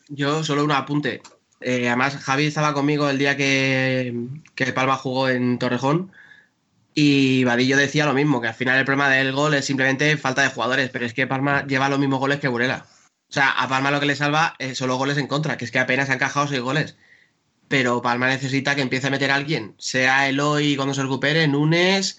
Yo 0.09 0.44
solo 0.44 0.64
un 0.64 0.72
apunte. 0.72 1.22
Eh, 1.61 1.88
además, 1.88 2.16
Javi 2.16 2.47
estaba 2.47 2.75
conmigo 2.75 3.09
el 3.09 3.19
día 3.19 3.37
que, 3.37 4.14
que 4.55 4.73
Palma 4.73 4.97
jugó 4.97 5.29
en 5.29 5.59
Torrejón 5.59 6.12
y 6.95 7.45
Vadillo 7.45 7.77
decía 7.77 8.07
lo 8.07 8.14
mismo, 8.14 8.40
que 8.40 8.49
al 8.49 8.55
final 8.55 8.79
el 8.79 8.85
problema 8.85 9.11
del 9.11 9.33
gol 9.33 9.55
es 9.55 9.64
simplemente 9.64 10.16
falta 10.16 10.42
de 10.42 10.49
jugadores, 10.49 10.90
pero 10.90 11.07
es 11.07 11.14
que 11.14 11.27
Palma 11.27 11.66
lleva 11.66 11.88
los 11.88 11.99
mismos 11.99 12.21
goles 12.21 12.40
que 12.40 12.49
Burela. 12.49 12.87
O 13.29 13.33
sea, 13.33 13.51
a 13.51 13.69
Palma 13.69 13.90
lo 13.90 14.01
que 14.01 14.07
le 14.07 14.16
salva 14.16 14.57
son 14.75 14.88
los 14.88 14.99
goles 14.99 15.19
en 15.19 15.27
contra, 15.27 15.57
que 15.57 15.64
es 15.64 15.71
que 15.71 15.79
apenas 15.79 16.09
han 16.09 16.16
encajado 16.16 16.49
seis 16.49 16.61
goles 16.61 16.97
pero 17.69 18.03
Palma 18.03 18.29
necesita 18.29 18.75
que 18.75 18.83
empiece 18.83 19.09
a 19.09 19.11
meter 19.11 19.31
a 19.31 19.35
alguien, 19.35 19.75
sea 19.79 20.29
Eloy 20.29 20.77
cuando 20.77 20.95
se 20.95 21.03
recupere, 21.03 21.49
Nunes, 21.49 22.19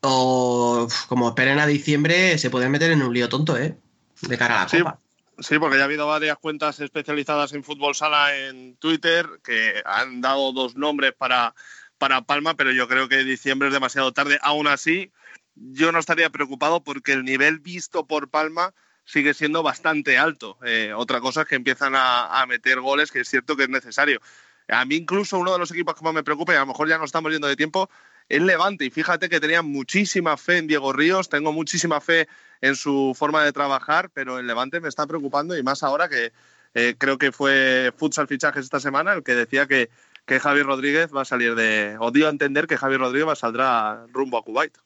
o 0.00 0.86
como 1.08 1.28
esperen 1.28 1.58
a 1.58 1.66
diciembre, 1.66 2.38
se 2.38 2.50
pueden 2.50 2.70
meter 2.70 2.90
en 2.90 3.02
un 3.02 3.14
lío 3.14 3.28
tonto, 3.28 3.56
¿eh? 3.56 3.76
De 4.20 4.38
cara 4.38 4.60
a 4.60 4.64
la 4.64 4.70
Copa. 4.70 5.01
Sí, 5.38 5.58
porque 5.58 5.76
ya 5.76 5.82
ha 5.82 5.86
habido 5.86 6.06
varias 6.06 6.38
cuentas 6.38 6.78
especializadas 6.80 7.52
en 7.52 7.64
fútbol 7.64 7.94
sala 7.94 8.36
en 8.36 8.76
Twitter 8.76 9.26
que 9.42 9.82
han 9.84 10.20
dado 10.20 10.52
dos 10.52 10.76
nombres 10.76 11.14
para, 11.14 11.54
para 11.98 12.22
Palma, 12.22 12.54
pero 12.54 12.70
yo 12.70 12.86
creo 12.86 13.08
que 13.08 13.24
diciembre 13.24 13.68
es 13.68 13.74
demasiado 13.74 14.12
tarde. 14.12 14.38
Aún 14.42 14.68
así, 14.68 15.10
yo 15.54 15.90
no 15.90 15.98
estaría 15.98 16.30
preocupado 16.30 16.84
porque 16.84 17.12
el 17.12 17.24
nivel 17.24 17.60
visto 17.60 18.06
por 18.06 18.30
Palma 18.30 18.74
sigue 19.04 19.34
siendo 19.34 19.62
bastante 19.62 20.18
alto. 20.18 20.58
Eh, 20.64 20.92
otra 20.94 21.20
cosa 21.20 21.42
es 21.42 21.48
que 21.48 21.56
empiezan 21.56 21.94
a, 21.96 22.40
a 22.40 22.46
meter 22.46 22.80
goles, 22.80 23.10
que 23.10 23.20
es 23.20 23.28
cierto 23.28 23.56
que 23.56 23.64
es 23.64 23.68
necesario. 23.68 24.20
A 24.68 24.84
mí 24.84 24.96
incluso 24.96 25.38
uno 25.38 25.52
de 25.52 25.58
los 25.58 25.70
equipos 25.70 25.94
que 25.94 26.04
más 26.04 26.14
me 26.14 26.22
preocupa, 26.22 26.52
y 26.52 26.56
a 26.56 26.60
lo 26.60 26.66
mejor 26.66 26.88
ya 26.88 26.98
no 26.98 27.04
estamos 27.04 27.32
yendo 27.32 27.48
de 27.48 27.56
tiempo, 27.56 27.90
es 28.32 28.40
Levante. 28.40 28.86
Y 28.86 28.90
fíjate 28.90 29.28
que 29.28 29.40
tenía 29.40 29.60
muchísima 29.60 30.38
fe 30.38 30.56
en 30.56 30.66
Diego 30.66 30.92
Ríos, 30.92 31.28
tengo 31.28 31.52
muchísima 31.52 32.00
fe 32.00 32.28
en 32.62 32.76
su 32.76 33.14
forma 33.14 33.44
de 33.44 33.52
trabajar, 33.52 34.08
pero 34.14 34.38
el 34.38 34.46
Levante 34.46 34.80
me 34.80 34.88
está 34.88 35.06
preocupando 35.06 35.56
y 35.56 35.62
más 35.62 35.82
ahora 35.82 36.08
que 36.08 36.32
eh, 36.72 36.94
creo 36.96 37.18
que 37.18 37.30
fue 37.30 37.92
Futsal 37.94 38.28
Fichajes 38.28 38.64
esta 38.64 38.80
semana 38.80 39.12
el 39.12 39.22
que 39.22 39.34
decía 39.34 39.66
que, 39.66 39.90
que 40.24 40.40
Javier 40.40 40.64
Rodríguez 40.64 41.10
va 41.14 41.22
a 41.22 41.26
salir 41.26 41.54
de... 41.54 41.96
o 42.00 42.10
dio 42.10 42.26
a 42.26 42.30
entender 42.30 42.66
que 42.66 42.78
Javier 42.78 43.00
Rodríguez 43.00 43.28
va 43.28 43.32
a 43.32 43.36
saldrá 43.36 44.06
rumbo 44.12 44.38
a 44.38 44.44
Kuwait. 44.44 44.78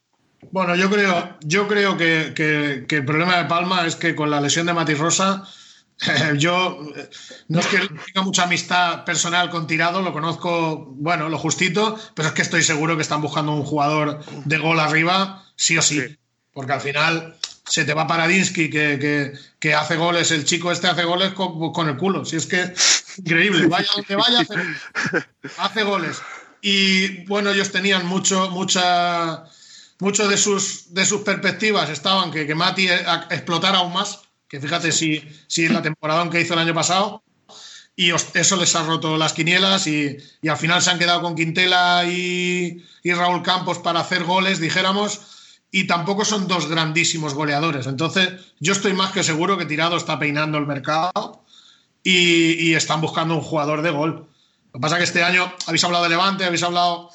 Bueno, 0.51 0.75
yo 0.75 0.89
creo, 0.89 1.37
yo 1.39 1.69
creo 1.69 1.95
que, 1.95 2.33
que, 2.35 2.85
que 2.85 2.97
el 2.97 3.05
problema 3.05 3.37
de 3.37 3.45
Palma 3.45 3.87
es 3.87 3.95
que 3.95 4.13
con 4.13 4.29
la 4.29 4.41
lesión 4.41 4.65
de 4.65 4.73
Mati 4.73 4.93
Rosa 4.93 5.47
Yo 6.37 6.79
no 7.47 7.59
es 7.59 7.67
que 7.67 7.79
tenga 7.79 8.21
mucha 8.23 8.43
amistad 8.43 9.03
personal 9.03 9.49
con 9.49 9.67
Tirado, 9.67 10.01
lo 10.01 10.13
conozco, 10.13 10.93
bueno, 10.97 11.29
lo 11.29 11.37
justito, 11.37 11.97
pero 12.13 12.27
es 12.27 12.33
que 12.33 12.43
estoy 12.43 12.63
seguro 12.63 12.95
que 12.95 13.01
están 13.01 13.21
buscando 13.21 13.53
un 13.53 13.63
jugador 13.63 14.23
de 14.45 14.57
gol 14.57 14.79
arriba, 14.79 15.43
sí 15.55 15.77
o 15.77 15.81
sí. 15.81 16.17
Porque 16.53 16.73
al 16.73 16.81
final 16.81 17.35
se 17.65 17.83
te 17.83 17.93
va 17.93 18.07
Paradinsky, 18.07 18.69
que, 18.69 19.33
que, 19.59 19.73
hace 19.73 19.95
goles, 19.95 20.31
el 20.31 20.45
chico 20.45 20.71
este 20.71 20.87
hace 20.87 21.03
goles 21.03 21.33
con, 21.33 21.89
el 21.89 21.97
culo. 21.97 22.25
Si 22.25 22.35
es 22.35 22.45
que 22.45 22.73
increíble, 23.17 23.67
vaya 23.67 23.89
donde 23.95 24.15
vaya, 24.15 24.45
hace, 25.57 25.83
goles. 25.83 26.21
Y 26.61 27.25
bueno, 27.25 27.51
ellos 27.51 27.71
tenían 27.71 28.05
mucho, 28.05 28.49
mucha, 28.51 29.45
mucho 29.99 30.27
de 30.27 30.37
sus, 30.37 30.93
de 30.93 31.05
sus 31.05 31.21
perspectivas 31.21 31.89
estaban 31.89 32.31
que, 32.31 32.45
que 32.45 32.55
Mati 32.55 32.87
explotara 33.29 33.79
aún 33.79 33.93
más 33.93 34.26
que 34.47 34.59
fíjate 34.59 34.91
si, 34.91 35.23
si 35.47 35.65
en 35.65 35.73
la 35.73 35.81
temporada 35.81 36.29
que 36.29 36.41
hizo 36.41 36.53
el 36.53 36.59
año 36.59 36.73
pasado, 36.73 37.23
y 37.99 38.11
eso 38.11 38.55
les 38.57 38.75
ha 38.75 38.83
roto 38.83 39.17
las 39.17 39.33
quinielas 39.33 39.87
y, 39.87 40.17
al 40.47 40.57
final 40.57 40.81
se 40.83 40.91
han 40.91 40.99
quedado 40.99 41.23
con 41.23 41.35
Quintela 41.35 42.05
y, 42.05 42.83
Raúl 43.03 43.41
Campos 43.41 43.79
para 43.79 44.01
hacer 44.01 44.23
goles, 44.23 44.59
dijéramos, 44.59 45.21
y 45.71 45.87
tampoco 45.87 46.23
son 46.23 46.47
dos 46.47 46.67
grandísimos 46.67 47.33
goleadores. 47.33 47.87
Entonces, 47.87 48.29
yo 48.59 48.73
estoy 48.73 48.93
más 48.93 49.11
que 49.11 49.23
seguro 49.23 49.57
que 49.57 49.65
Tirado 49.65 49.97
está 49.97 50.19
peinando 50.19 50.57
el 50.59 50.67
mercado 50.67 51.43
y, 52.03 52.69
y 52.69 52.75
están 52.75 53.01
buscando 53.01 53.33
un 53.33 53.41
jugador 53.41 53.81
de 53.81 53.89
gol. 53.89 54.29
Lo 54.67 54.73
que 54.73 54.79
pasa 54.79 54.95
es 54.95 54.99
que 54.99 55.05
este 55.05 55.23
año 55.23 55.51
habéis 55.65 55.83
hablado 55.83 56.03
de 56.03 56.09
Levante, 56.11 56.45
habéis 56.45 56.63
hablado 56.63 57.09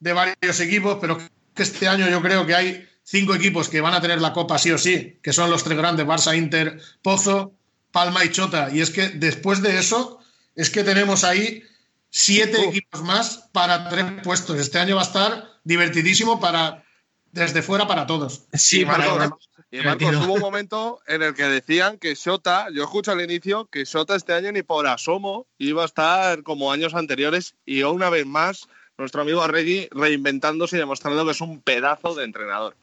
de 0.00 0.12
varios 0.14 0.60
equipos, 0.60 0.98
pero 1.00 1.18
que 1.18 1.62
este 1.62 1.88
año 1.88 2.08
yo 2.08 2.22
creo 2.22 2.46
que 2.46 2.54
hay 2.54 2.88
cinco 3.04 3.34
equipos 3.34 3.68
que 3.68 3.80
van 3.80 3.94
a 3.94 4.00
tener 4.00 4.20
la 4.20 4.32
Copa 4.32 4.58
sí 4.58 4.70
o 4.70 4.78
sí, 4.78 5.18
que 5.22 5.32
son 5.32 5.50
los 5.50 5.64
tres 5.64 5.76
grandes, 5.76 6.06
Barça, 6.06 6.36
Inter, 6.36 6.80
Pozo, 7.02 7.52
Palma 7.90 8.24
y 8.24 8.30
Chota. 8.30 8.70
Y 8.72 8.80
es 8.80 8.90
que 8.90 9.08
después 9.08 9.62
de 9.62 9.78
eso, 9.78 10.18
es 10.54 10.70
que 10.70 10.84
tenemos 10.84 11.24
ahí 11.24 11.62
siete 12.10 12.62
equipos 12.64 13.02
más 13.02 13.48
para 13.52 13.88
tres 13.88 14.06
puestos. 14.22 14.58
Este 14.58 14.78
año 14.78 14.96
va 14.96 15.02
a 15.02 15.06
estar 15.06 15.48
divertidísimo 15.64 16.40
para 16.40 16.84
desde 17.32 17.62
fuera 17.62 17.86
para 17.86 18.06
todos. 18.06 18.44
Sí, 18.52 18.84
Marcos, 18.84 19.48
y 19.70 19.80
Marcos, 19.80 20.14
hubo 20.16 20.34
un 20.34 20.40
momento 20.40 21.00
en 21.06 21.22
el 21.22 21.34
que 21.34 21.44
decían 21.44 21.96
que 21.96 22.14
Shota, 22.14 22.66
yo 22.74 22.84
escucho 22.84 23.10
al 23.10 23.22
inicio, 23.22 23.66
que 23.66 23.86
Shota 23.86 24.14
este 24.14 24.34
año 24.34 24.52
ni 24.52 24.62
por 24.62 24.86
asomo 24.86 25.46
iba 25.56 25.82
a 25.82 25.86
estar 25.86 26.42
como 26.42 26.70
años 26.70 26.94
anteriores 26.94 27.54
y 27.64 27.82
una 27.82 28.10
vez 28.10 28.26
más 28.26 28.68
nuestro 28.98 29.22
amigo 29.22 29.46
Reggie 29.46 29.88
reinventándose 29.92 30.76
y 30.76 30.78
demostrando 30.78 31.24
que 31.24 31.32
es 31.32 31.40
un 31.40 31.60
pedazo 31.60 32.14
de 32.14 32.24
entrenador. 32.24 32.76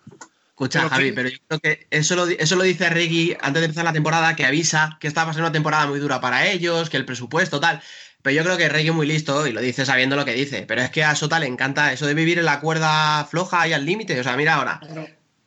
Escucha, 0.49 0.89
Javi, 0.89 1.13
pero 1.13 1.29
yo 1.29 1.37
creo 1.47 1.59
que 1.61 1.87
eso 1.89 2.17
lo, 2.17 2.27
eso 2.27 2.55
lo 2.57 2.63
dice 2.63 2.89
Reggie 2.89 3.37
antes 3.39 3.61
de 3.61 3.67
empezar 3.67 3.85
la 3.85 3.93
temporada, 3.93 4.35
que 4.35 4.45
avisa 4.45 4.97
que 4.99 5.07
esta 5.07 5.23
va 5.23 5.31
a 5.31 5.33
ser 5.33 5.41
una 5.41 5.53
temporada 5.53 5.87
muy 5.87 5.99
dura 5.99 6.19
para 6.19 6.47
ellos, 6.47 6.89
que 6.89 6.97
el 6.97 7.05
presupuesto, 7.05 7.61
tal. 7.61 7.81
Pero 8.21 8.35
yo 8.35 8.43
creo 8.43 8.57
que 8.57 8.67
Reggie 8.67 8.89
es 8.89 8.95
muy 8.95 9.07
listo 9.07 9.47
y 9.47 9.53
lo 9.53 9.61
dice 9.61 9.85
sabiendo 9.85 10.17
lo 10.17 10.25
que 10.25 10.33
dice. 10.33 10.65
Pero 10.67 10.81
es 10.81 10.89
que 10.89 11.05
a 11.05 11.15
Sota 11.15 11.39
le 11.39 11.47
encanta 11.47 11.93
eso 11.93 12.05
de 12.05 12.13
vivir 12.13 12.39
en 12.39 12.45
la 12.45 12.59
cuerda 12.59 13.23
floja 13.23 13.65
y 13.69 13.73
al 13.73 13.85
límite. 13.85 14.19
O 14.19 14.23
sea, 14.23 14.35
mira 14.35 14.55
ahora. 14.55 14.81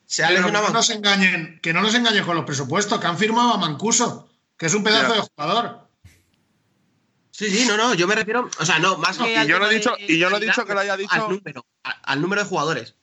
se 0.06 0.26
que, 0.26 0.40
no 0.40 0.70
nos 0.70 0.88
engañen, 0.88 1.60
que 1.62 1.74
no 1.74 1.82
nos 1.82 1.94
engañen 1.94 2.24
con 2.24 2.36
los 2.36 2.46
presupuestos, 2.46 2.98
que 2.98 3.06
han 3.06 3.18
firmado 3.18 3.52
a 3.52 3.58
Mancuso, 3.58 4.30
que 4.56 4.66
es 4.66 4.74
un 4.74 4.82
pedazo 4.82 5.12
de 5.12 5.20
jugador. 5.20 5.81
Sí, 7.32 7.50
sí, 7.50 7.66
no, 7.66 7.78
no, 7.78 7.94
yo 7.94 8.06
me 8.06 8.14
refiero, 8.14 8.48
o 8.58 8.64
sea, 8.64 8.78
no, 8.78 8.98
más 8.98 9.16
que. 9.16 9.42
Y 9.42 9.46
yo 9.46 9.58
no 9.58 9.70
he 9.70 9.74
dicho, 9.74 9.96
y 9.98 10.18
yo 10.18 10.28
no 10.28 10.36
he 10.36 10.40
dicho 10.40 10.66
que 10.66 10.74
lo 10.74 10.80
haya 10.80 10.98
dicho. 10.98 11.14
Al 11.14 11.30
número, 11.30 11.66
al 11.82 12.20
número 12.20 12.42
de 12.42 12.48
jugadores. 12.48 12.94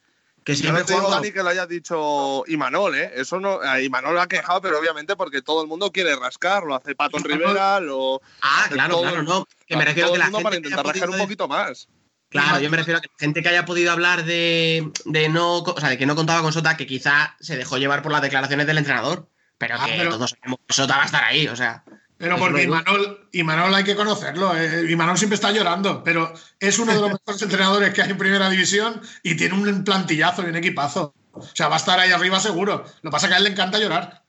Que 0.44 0.56
si 0.56 0.64
yo 0.64 0.72
no 0.72 0.84
digo, 0.84 1.10
Dani, 1.10 1.32
que 1.32 1.44
lo 1.44 1.50
haya 1.50 1.66
dicho 1.66 2.44
Imanol, 2.48 2.96
¿eh? 2.96 3.12
Eso 3.16 3.40
no. 3.40 3.60
Imanol 3.80 4.14
lo 4.14 4.22
ha 4.22 4.28
quejado, 4.28 4.62
pero 4.62 4.80
obviamente 4.80 5.16
porque 5.16 5.42
todo 5.42 5.64
el 5.64 5.68
mundo 5.68 5.92
quiere 5.92 6.16
rascar, 6.16 6.64
lo 6.64 6.76
hace 6.76 6.94
Patón 6.94 7.24
Rivera, 7.26 7.80
lo. 7.80 8.22
Ah, 8.42 8.68
claro, 8.70 9.02
claro, 9.02 9.24
no. 9.24 9.48
Que 9.66 9.76
me 9.76 9.86
refiero 9.86 10.10
a 10.10 10.12
que 10.14 10.20
la 10.20 10.26
gente. 10.26 10.44
Para 10.44 10.56
intentar 10.58 10.86
rascar 10.86 11.10
un 11.10 11.18
poquito 11.18 11.48
más. 11.48 11.88
Claro, 12.30 12.60
yo 12.60 12.70
me 12.70 12.78
refiero 12.78 13.00
a 13.00 13.02
que 13.02 13.08
la 13.08 13.20
gente 13.20 13.42
que 13.42 13.50
haya 13.50 13.66
podido 13.66 13.92
hablar 13.92 14.24
de, 14.24 14.92
de 15.06 15.30
no, 15.30 15.58
o 15.58 15.80
sea, 15.80 15.90
de 15.90 15.98
que 15.98 16.06
no 16.06 16.16
contaba 16.16 16.44
con 16.44 16.54
Sota, 16.54 16.78
que 16.78 16.86
quizá 16.86 17.36
se 17.40 17.58
dejó 17.58 17.80
llevar 17.80 18.04
por 18.04 18.12
las 18.12 18.22
declaraciones 18.22 18.68
del 18.68 18.78
entrenador, 18.78 19.28
pero 19.58 19.76
ah, 19.80 19.88
que 19.88 20.06
todos 20.06 20.30
sabemos 20.30 20.60
que 20.68 20.74
Sota 20.74 20.98
va 20.98 21.04
a 21.04 21.06
estar 21.08 21.24
ahí, 21.24 21.48
o 21.48 21.56
sea. 21.56 21.84
Pero 22.20 22.38
porque 22.38 22.64
Imanol, 22.64 23.30
Imanol 23.32 23.74
hay 23.74 23.86
que 23.86 23.96
conocerlo. 23.96 24.54
Eh. 24.56 24.92
Imanol 24.92 25.18
siempre 25.18 25.36
está 25.36 25.52
llorando, 25.52 26.04
pero 26.04 26.34
es 26.60 26.78
uno 26.78 26.94
de 26.94 27.00
los 27.00 27.12
mejores 27.14 27.42
entrenadores 27.42 27.94
que 27.94 28.02
hay 28.02 28.12
en 28.12 28.18
primera 28.18 28.50
división 28.50 29.02
y 29.24 29.36
tiene 29.36 29.56
un 29.56 29.84
plantillazo 29.86 30.44
y 30.44 30.50
un 30.50 30.58
equipazo. 30.58 31.16
O 31.32 31.48
sea, 31.54 31.70
va 31.70 31.76
a 31.76 31.80
estar 31.80 31.98
ahí 31.98 32.12
arriba 32.12 32.42
seguro. 32.42 32.84
Lo 33.02 33.10
que 33.10 33.14
pasa 33.14 33.28
es 33.28 33.30
que 33.30 33.36
a 33.36 33.38
él 33.38 33.46
le 33.46 33.52
encanta 33.52 33.80
llorar. 33.80 34.26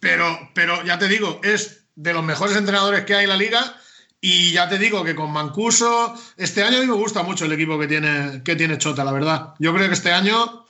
Pero, 0.00 0.50
pero 0.54 0.82
ya 0.84 0.98
te 0.98 1.06
digo, 1.06 1.38
es 1.44 1.84
de 1.96 2.14
los 2.14 2.24
mejores 2.24 2.56
entrenadores 2.56 3.04
que 3.04 3.14
hay 3.14 3.24
en 3.24 3.30
la 3.30 3.36
liga. 3.36 3.76
Y 4.22 4.52
ya 4.52 4.66
te 4.66 4.78
digo 4.78 5.04
que 5.04 5.14
con 5.14 5.32
Mancuso, 5.32 6.14
este 6.38 6.62
año 6.62 6.78
a 6.78 6.80
mí 6.80 6.86
me 6.86 6.94
gusta 6.94 7.22
mucho 7.22 7.44
el 7.44 7.52
equipo 7.52 7.78
que 7.78 7.86
tiene, 7.86 8.42
que 8.42 8.56
tiene 8.56 8.78
Chota, 8.78 9.04
la 9.04 9.12
verdad. 9.12 9.52
Yo 9.58 9.74
creo 9.74 9.86
que 9.86 9.92
este 9.92 10.12
año 10.12 10.64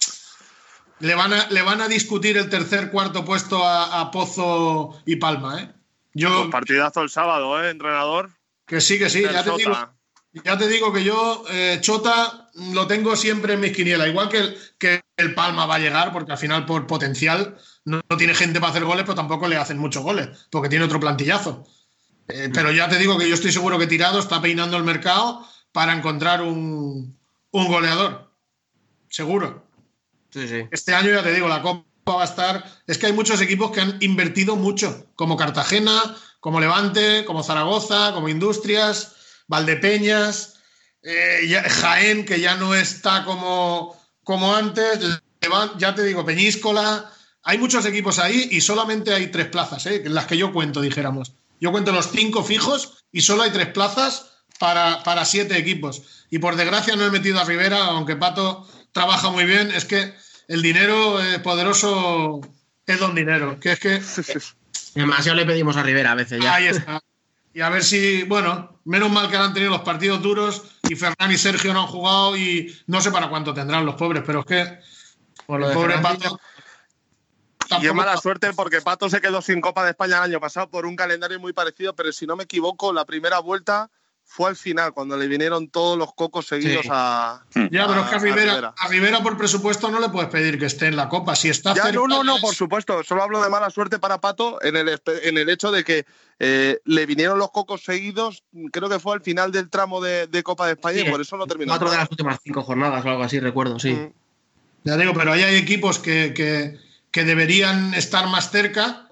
le 0.99 1.14
van 1.14 1.32
a, 1.32 1.47
le 1.51 1.62
van 1.62 1.80
a 1.80 1.86
discutir 1.86 2.36
el 2.36 2.51
tercer, 2.51 2.90
cuarto 2.90 3.24
puesto 3.24 3.64
a, 3.64 4.01
a 4.01 4.11
Pozo 4.11 5.01
y 5.07 5.16
Palma, 5.16 5.62
¿eh? 5.62 5.84
Yo, 6.14 6.48
partidazo 6.48 7.02
el 7.02 7.10
sábado, 7.10 7.62
¿eh, 7.62 7.70
entrenador? 7.70 8.30
Que 8.66 8.80
sí, 8.80 8.98
que 8.98 9.10
sí, 9.10 9.22
ya 9.22 9.44
te, 9.44 9.50
digo, 9.56 9.72
ya 10.32 10.56
te, 10.56 10.68
digo, 10.68 10.92
que 10.92 11.04
yo, 11.04 11.44
eh, 11.50 11.78
Chota, 11.80 12.50
lo 12.72 12.86
tengo 12.86 13.16
siempre 13.16 13.54
en 13.54 13.60
mis 13.60 13.72
quinielas. 13.72 14.08
Igual 14.08 14.28
que 14.28 14.38
el, 14.38 14.58
que 14.78 15.02
el 15.16 15.34
Palma 15.34 15.66
va 15.66 15.74
a 15.74 15.80
llegar, 15.80 16.12
porque 16.12 16.32
al 16.32 16.38
final, 16.38 16.64
por 16.64 16.86
potencial, 16.86 17.58
no, 17.84 18.00
tiene 18.16 18.34
gente 18.34 18.60
para 18.60 18.70
hacer 18.70 18.84
goles, 18.84 19.04
pero 19.04 19.16
tampoco 19.16 19.48
le 19.48 19.56
hacen 19.56 19.76
muchos 19.76 20.04
goles, 20.04 20.46
porque 20.50 20.68
tiene 20.68 20.84
otro 20.84 21.00
plantillazo. 21.00 21.66
Eh, 22.28 22.48
pero 22.54 22.70
ya 22.72 22.88
te 22.88 22.98
digo 22.98 23.18
que 23.18 23.28
yo 23.28 23.34
estoy 23.34 23.52
seguro 23.52 23.78
que 23.78 23.86
Tirado 23.86 24.18
está 24.18 24.40
peinando 24.40 24.76
el 24.76 24.84
mercado 24.84 25.46
para 25.72 25.92
encontrar 25.92 26.40
un, 26.40 27.18
un 27.50 27.68
goleador. 27.68 28.30
Seguro. 29.10 29.66
Sí, 30.30 30.48
sí. 30.48 30.66
Este 30.70 30.94
año, 30.94 31.10
ya 31.10 31.22
te 31.22 31.34
digo, 31.34 31.48
la 31.48 31.60
Copa 31.60 31.84
va 32.12 32.22
a 32.22 32.26
estar. 32.26 32.64
Es 32.86 32.98
que 32.98 33.07
hay 33.07 33.12
muchos 33.12 33.40
equipos 33.40 33.70
que 33.70 33.80
han 33.80 33.96
invertido 34.00 34.57
mucho, 34.57 35.07
como 35.16 35.36
Cartagena, 35.36 36.16
como 36.40 36.61
Levante, 36.61 37.24
como 37.24 37.42
Zaragoza, 37.42 38.12
como 38.12 38.28
Industrias, 38.28 39.14
Valdepeñas, 39.46 40.55
eh, 41.02 41.62
Jaén, 41.68 42.24
que 42.24 42.40
ya 42.40 42.57
no 42.57 42.74
está 42.74 43.24
como, 43.24 43.96
como 44.22 44.55
antes, 44.55 44.98
ya 45.78 45.94
te 45.94 46.02
digo, 46.02 46.24
Peñíscola. 46.24 47.11
Hay 47.42 47.59
muchos 47.59 47.84
equipos 47.84 48.18
ahí 48.18 48.48
y 48.50 48.61
solamente 48.61 49.12
hay 49.12 49.28
tres 49.28 49.48
plazas, 49.48 49.84
¿eh? 49.86 50.02
las 50.07 50.26
que 50.26 50.36
yo 50.36 50.52
cuento, 50.52 50.80
dijéramos. 50.80 51.32
Yo 51.61 51.72
cuento 51.72 51.92
los 51.92 52.11
cinco 52.11 52.42
fijos 52.42 53.05
y 53.12 53.20
solo 53.20 53.42
hay 53.42 53.50
tres 53.50 53.68
plazas 53.68 54.30
para, 54.59 55.02
para 55.02 55.24
siete 55.24 55.59
equipos. 55.59 56.02
Y 56.30 56.38
por 56.38 56.57
desgracia 56.57 56.96
no 56.96 57.05
he 57.05 57.11
metido 57.11 57.38
a 57.38 57.44
Rivera, 57.44 57.84
aunque 57.84 58.16
Pato 58.16 58.66
trabaja 58.92 59.30
muy 59.30 59.44
bien. 59.44 59.70
Es 59.70 59.84
que 59.84 60.14
el 60.49 60.62
dinero 60.62 61.22
eh, 61.22 61.38
poderoso 61.40 62.40
es 62.86 62.99
don 62.99 63.14
dinero. 63.14 63.59
Que 63.61 63.72
es 63.72 63.80
que 63.80 64.03
Demasiado 64.95 65.36
le 65.36 65.47
pedimos 65.47 65.76
a 65.76 65.82
Rivera 65.82 66.12
a 66.12 66.14
veces 66.14 66.40
ya. 66.42 66.55
ahí 66.55 66.66
está. 66.66 67.03
Y 67.53 67.61
a 67.61 67.68
ver 67.68 67.84
si, 67.84 68.24
bueno, 68.24 68.80
menos 68.84 69.11
mal 69.11 69.30
que 69.30 69.36
han 69.36 69.55
tenido 69.55 69.70
los 69.70 69.82
partidos 69.82 70.22
duros 70.22 70.64
y 70.88 70.97
Ferran 70.97 71.30
y 71.30 71.38
Sergio 71.38 71.72
no 71.72 71.82
han 71.82 71.86
jugado 71.86 72.36
y 72.36 72.76
no 72.86 73.01
sé 73.01 73.11
para 73.11 73.28
cuánto 73.28 73.55
tendrán 73.55 73.86
los 73.86 73.95
pobres, 73.95 74.22
pero 74.26 74.40
es 74.40 74.47
que 74.47 74.78
Por 75.47 75.61
lo 75.61 75.66
el 75.66 75.70
de 75.70 75.80
pobre 75.80 75.99
Pato. 75.99 76.40
Y 77.80 77.86
es 77.86 77.95
mala 77.95 78.16
suerte 78.16 78.53
porque 78.53 78.82
Pato 78.82 79.09
se 79.09 79.20
quedó 79.20 79.40
sin 79.40 79.61
Copa 79.61 79.84
de 79.84 79.90
España 79.90 80.18
el 80.18 80.32
año 80.32 80.40
pasado 80.40 80.68
por 80.68 80.84
un 80.84 80.97
calendario 80.97 81.40
muy 81.40 81.53
parecido, 81.53 81.95
pero 81.95 82.12
si 82.12 82.26
no 82.26 82.36
me 82.36 82.45
equivoco, 82.45 82.92
la 82.92 83.05
primera 83.05 83.38
vuelta 83.38 83.90
fue 84.26 84.48
al 84.50 84.56
final, 84.56 84.92
cuando 84.92 85.16
le 85.16 85.28
vinieron 85.28 85.68
todos 85.68 85.96
los 85.96 86.12
cocos 86.14 86.46
seguidos 86.48 86.82
Sí. 86.82 86.88
a. 86.90 87.44
Ya, 87.70 87.86
pero 87.86 88.00
es 88.00 88.06
que 88.08 88.14
a 88.14 88.18
a 88.18 88.20
Rivera, 88.20 88.74
a 88.76 88.88
Rivera 88.88 89.22
por 89.22 89.36
presupuesto 89.36 89.90
no 89.90 90.00
le 90.00 90.08
puedes 90.08 90.28
pedir 90.30 90.58
que 90.58 90.66
esté 90.66 90.86
en 90.88 90.96
la 90.96 91.08
Copa. 91.08 91.36
Si 91.36 91.48
está 91.48 91.74
Ya, 91.74 91.84
cerca, 91.84 91.98
no, 92.00 92.08
no, 92.08 92.24
no, 92.24 92.38
por 92.38 92.54
supuesto. 92.54 93.02
Solo 93.04 93.22
hablo 93.22 93.42
de 93.42 93.48
mala 93.50 93.70
suerte 93.70 93.98
para 93.98 94.20
Pato 94.20 94.60
en 94.62 94.76
el, 94.76 95.00
en 95.22 95.38
el 95.38 95.48
hecho 95.50 95.70
de 95.70 95.84
que 95.84 96.04
eh, 96.40 96.80
le 96.84 97.06
vinieron 97.06 97.38
los 97.38 97.50
cocos 97.52 97.84
seguidos, 97.84 98.42
creo 98.72 98.88
que 98.88 98.98
fue 98.98 99.14
al 99.14 99.20
final 99.20 99.52
del 99.52 99.70
tramo 99.70 100.00
de, 100.00 100.26
de 100.26 100.42
Copa 100.42 100.66
de 100.66 100.72
España 100.72 100.98
Sí, 101.00 101.06
y 101.06 101.10
por 101.10 101.20
eso 101.20 101.36
no 101.36 101.46
terminó. 101.46 101.70
Cuatro 101.70 101.90
de 101.90 101.96
las 101.98 102.10
últimas 102.10 102.38
cinco 102.42 102.62
jornadas 102.62 103.04
o 103.04 103.08
algo 103.10 103.22
así, 103.22 103.38
recuerdo, 103.38 103.78
sí. 103.78 103.92
Mm. 103.92 104.12
Ya 104.84 104.96
digo, 104.96 105.12
pero 105.14 105.32
ahí 105.32 105.42
hay 105.42 105.54
equipos 105.56 105.98
que, 105.98 106.34
que- 106.34 106.78
que 107.10 107.24
deberían 107.24 107.94
estar 107.94 108.26
más 108.26 108.50
cerca, 108.50 109.08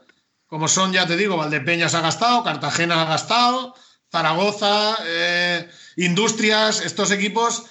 como 0.49 0.67
son, 0.67 0.93
ya 0.93 1.07
te 1.07 1.17
digo, 1.17 1.37
Valdepeñas 1.37 1.95
ha 1.95 2.01
gastado, 2.01 2.43
Cartagena 2.43 3.01
ha 3.03 3.05
gastado, 3.05 3.75
Zaragoza, 4.13 4.99
eh, 5.07 5.69
Industrias, 5.97 6.85
estos 6.85 7.11
equipos. 7.11 7.65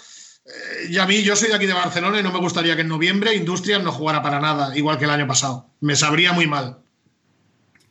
eh, 0.45 0.87
y 0.89 0.97
a 0.97 1.05
mí, 1.05 1.21
yo 1.21 1.35
soy 1.35 1.49
de 1.49 1.55
aquí 1.55 1.67
de 1.67 1.73
Barcelona 1.73 2.19
y 2.19 2.23
no 2.23 2.31
me 2.31 2.39
gustaría 2.39 2.75
que 2.75 2.81
en 2.81 2.87
noviembre 2.87 3.35
Industrias 3.35 3.83
no 3.83 3.91
jugara 3.91 4.23
para 4.23 4.39
nada, 4.39 4.75
igual 4.75 4.97
que 4.97 5.05
el 5.05 5.11
año 5.11 5.27
pasado. 5.27 5.69
Me 5.79 5.95
sabría 5.95 6.33
muy 6.33 6.47
mal. 6.47 6.79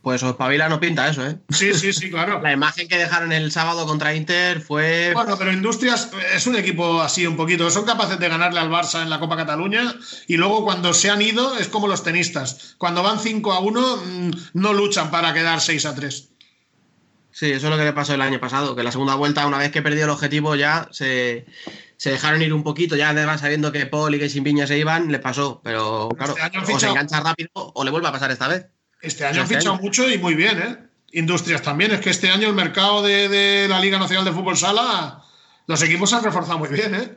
Pues 0.02 0.24
Pavila 0.38 0.68
no 0.68 0.80
pinta 0.80 1.08
eso, 1.08 1.26
¿eh? 1.26 1.38
Sí, 1.50 1.74
sí, 1.74 1.92
sí, 1.92 2.10
claro. 2.10 2.40
La 2.42 2.52
imagen 2.52 2.88
que 2.88 2.96
dejaron 2.96 3.32
el 3.32 3.52
sábado 3.52 3.86
contra 3.86 4.14
Inter 4.14 4.60
fue. 4.60 5.12
Bueno, 5.12 5.36
pero 5.38 5.52
Industrias 5.52 6.10
es 6.34 6.46
un 6.46 6.56
equipo 6.56 7.02
así 7.02 7.26
un 7.26 7.36
poquito. 7.36 7.70
Son 7.70 7.84
capaces 7.84 8.18
de 8.18 8.28
ganarle 8.28 8.60
al 8.60 8.70
Barça 8.70 9.02
en 9.02 9.10
la 9.10 9.20
Copa 9.20 9.36
Cataluña 9.36 9.94
y 10.26 10.38
luego 10.38 10.64
cuando 10.64 10.94
se 10.94 11.10
han 11.10 11.20
ido 11.20 11.56
es 11.58 11.68
como 11.68 11.86
los 11.86 12.02
tenistas. 12.02 12.74
Cuando 12.78 13.02
van 13.02 13.20
5 13.20 13.52
a 13.52 13.60
1 13.60 13.96
mm, 13.98 14.30
no 14.54 14.72
luchan 14.72 15.10
para 15.10 15.34
quedar 15.34 15.60
6 15.60 15.84
a 15.84 15.94
3. 15.94 16.30
Sí, 17.40 17.50
eso 17.52 17.68
es 17.68 17.70
lo 17.70 17.78
que 17.78 17.84
le 17.84 17.94
pasó 17.94 18.12
el 18.12 18.20
año 18.20 18.38
pasado, 18.38 18.76
que 18.76 18.82
la 18.82 18.92
segunda 18.92 19.14
vuelta, 19.14 19.46
una 19.46 19.56
vez 19.56 19.70
que 19.70 19.80
perdió 19.80 20.04
el 20.04 20.10
objetivo, 20.10 20.56
ya 20.56 20.88
se, 20.90 21.46
se 21.96 22.10
dejaron 22.10 22.42
ir 22.42 22.52
un 22.52 22.62
poquito, 22.62 22.96
ya 22.96 23.08
además 23.08 23.40
sabiendo 23.40 23.72
que 23.72 23.86
Paul 23.86 24.14
y 24.14 24.18
que 24.18 24.28
Simpiña 24.28 24.66
se 24.66 24.76
iban, 24.76 25.10
le 25.10 25.20
pasó. 25.20 25.62
Pero 25.64 26.10
claro, 26.18 26.32
Este 26.32 26.42
año 26.42 26.58
han 26.58 26.64
o 26.64 26.66
se 26.66 26.72
fichado- 26.74 26.90
engancha 26.92 27.20
rápido 27.20 27.48
o 27.54 27.82
le 27.82 27.90
vuelve 27.90 28.08
a 28.08 28.12
pasar 28.12 28.30
esta 28.30 28.46
vez. 28.46 28.66
Este 29.00 29.24
año 29.24 29.38
han 29.38 29.44
Este 29.44 29.56
fichado 29.56 29.74
año. 29.76 29.82
mucho 29.82 30.06
y 30.10 30.18
muy 30.18 30.34
bien, 30.34 30.58
¿eh? 30.58 30.76
Industrias 31.12 31.62
también. 31.62 31.92
Es 31.92 32.00
que 32.00 32.10
este 32.10 32.28
año 32.28 32.46
el 32.46 32.54
mercado 32.54 33.00
de, 33.02 33.30
de 33.30 33.68
la 33.68 33.80
Liga 33.80 33.98
Nacional 33.98 34.26
de 34.26 34.32
Fútbol 34.32 34.58
Sala, 34.58 35.22
los 35.66 35.82
equipos 35.82 36.10
se 36.10 36.16
han 36.16 36.24
reforzado 36.24 36.58
muy 36.58 36.68
bien, 36.68 36.94
¿eh? 36.94 37.08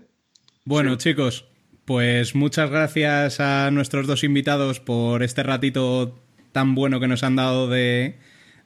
Bueno, 0.63 0.95
chicos, 0.95 1.47
pues 1.83 2.33
muchas 2.33 2.69
gracias 2.69 3.41
a 3.41 3.71
nuestros 3.71 4.07
dos 4.07 4.23
invitados 4.23 4.79
por 4.79 5.21
este 5.21 5.43
ratito 5.43 6.17
tan 6.53 6.75
bueno 6.75 7.01
que 7.01 7.09
nos 7.09 7.23
han 7.23 7.35
dado 7.35 7.67
de, 7.67 8.19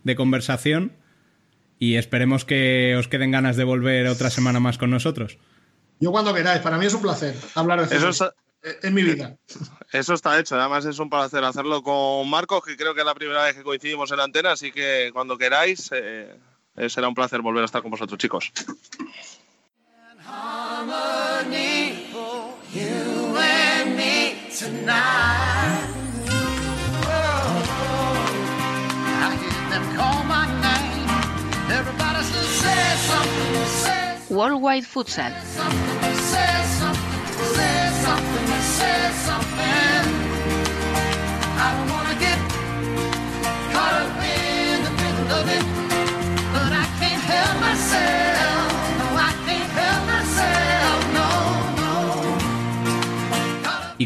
de 0.03 0.15
conversación 0.15 0.93
y 1.79 1.95
esperemos 1.95 2.45
que 2.45 2.95
os 2.97 3.07
queden 3.07 3.31
ganas 3.31 3.55
de 3.57 3.63
volver 3.63 4.07
otra 4.07 4.29
semana 4.29 4.59
más 4.59 4.77
con 4.77 4.89
nosotros. 4.89 5.37
Yo 5.99 6.11
cuando 6.11 6.33
queráis, 6.33 6.61
para 6.61 6.77
mí 6.77 6.85
es 6.85 6.93
un 6.93 7.01
placer 7.01 7.35
hablar 7.55 7.87
de 7.87 7.95
Eso 7.95 8.09
está, 8.09 8.33
Eh, 8.63 8.79
Es 8.83 8.91
mi 8.91 9.03
vida. 9.03 9.35
eso 9.91 10.13
está 10.13 10.39
hecho. 10.39 10.59
Además, 10.59 10.85
es 10.85 10.99
un 10.99 11.09
placer 11.09 11.43
hacerlo 11.43 11.81
con 11.83 12.29
Marcos, 12.29 12.63
que 12.65 12.75
creo 12.75 12.93
que 12.93 13.01
es 13.01 13.05
la 13.05 13.15
primera 13.15 13.43
vez 13.43 13.55
que 13.55 13.63
coincidimos 13.63 14.11
en 14.11 14.17
la 14.17 14.23
antena. 14.23 14.51
Así 14.51 14.71
que 14.71 15.09
cuando 15.13 15.37
queráis, 15.37 15.89
eh, 15.93 16.35
eh, 16.75 16.89
será 16.89 17.07
un 17.07 17.15
placer 17.15 17.41
volver 17.41 17.63
a 17.63 17.65
estar 17.65 17.81
con 17.81 17.91
vosotros, 17.91 18.17
chicos. 18.19 18.51
harmony, 20.29 22.09
you 22.73 23.37
and 23.37 23.95
me 23.95 24.35
tonight. 24.51 25.96
Middle 45.01 45.31
of 45.39 45.47
it, 45.49 45.65
but 46.53 46.71
I 46.71 46.85
can't 46.99 47.23
help 47.23 47.61
myself. 47.61 48.56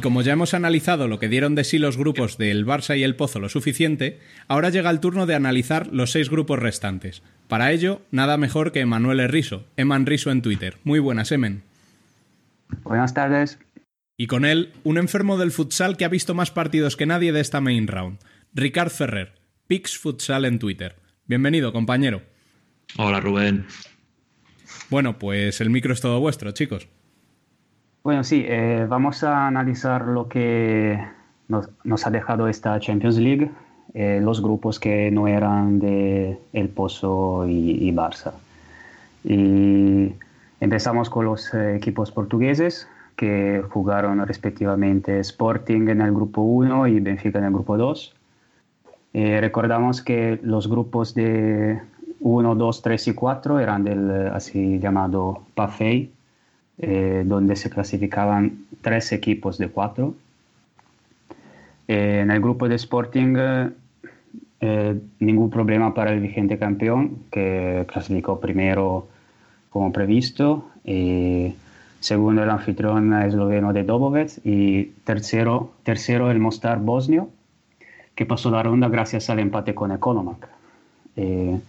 Y 0.02 0.04
como 0.04 0.24
ya 0.24 0.34
hemos 0.34 0.56
analizado 0.56 1.08
lo 1.08 1.20
que 1.20 1.30
dieron 1.30 1.54
de 1.54 1.64
sí 1.64 1.78
los 1.78 1.96
grupos 1.96 2.40
del 2.40 2.66
Barça 2.66 2.98
y 2.98 3.04
el 3.04 3.16
Pozo 3.16 3.40
lo 3.40 3.50
suficiente, 3.50 4.20
ahora 4.48 4.72
llega 4.72 4.90
el 4.90 5.00
turno 5.00 5.28
de 5.28 5.36
analizar 5.36 5.94
los 5.94 6.12
seis 6.12 6.28
grupos 6.28 6.58
restantes. 6.58 7.22
Para 7.48 7.72
ello, 7.72 8.02
nada 8.10 8.36
mejor 8.38 8.72
que 8.72 8.80
Emanuel 8.80 9.20
Erriso, 9.20 9.68
Eman 9.78 10.08
Riso 10.08 10.32
en 10.32 10.42
Twitter. 10.42 10.80
Muy 10.84 10.98
buenas, 10.98 11.32
Emen. 11.32 11.62
Buenas 12.82 13.14
tardes. 13.14 13.60
Y 14.18 14.26
con 14.26 14.44
él, 14.44 14.74
un 14.84 14.98
enfermo 14.98 15.38
del 15.38 15.52
futsal 15.52 15.98
que 15.98 16.06
ha 16.06 16.10
visto 16.10 16.34
más 16.34 16.50
partidos 16.50 16.98
que 16.98 17.06
nadie 17.06 17.32
de 17.32 17.42
esta 17.42 17.62
main 17.62 17.86
round. 17.86 18.18
Ricard 18.56 18.90
Ferrer, 18.90 19.34
Pix 19.68 20.00
Futsal 20.00 20.46
en 20.46 20.58
Twitter. 20.58 20.96
Bienvenido, 21.28 21.72
compañero. 21.72 22.24
Hola 22.98 23.20
Rubén. 23.20 23.68
Bueno, 24.90 25.20
pues 25.20 25.62
el 25.62 25.70
micro 25.70 25.94
es 25.94 26.02
todo 26.02 26.20
vuestro, 26.20 26.54
chicos. 26.54 26.88
Bueno, 28.04 28.24
sí, 28.24 28.44
eh, 28.48 28.88
vamos 28.90 29.24
a 29.24 29.46
analizar 29.46 30.08
lo 30.08 30.28
que 30.28 31.00
nos, 31.48 32.08
ha 32.08 32.10
dejado 32.10 32.48
esta 32.48 32.80
Champions 32.80 33.18
League, 33.18 33.52
eh, 33.94 34.20
los 34.24 34.42
grupos 34.42 34.80
que 34.80 35.12
no 35.12 35.28
eran 35.28 35.80
de 35.80 36.40
El 36.52 36.70
Pozo 36.70 37.46
y, 37.48 37.92
Barça. 37.92 38.32
Y 39.24 40.14
empezamos 40.60 41.12
con 41.12 41.26
los 41.26 41.54
eh, 41.54 41.76
equipos 41.76 42.12
portugueses 42.12 42.88
que 43.16 43.64
jugaron 43.70 44.26
respectivamente 44.26 45.20
Sporting 45.20 45.90
en 45.90 46.02
el 46.02 46.12
grupo 46.12 46.42
1 46.42 46.88
y 46.88 47.00
Benfica 47.02 47.38
en 47.38 47.46
el 47.46 47.52
grupo 47.52 47.78
2. 47.78 48.16
Eh, 49.14 49.42
recordamos 49.42 50.02
que 50.02 50.40
los 50.42 50.68
grupos 50.68 51.14
de 51.14 51.80
1, 52.20 52.56
2, 52.56 52.82
3 52.82 53.08
y 53.10 53.14
4 53.14 53.60
eran 53.60 53.84
del 53.84 54.30
así 54.30 54.80
llamado 54.80 55.44
PAFEI, 55.54 56.12
eh, 56.78 57.24
donde 57.26 57.56
se 57.56 57.70
clasificaban 57.70 58.66
tres 58.82 59.12
equipos 59.12 59.58
de 59.58 59.70
cuatro. 59.70 60.16
Eh, 61.88 62.20
en 62.22 62.32
el 62.32 62.40
grupo 62.40 62.68
de 62.70 62.76
Sporting, 62.76 63.36
eh, 63.38 63.70
eh, 64.62 65.00
ningún 65.20 65.50
problema 65.50 65.94
para 65.94 66.14
el 66.14 66.20
vigente 66.20 66.58
campeón, 66.58 67.24
que 67.32 67.86
clasificó 67.92 68.40
primero 68.40 69.08
como 69.70 69.92
previsto. 69.92 70.70
segundo, 72.00 72.44
el 72.44 72.50
anfitrión 72.50 73.14
esloveno 73.14 73.74
de 73.74 73.84
Dobovec. 73.84 74.40
Y 74.44 74.86
tercero, 75.04 75.74
tercero 75.84 76.32
el 76.32 76.40
Mostar 76.40 76.80
bosnio, 76.80 77.30
que 78.16 78.26
pasó 78.26 78.50
la 78.52 78.64
ronda 78.64 78.88
gracias 78.90 79.30
al 79.30 79.40
empate 79.40 79.74
con 79.76 79.92
Economac. 79.92 80.48
Eh, 81.16 81.60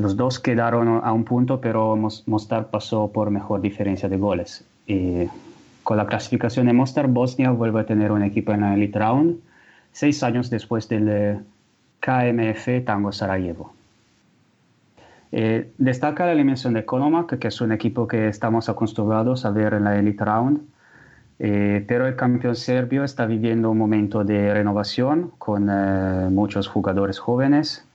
los 0.00 0.16
dos 0.16 0.38
quedaron 0.38 1.00
a 1.04 1.12
un 1.12 1.24
punto, 1.24 1.60
pero 1.60 1.94
Mos- 1.96 2.24
Mostar 2.26 2.70
pasó 2.70 3.10
por 3.12 3.30
mejor 3.30 3.60
diferencia 3.60 4.08
de 4.08 4.16
goles. 4.16 4.64
Y 4.86 5.26
con 5.84 5.96
la 5.96 6.06
clasificación 6.06 6.66
de 6.66 6.72
Mostar, 6.72 7.06
Bosnia 7.06 7.50
vuelve 7.50 7.80
a 7.80 7.86
tener 7.86 8.10
un 8.10 8.22
equipo 8.22 8.52
en 8.52 8.62
la 8.62 8.74
Elite 8.74 8.98
Round, 8.98 9.38
seis 9.92 10.22
años 10.22 10.50
después 10.50 10.88
del 10.88 11.08
eh, 11.08 11.38
KMF 12.00 12.84
Tango 12.84 13.12
Sarajevo. 13.12 13.72
Eh, 15.32 15.70
destaca 15.78 16.26
la 16.26 16.32
eliminación 16.32 16.74
de 16.74 16.84
Konomak, 16.84 17.38
que 17.38 17.48
es 17.48 17.60
un 17.60 17.70
equipo 17.72 18.08
que 18.08 18.28
estamos 18.28 18.68
acostumbrados 18.68 19.44
a 19.44 19.50
ver 19.50 19.74
en 19.74 19.84
la 19.84 19.96
Elite 19.98 20.24
Round. 20.24 20.60
Eh, 21.38 21.84
pero 21.88 22.06
el 22.06 22.16
campeón 22.16 22.54
serbio 22.56 23.02
está 23.04 23.24
viviendo 23.26 23.70
un 23.70 23.78
momento 23.78 24.24
de 24.24 24.52
renovación 24.52 25.30
con 25.38 25.66
muchos 26.34 26.68
jugadores 26.68 27.18
jóvenes 27.18 27.86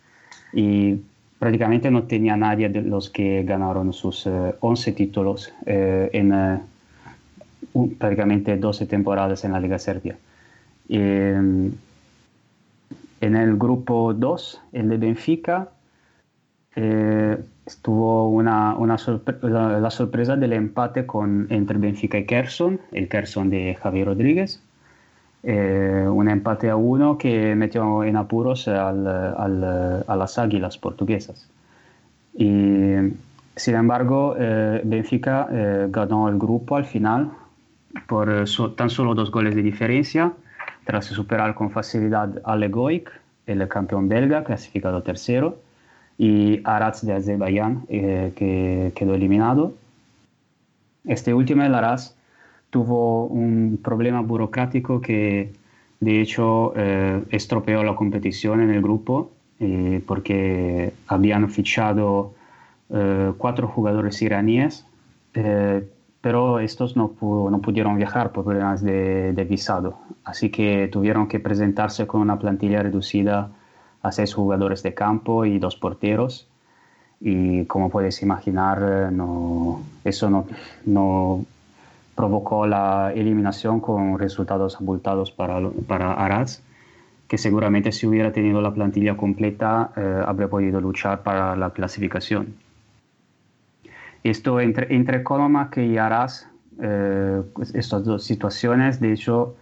y 0.51 1.01
prácticamente 1.45 1.91
no 1.91 2.01
tenía 2.05 2.35
nadie 2.35 2.69
de 2.69 2.81
los 2.81 3.11
que 3.11 3.43
ganaron 3.43 3.93
sus 3.93 4.27
11 4.61 4.93
títulos 4.93 5.53
en 5.67 6.33
un- 7.73 7.93
prácticamente 7.99 8.57
12 8.57 8.87
temporadas 8.87 9.45
en 9.45 9.51
la 9.51 9.59
Liga 9.59 9.77
Serbia. 9.77 10.17
Eh, 10.89 11.37
en 13.21 13.35
el 13.35 13.57
grupo 13.57 14.15
2, 14.15 14.59
el 14.73 14.89
de 14.89 14.97
Benfica, 14.97 15.69
eh, 16.75 17.37
estuvo 17.67 18.27
una, 18.29 18.75
una 18.75 18.95
sorpre- 18.97 19.37
la, 19.47 19.79
la 19.79 19.91
sorpresa 19.91 20.35
del 20.35 20.53
empate 20.53 21.05
con, 21.05 21.45
entre 21.51 21.77
Benfica 21.77 22.17
y 22.17 22.25
Kerson, 22.25 22.79
el 22.91 23.07
Kerson 23.07 23.51
de 23.51 23.75
Javier 23.75 24.07
Rodríguez. 24.07 24.63
Eh, 25.47 26.07
un 26.09 26.27
empate 26.27 26.71
a 26.71 26.75
uno 26.75 27.19
que 27.19 27.53
metió 27.53 28.03
en 28.03 28.15
apuros 28.17 28.67
al- 28.67 29.05
al- 29.05 30.03
a 30.07 30.15
las 30.15 30.39
águilas 30.39 30.75
portuguesas. 30.79 31.47
Y, 32.33 32.95
sin 33.55 33.75
embargo, 33.75 34.35
eh, 34.39 34.81
Benfica 34.83 35.47
eh, 35.51 35.87
ganó 35.91 36.29
el 36.29 36.39
grupo 36.39 36.77
al 36.77 36.85
final 36.85 37.29
por 38.07 38.45
tan 38.75 38.89
solo 38.89 39.13
dos 39.13 39.29
goles 39.29 39.53
de 39.55 39.61
diferencia, 39.61 40.33
tras 40.83 41.05
superar 41.05 41.53
con 41.53 41.69
facilidad 41.69 42.41
a 42.43 42.55
Legoic, 42.55 43.11
el 43.45 43.67
campeón 43.67 44.09
belga, 44.09 44.43
clasificado 44.43 45.03
tercero, 45.03 45.59
y 46.17 46.59
Araz 46.63 47.05
de 47.05 47.13
Azerbaiyán, 47.13 47.85
que 47.87 48.91
quedó 48.95 49.13
eliminado. 49.13 49.73
Este 51.05 51.33
último, 51.33 51.61
el 51.63 51.75
Araz, 51.75 52.15
tuvo 52.69 53.25
un 53.27 53.79
problema 53.83 54.21
burocrático 54.21 54.99
que 55.01 55.53
de 55.99 56.21
hecho 56.21 56.73
eh, 56.75 57.23
estropeó 57.29 57.83
la 57.83 57.95
competición 57.95 58.61
en 58.61 58.69
el 58.71 58.81
grupo 58.81 59.31
eh, 59.59 60.01
porque 60.05 60.91
habían 61.07 61.49
fichado 61.49 62.33
eh, 62.89 63.31
cuatro 63.37 63.67
jugadores 63.67 64.21
iraníes, 64.21 64.85
eh, 65.33 65.87
pero 66.21 66.59
estos 66.59 66.97
no, 66.97 67.11
pu- 67.11 67.49
no 67.49 67.59
pudieron 67.61 67.95
viajar 67.97 68.31
por 68.31 68.43
problemas 68.45 68.81
de, 68.81 69.31
de 69.33 69.43
visado, 69.45 69.97
así 70.23 70.49
que 70.49 70.89
tuvieron 70.91 71.27
que 71.27 71.39
presentarse 71.39 72.05
con 72.07 72.21
una 72.21 72.37
plantilla 72.37 72.81
reducida 72.83 73.49
a 74.01 74.11
seis 74.11 74.33
jugadores 74.33 74.83
de 74.83 74.93
campo 74.93 75.45
y 75.45 75.57
dos 75.59 75.75
porteros. 75.77 76.47
Y 77.21 77.65
como 77.65 77.89
puedes 77.89 78.21
imaginar, 78.21 78.77
eh, 78.81 79.11
no, 79.11 79.81
eso 80.03 80.29
no, 80.29 80.45
no 80.85 81.45
provocó 82.15 82.65
la 82.67 83.11
eliminación 83.13 83.79
con 83.79 84.17
resultados 84.19 84.77
abultados 84.79 85.31
para, 85.31 85.59
para 85.87 86.13
Araz, 86.13 86.61
que 87.27 87.37
seguramente 87.37 87.91
si 87.91 88.07
hubiera 88.07 88.31
tenido 88.31 88.61
la 88.61 88.73
plantilla 88.73 89.17
completa 89.17 89.91
eh, 89.97 90.23
habría 90.25 90.47
podido 90.47 90.79
luchar 90.81 91.23
para 91.23 91.55
la 91.55 91.71
clasificación. 91.71 92.53
Esto 94.23 94.59
entre, 94.59 94.95
entre 94.95 95.23
Colomac 95.23 95.77
y 95.77 95.97
Araz, 95.97 96.47
eh, 96.81 97.41
pues 97.53 97.75
estas 97.75 98.03
dos 98.05 98.23
situaciones, 98.23 98.99
de 98.99 99.13
hecho, 99.13 99.55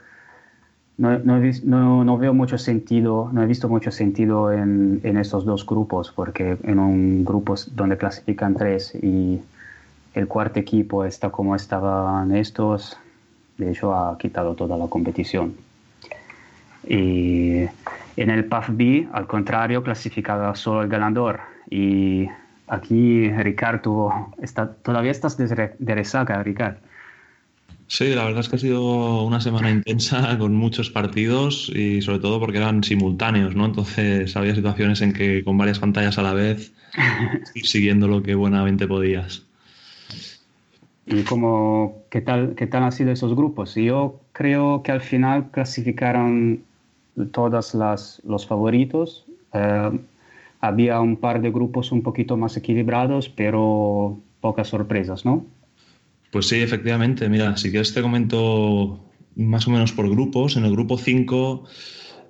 no, 0.97 1.17
no 1.19 1.39
no- 1.63 2.03
no 2.03 2.17
veo 2.17 2.33
mucho 2.33 2.57
sentido, 2.57 3.29
no 3.33 3.41
he 3.43 3.45
visto 3.45 3.67
mucho 3.67 3.91
sentido 3.91 4.51
en, 4.51 5.01
en 5.03 5.17
estos 5.17 5.43
dos 5.43 5.65
grupos, 5.65 6.11
porque 6.15 6.57
en 6.63 6.79
un 6.79 7.25
grupo 7.25 7.55
donde 7.71 7.97
clasifican 7.97 8.53
tres 8.55 8.95
y 8.95 9.41
el 10.14 10.28
cuarto 10.28 10.59
equipo 10.59 11.05
está 11.05 11.30
como 11.30 11.55
estaban 11.55 12.36
estos, 12.36 12.97
de 13.57 13.72
hecho 13.72 13.93
ha 13.95 14.18
quitado 14.18 14.55
toda 14.55 14.78
la 14.78 14.88
competición. 14.88 15.55
Y 16.88 17.64
en 18.18 18.30
el 18.30 18.45
PAF 18.45 18.70
B, 18.72 19.07
al 19.14 19.28
contrario, 19.28 19.84
clasificaba 19.84 20.55
solo 20.55 20.84
el 20.84 20.89
ganador. 20.89 21.39
Y 21.70 22.28
aquí 22.68 23.30
Ricard 23.30 23.82
tuvo, 23.82 24.34
está, 24.41 24.74
todavía 24.74 25.11
estás 25.11 25.38
de, 25.38 25.74
de 25.78 25.95
resaca, 25.95 26.43
Ricard. 26.43 26.76
Sí, 27.88 28.16
la 28.16 28.26
verdad 28.26 28.39
es 28.39 28.49
que 28.49 28.55
ha 28.55 28.59
sido 28.59 29.24
una 29.24 29.39
semana 29.39 29.70
intensa 29.70 30.38
con 30.39 30.55
muchos 30.55 30.89
partidos 30.89 31.72
y 31.74 32.01
sobre 32.01 32.20
todo 32.20 32.39
porque 32.39 32.57
eran 32.57 32.84
simultáneos, 32.84 33.55
¿no? 33.55 33.66
Entonces 33.66 34.36
había 34.36 34.55
situaciones 34.55 35.01
en 35.01 35.14
que 35.14 35.43
con 35.43 35.57
varias 35.57 35.80
pantallas 35.80 36.18
a 36.18 36.24
la 36.24 36.34
vez 36.34 36.74
ir 37.55 37.68
siguiendo 37.68 38.07
lo 38.07 38.24
que 38.24 38.36
buenamente 38.36 38.88
podías. 38.88 39.45
¿Y 41.05 41.23
cómo, 41.23 42.03
qué, 42.09 42.21
tal, 42.21 42.55
qué 42.55 42.67
tal 42.67 42.83
han 42.83 42.91
sido 42.91 43.11
esos 43.11 43.35
grupos? 43.35 43.75
Yo 43.75 44.21
creo 44.31 44.83
que 44.83 44.91
al 44.91 45.01
final 45.01 45.51
clasificaron 45.51 46.63
todos 47.31 47.73
las, 47.73 48.21
los 48.25 48.47
favoritos. 48.47 49.25
Eh, 49.53 49.99
había 50.61 51.01
un 51.01 51.17
par 51.17 51.41
de 51.41 51.51
grupos 51.51 51.91
un 51.91 52.01
poquito 52.01 52.37
más 52.37 52.55
equilibrados, 52.55 53.27
pero 53.27 54.17
pocas 54.39 54.69
sorpresas, 54.69 55.25
¿no? 55.25 55.45
Pues 56.31 56.47
sí, 56.47 56.61
efectivamente. 56.61 57.27
Mira, 57.27 57.57
si 57.57 57.69
quieres 57.69 57.93
te 57.93 58.01
comento 58.01 58.99
más 59.35 59.67
o 59.67 59.71
menos 59.71 59.91
por 59.91 60.09
grupos. 60.09 60.55
En 60.57 60.65
el 60.65 60.71
grupo 60.71 60.97
5 60.97 61.65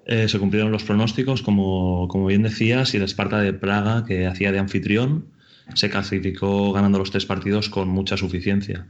eh, 0.06 0.28
se 0.28 0.40
cumplieron 0.40 0.72
los 0.72 0.84
pronósticos, 0.84 1.42
como, 1.42 2.08
como 2.08 2.26
bien 2.28 2.44
decías, 2.44 2.94
y 2.94 2.98
el 2.98 3.04
Esparta 3.04 3.40
de 3.40 3.54
Praga, 3.54 4.06
que 4.06 4.28
hacía 4.28 4.52
de 4.52 4.60
anfitrión, 4.60 5.26
se 5.74 5.90
clasificó 5.90 6.72
ganando 6.74 7.00
los 7.00 7.12
tres 7.12 7.26
partidos 7.26 7.70
con 7.70 7.90
mucha 7.90 8.18
suficiencia. 8.18 8.88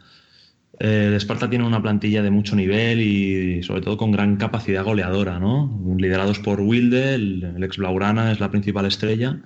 Eh, 0.79 1.05
el 1.07 1.13
Esparta 1.13 1.49
tiene 1.49 1.65
una 1.65 1.81
plantilla 1.81 2.23
de 2.23 2.31
mucho 2.31 2.55
nivel 2.55 2.99
y 2.99 3.61
sobre 3.63 3.81
todo 3.81 3.97
con 3.97 4.11
gran 4.11 4.37
capacidad 4.37 4.83
goleadora, 4.83 5.39
¿no? 5.39 5.95
Liderados 5.97 6.39
por 6.39 6.61
Wilde, 6.61 7.13
el, 7.15 7.63
ex 7.63 7.77
Blaugrana 7.77 8.31
es 8.31 8.39
la 8.39 8.49
principal 8.49 8.85
estrella, 8.85 9.39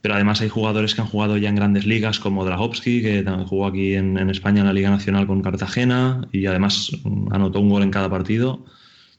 pero 0.00 0.14
además 0.14 0.40
hay 0.40 0.48
jugadores 0.48 0.94
que 0.94 1.02
han 1.02 1.06
jugado 1.06 1.36
ya 1.36 1.48
en 1.48 1.54
grandes 1.54 1.86
ligas 1.86 2.18
como 2.18 2.44
Drahovski, 2.44 3.00
que 3.00 3.24
jugó 3.46 3.66
aquí 3.66 3.94
en, 3.94 4.18
España 4.30 4.60
en 4.60 4.66
la 4.66 4.72
Liga 4.72 4.90
Nacional 4.90 5.26
con 5.26 5.42
Cartagena 5.42 6.26
y 6.32 6.46
además 6.46 6.90
anotó 7.30 7.60
un 7.60 7.70
gol 7.70 7.82
en 7.82 7.90
cada 7.90 8.10
partido. 8.10 8.64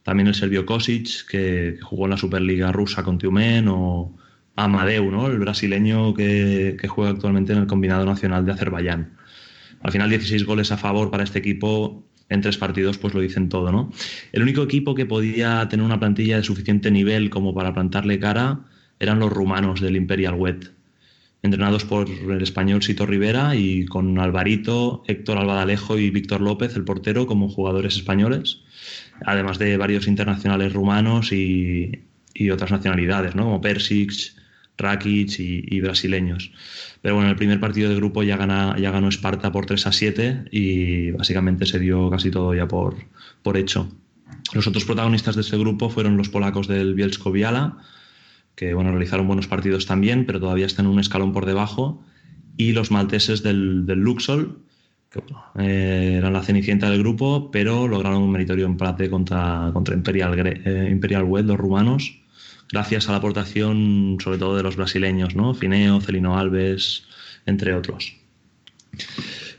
También 0.03 0.27
el 0.27 0.35
serbio 0.35 0.65
Kosic, 0.65 1.27
que 1.29 1.77
jugó 1.81 2.05
en 2.05 2.11
la 2.11 2.17
Superliga 2.17 2.71
rusa 2.71 3.03
con 3.03 3.19
Tiumen, 3.19 3.67
o 3.67 4.17
Amadeu, 4.55 5.09
¿no? 5.11 5.27
el 5.27 5.39
brasileño 5.39 6.13
que, 6.13 6.77
juega 6.87 7.11
actualmente 7.11 7.53
en 7.53 7.59
el 7.59 7.67
combinado 7.67 8.05
nacional 8.05 8.45
de 8.45 8.51
Azerbaiyán. 8.51 9.13
Al 9.81 9.91
final 9.91 10.09
16 10.09 10.45
goles 10.45 10.71
a 10.71 10.77
favor 10.77 11.09
para 11.09 11.23
este 11.23 11.39
equipo 11.39 12.03
en 12.29 12.41
tres 12.41 12.57
partidos 12.57 12.97
pues 12.97 13.13
lo 13.13 13.21
dicen 13.21 13.49
todo, 13.49 13.71
¿no? 13.71 13.91
El 14.31 14.43
único 14.43 14.63
equipo 14.63 14.95
que 14.95 15.05
podía 15.05 15.67
tener 15.69 15.85
una 15.85 15.99
plantilla 15.99 16.37
de 16.37 16.43
suficiente 16.43 16.91
nivel 16.91 17.29
como 17.29 17.53
para 17.53 17.73
plantarle 17.73 18.19
cara 18.19 18.61
eran 18.99 19.19
los 19.19 19.31
rumanos 19.31 19.81
del 19.81 19.95
Imperial 19.95 20.35
Wet, 20.35 20.71
entrenados 21.41 21.83
por 21.83 22.07
el 22.07 22.41
español 22.41 22.83
Sito 22.83 23.05
Rivera 23.05 23.55
y 23.55 23.85
con 23.85 24.19
Alvarito, 24.19 25.03
Héctor 25.07 25.39
Albadalejo 25.39 25.97
y 25.97 26.11
Víctor 26.11 26.41
López, 26.41 26.75
el 26.75 26.83
portero, 26.83 27.25
como 27.25 27.49
jugadores 27.49 27.95
españoles, 27.95 28.61
además 29.25 29.57
de 29.57 29.75
varios 29.75 30.07
internacionales 30.07 30.71
rumanos 30.71 31.33
y, 31.33 32.05
y 32.33 32.49
otras 32.51 32.71
nacionalidades, 32.71 33.35
¿no? 33.35 33.45
Como 33.45 33.61
Persic, 33.61 34.13
Rakic 34.81 35.39
y, 35.39 35.79
brasileños. 35.79 36.51
Pero 37.01 37.15
bueno, 37.15 37.27
en 37.27 37.31
el 37.31 37.37
primer 37.37 37.59
partido 37.59 37.89
de 37.89 37.95
grupo 37.95 38.23
ya, 38.23 38.37
gana, 38.37 38.75
ya 38.79 38.91
ganó 38.91 39.09
Esparta 39.09 39.51
por 39.51 39.65
3 39.65 39.87
a 39.87 39.91
7 39.91 40.45
y 40.51 41.11
básicamente 41.11 41.65
se 41.65 41.79
dio 41.79 42.09
casi 42.09 42.31
todo 42.31 42.53
ya 42.53 42.67
por, 42.67 42.95
por 43.43 43.57
hecho. 43.57 43.89
Los 44.53 44.67
otros 44.67 44.85
protagonistas 44.85 45.35
de 45.35 45.41
este 45.41 45.57
grupo 45.57 45.89
fueron 45.89 46.17
los 46.17 46.29
polacos 46.29 46.67
del 46.67 46.93
Bielsko 46.93 47.31
Biala, 47.31 47.77
que 48.55 48.73
bueno, 48.73 48.91
realizaron 48.91 49.27
buenos 49.27 49.47
partidos 49.47 49.85
también, 49.85 50.25
pero 50.25 50.39
todavía 50.39 50.65
están 50.65 50.87
un 50.87 50.99
escalón 50.99 51.31
por 51.31 51.45
debajo, 51.45 52.03
y 52.57 52.73
los 52.73 52.91
malteses 52.91 53.43
del, 53.43 53.85
Luxol, 53.85 54.59
que 55.09 55.21
eh, 55.59 56.15
eran 56.17 56.33
la 56.33 56.43
cenicienta 56.43 56.89
del 56.89 56.99
grupo, 56.99 57.49
pero 57.51 57.87
lograron 57.87 58.21
un 58.23 58.31
meritorio 58.31 58.65
empate 58.65 59.09
contra, 59.09 59.69
contra 59.73 59.95
Imperial, 59.95 60.37
eh, 60.45 60.89
Imperial 60.91 61.23
Wed, 61.23 61.45
los 61.45 61.57
rumanos, 61.57 62.21
gracias 62.71 63.07
a 63.07 63.11
la 63.11 63.17
aportación 63.17 64.17
sobre 64.23 64.37
todo 64.37 64.55
de 64.55 64.63
los 64.63 64.75
brasileños, 64.75 65.35
¿no? 65.35 65.53
Fineo, 65.53 66.01
Celino 66.01 66.37
Alves, 66.37 67.03
entre 67.45 67.73
otros. 67.73 68.15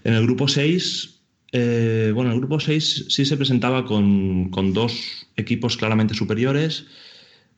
En 0.04 0.14
el 0.14 0.22
grupo 0.24 0.48
6, 0.48 1.20
eh, 1.52 2.12
bueno, 2.14 2.32
el 2.32 2.38
grupo 2.38 2.58
6 2.58 3.06
sí 3.08 3.24
se 3.24 3.36
presentaba 3.36 3.84
con, 3.84 4.50
con 4.50 4.72
dos 4.72 5.26
equipos 5.36 5.76
claramente 5.76 6.14
superiores. 6.14 6.86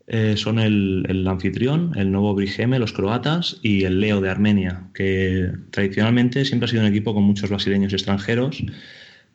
Eh, 0.07 0.34
son 0.36 0.59
el, 0.59 1.07
el 1.09 1.26
anfitrión, 1.26 1.92
el 1.96 2.12
Nuevo 2.12 2.34
Brigeme, 2.34 2.78
los 2.78 2.92
croatas, 2.92 3.59
y 3.62 3.84
el 3.84 4.00
Leo 4.00 4.20
de 4.20 4.28
Armenia, 4.28 4.88
que 4.92 5.50
tradicionalmente 5.70 6.44
siempre 6.44 6.66
ha 6.66 6.68
sido 6.68 6.82
un 6.82 6.88
equipo 6.88 7.14
con 7.14 7.22
muchos 7.22 7.48
brasileños 7.48 7.92
extranjeros, 7.94 8.62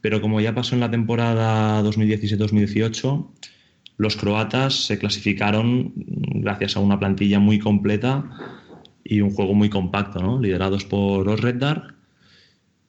pero 0.02 0.22
como 0.22 0.40
ya 0.42 0.54
pasó 0.54 0.76
en 0.76 0.82
la 0.82 0.92
temporada 0.92 1.82
2017-2018, 1.84 3.28
los 3.98 4.16
croatas 4.16 4.86
se 4.86 4.98
clasificaron 4.98 5.94
gracias 6.36 6.76
a 6.76 6.80
una 6.80 7.00
plantilla 7.00 7.40
muy 7.40 7.60
completa 7.60 8.24
y 9.04 9.22
un 9.22 9.32
juego 9.32 9.54
muy 9.54 9.70
compacto, 9.70 10.40
liderados 10.40 10.86
por 10.86 11.28
Osredar, 11.28 11.96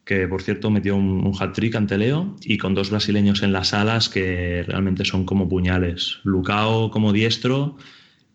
que 0.04 0.26
por 0.28 0.42
cierto 0.42 0.70
metió 0.70 0.96
un, 0.96 1.26
un 1.26 1.32
hat-trick 1.38 1.74
ante 1.76 1.96
Leo, 1.96 2.36
y 2.42 2.58
con 2.58 2.74
dos 2.74 2.90
brasileños 2.90 3.42
en 3.42 3.52
las 3.52 3.72
alas 3.72 4.08
que 4.08 4.64
realmente 4.66 5.04
son 5.04 5.24
como 5.24 5.48
puñales. 5.48 6.18
Lucao 6.24 6.90
como 6.90 7.12
diestro 7.12 7.76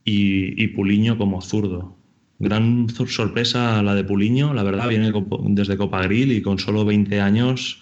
y, 0.03 0.61
y 0.61 0.67
Puliño 0.69 1.17
como 1.17 1.41
zurdo. 1.41 1.95
Gran 2.39 2.87
sorpresa 2.89 3.81
la 3.81 3.95
de 3.95 4.03
Puliño, 4.03 4.53
la 4.53 4.63
verdad, 4.63 4.89
viene 4.89 5.11
desde 5.49 5.77
Copa 5.77 6.01
Grill 6.01 6.31
y 6.31 6.41
con 6.41 6.59
solo 6.59 6.85
20 6.85 7.21
años 7.21 7.81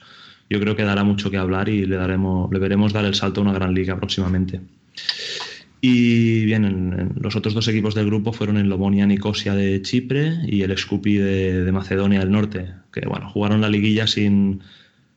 yo 0.49 0.59
creo 0.59 0.75
que 0.75 0.83
dará 0.83 1.03
mucho 1.03 1.31
que 1.31 1.37
hablar 1.37 1.69
y 1.69 1.85
le, 1.85 1.95
daremos, 1.95 2.51
le 2.51 2.59
veremos 2.59 2.93
dar 2.93 3.05
el 3.05 3.15
salto 3.15 3.41
a 3.41 3.43
una 3.43 3.53
gran 3.53 3.73
liga 3.73 3.97
próximamente. 3.97 4.61
Y 5.85 6.45
bien, 6.45 6.63
en- 6.63 7.11
los 7.19 7.35
otros 7.35 7.53
dos 7.53 7.67
equipos 7.67 7.93
del 7.93 8.05
grupo 8.05 8.31
fueron 8.31 8.55
el 8.55 8.69
Lomonia 8.69 9.05
Nicosia 9.05 9.53
de 9.53 9.81
Chipre 9.81 10.37
y 10.47 10.61
el 10.61 10.77
Scupi 10.77 11.17
de, 11.17 11.69
Macedonia 11.73 12.21
del 12.21 12.31
Norte, 12.31 12.69
que 12.93 13.01
bueno, 13.05 13.29
jugaron 13.29 13.59
la 13.59 13.67
liguilla 13.67 14.07
sin, 14.07 14.61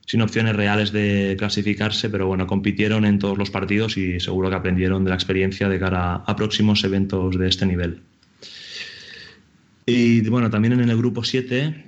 sin 0.05 0.21
opciones 0.21 0.57
reales 0.57 0.91
de 0.91 1.37
clasificarse, 1.39 2.09
pero 2.09 2.27
bueno, 2.27 2.47
compitieron 2.47 3.05
en 3.05 3.17
todos 3.17 3.37
los 3.37 3.49
partidos 3.49 3.95
y 3.95 4.19
seguro 4.19 4.49
que 4.49 4.57
aprendieron 4.57 5.05
de 5.05 5.11
la 5.11 5.15
experiencia 5.15 5.69
de 5.69 5.79
cara 5.79 6.15
a, 6.15 6.15
a 6.17 6.35
próximos 6.35 6.83
eventos 6.83 7.37
de 7.37 7.47
este 7.47 7.65
nivel. 7.65 8.01
Y 9.85 10.19
bueno, 10.27 10.49
también 10.49 10.73
en 10.73 10.89
el 10.89 10.97
grupo 10.97 11.23
7, 11.23 11.85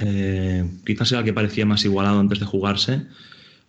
eh, 0.00 0.64
quizás 0.86 1.10
era 1.10 1.22
el 1.22 1.24
que 1.24 1.32
parecía 1.32 1.66
más 1.66 1.84
igualado 1.84 2.20
antes 2.20 2.38
de 2.38 2.46
jugarse, 2.46 3.02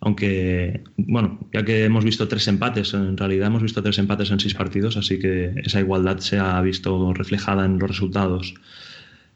aunque, 0.04 0.84
bueno, 0.98 1.40
ya 1.50 1.64
que 1.64 1.84
hemos 1.84 2.04
visto 2.04 2.28
tres 2.28 2.46
empates, 2.46 2.92
en 2.92 3.16
realidad 3.16 3.46
hemos 3.46 3.62
visto 3.62 3.82
tres 3.82 3.98
empates 3.98 4.30
en 4.30 4.38
seis 4.38 4.52
partidos, 4.52 4.98
así 4.98 5.18
que 5.18 5.54
esa 5.64 5.80
igualdad 5.80 6.18
se 6.18 6.38
ha 6.38 6.60
visto 6.60 7.14
reflejada 7.14 7.64
en 7.64 7.78
los 7.78 7.88
resultados. 7.88 8.54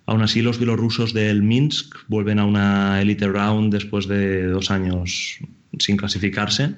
Aún 0.04 0.20
así, 0.20 0.42
los 0.42 0.58
bielorrusos 0.58 1.14
del 1.14 1.42
Minsk 1.42 1.96
vuelven 2.08 2.38
a 2.38 2.44
una 2.44 3.00
Elite 3.00 3.26
Round 3.28 3.72
después 3.72 4.08
de 4.08 4.46
dos 4.48 4.70
años 4.70 5.38
sin 5.78 5.96
clasificarse. 5.96 6.74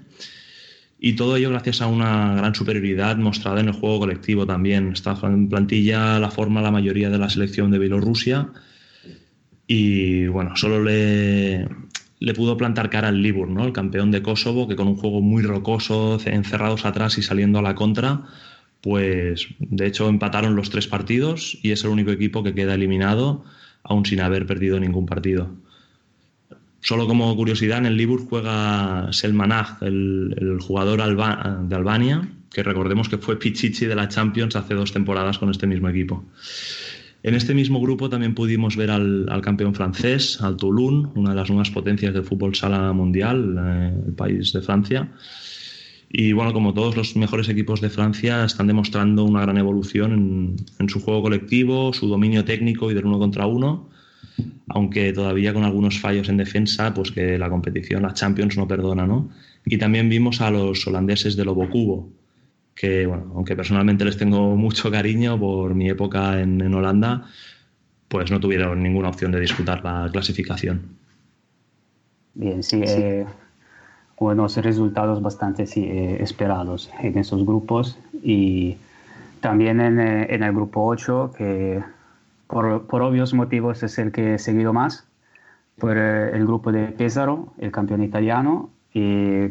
Y 1.00 1.14
todo 1.14 1.36
ello 1.36 1.50
gracias 1.50 1.82
a 1.82 1.88
una 1.88 2.36
gran 2.36 2.54
superioridad 2.54 3.16
mostrada 3.16 3.60
en 3.60 3.68
el 3.68 3.74
juego 3.74 3.98
colectivo 3.98 4.46
también. 4.46 4.92
Esta 4.92 5.16
plantilla 5.16 6.20
la 6.20 6.30
forma 6.30 6.62
la 6.62 6.70
mayoría 6.70 7.10
de 7.10 7.18
la 7.18 7.28
selección 7.28 7.72
de 7.72 7.78
Bielorrusia. 7.80 8.50
Y 9.66 10.26
bueno, 10.28 10.56
solo 10.56 10.82
le, 10.84 11.66
le 12.20 12.34
pudo 12.34 12.56
plantar 12.56 12.90
cara 12.90 13.08
al 13.08 13.22
Libur, 13.22 13.48
¿no? 13.48 13.64
el 13.64 13.72
campeón 13.72 14.10
de 14.10 14.22
Kosovo, 14.22 14.68
que 14.68 14.76
con 14.76 14.86
un 14.86 14.96
juego 14.96 15.22
muy 15.22 15.42
rocoso, 15.42 16.18
encerrados 16.26 16.84
atrás 16.84 17.16
y 17.16 17.22
saliendo 17.22 17.58
a 17.58 17.62
la 17.62 17.74
contra, 17.74 18.26
pues 18.82 19.48
de 19.58 19.86
hecho 19.86 20.08
empataron 20.08 20.54
los 20.54 20.68
tres 20.68 20.86
partidos 20.86 21.58
y 21.62 21.70
es 21.72 21.82
el 21.82 21.90
único 21.90 22.10
equipo 22.10 22.42
que 22.42 22.54
queda 22.54 22.74
eliminado, 22.74 23.44
aún 23.82 24.04
sin 24.04 24.20
haber 24.20 24.46
perdido 24.46 24.78
ningún 24.78 25.06
partido. 25.06 25.50
Solo 26.82 27.06
como 27.06 27.34
curiosidad, 27.36 27.78
en 27.78 27.86
el 27.86 27.96
Libur 27.96 28.26
juega 28.26 29.08
Selmanaj, 29.12 29.82
el, 29.82 30.34
el 30.38 30.60
jugador 30.60 31.00
alba, 31.00 31.58
de 31.62 31.74
Albania, 31.74 32.28
que 32.52 32.62
recordemos 32.62 33.08
que 33.08 33.18
fue 33.18 33.38
Pichichi 33.38 33.86
de 33.86 33.94
la 33.94 34.08
Champions 34.08 34.56
hace 34.56 34.74
dos 34.74 34.92
temporadas 34.92 35.38
con 35.38 35.50
este 35.50 35.66
mismo 35.66 35.88
equipo. 35.88 36.24
En 37.22 37.34
este 37.34 37.54
mismo 37.54 37.80
grupo 37.80 38.08
también 38.08 38.34
pudimos 38.34 38.76
ver 38.76 38.90
al, 38.90 39.40
campeón 39.42 39.74
francés, 39.74 40.40
al 40.40 40.56
Toulon, 40.56 41.12
una 41.14 41.30
de 41.30 41.36
las 41.36 41.50
nuevas 41.50 41.70
potencias 41.70 42.14
del 42.14 42.24
fútbol 42.24 42.54
sala 42.54 42.92
mundial, 42.92 43.56
eh, 43.58 44.02
el 44.06 44.14
país 44.14 44.52
de 44.52 44.62
Francia. 44.62 45.12
Y 46.08 46.32
bueno, 46.32 46.52
como 46.52 46.74
todos 46.74 46.96
los 46.96 47.14
mejores 47.16 47.48
equipos 47.48 47.80
de 47.80 47.90
Francia, 47.90 48.44
están 48.44 48.66
demostrando 48.66 49.24
una 49.24 49.42
gran 49.42 49.58
evolución 49.58 50.12
en, 50.12 50.56
en 50.78 50.88
su 50.88 51.00
juego 51.00 51.22
colectivo, 51.22 51.92
su 51.92 52.08
dominio 52.08 52.44
técnico 52.44 52.90
y 52.90 52.94
del 52.94 53.06
uno 53.06 53.18
contra 53.18 53.46
uno 53.46 53.90
aunque 54.68 55.12
todavía 55.12 55.52
con 55.52 55.64
algunos 55.64 55.98
fallos 55.98 56.28
en 56.28 56.36
defensa, 56.36 56.94
pues 56.94 57.10
que 57.10 57.38
la 57.38 57.50
competición, 57.50 58.02
la 58.02 58.14
Champions 58.14 58.56
no 58.56 58.68
perdona, 58.68 59.06
¿no? 59.06 59.30
Y 59.64 59.78
también 59.78 60.08
vimos 60.08 60.40
a 60.40 60.50
los 60.50 60.86
holandeses 60.86 61.36
de 61.36 61.44
Lobo 61.44 61.68
Cubo, 61.68 62.08
que, 62.74 63.06
bueno, 63.06 63.32
aunque 63.34 63.56
personalmente 63.56 64.04
les 64.04 64.16
tengo 64.16 64.56
mucho 64.56 64.90
cariño 64.90 65.38
por 65.38 65.74
mi 65.74 65.88
época 65.88 66.40
en, 66.40 66.60
en 66.60 66.74
Holanda, 66.74 67.26
pues 68.08 68.30
no 68.30 68.40
tuvieron 68.40 68.82
ninguna 68.82 69.08
opción 69.08 69.32
de 69.32 69.40
disputar 69.40 69.84
la 69.84 70.08
clasificación. 70.10 70.82
Bien, 72.34 72.62
sí, 72.62 72.82
eh, 72.86 73.26
buenos 74.18 74.56
resultados 74.56 75.22
bastante 75.22 75.66
sí, 75.66 75.84
eh, 75.84 76.18
esperados 76.20 76.90
en 77.00 77.18
esos 77.18 77.44
grupos 77.44 77.98
y 78.22 78.76
también 79.40 79.80
en, 79.80 79.98
eh, 79.98 80.26
en 80.30 80.42
el 80.42 80.52
grupo 80.52 80.84
8, 80.84 81.32
que 81.36 81.82
por, 82.46 82.86
por, 82.86 83.02
obvios 83.02 83.32
motivos 83.32 83.82
es 83.82 83.98
el 83.98 84.12
que 84.12 84.34
he 84.34 84.38
seguido 84.38 84.72
más, 84.72 85.06
por 85.78 85.96
eh, 85.96 86.30
el 86.34 86.46
grupo 86.46 86.70
de 86.70 86.88
Pesaro, 86.88 87.52
el 87.58 87.72
campeón 87.72 88.02
italiano, 88.02 88.70
y 88.92 89.48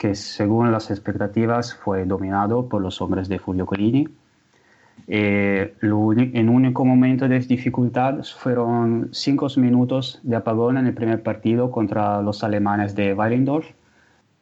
que 0.00 0.14
según 0.14 0.72
las 0.72 0.90
expectativas 0.90 1.74
fue 1.74 2.06
dominado 2.06 2.70
por 2.70 2.80
los 2.80 3.02
hombres 3.02 3.28
de 3.28 3.38
Fulvio 3.38 3.66
Collini. 3.66 4.08
Eh, 5.06 5.74
en 5.82 6.48
único 6.48 6.86
momento 6.86 7.28
de 7.28 7.38
dificultad 7.40 8.24
fueron 8.24 9.10
cinco 9.12 9.48
minutos 9.58 10.18
de 10.22 10.36
apagón 10.36 10.78
en 10.78 10.86
el 10.86 10.94
primer 10.94 11.22
partido 11.22 11.70
contra 11.70 12.22
los 12.22 12.42
alemanes 12.42 12.94
de 12.94 13.12
Weilendorf. 13.12 13.66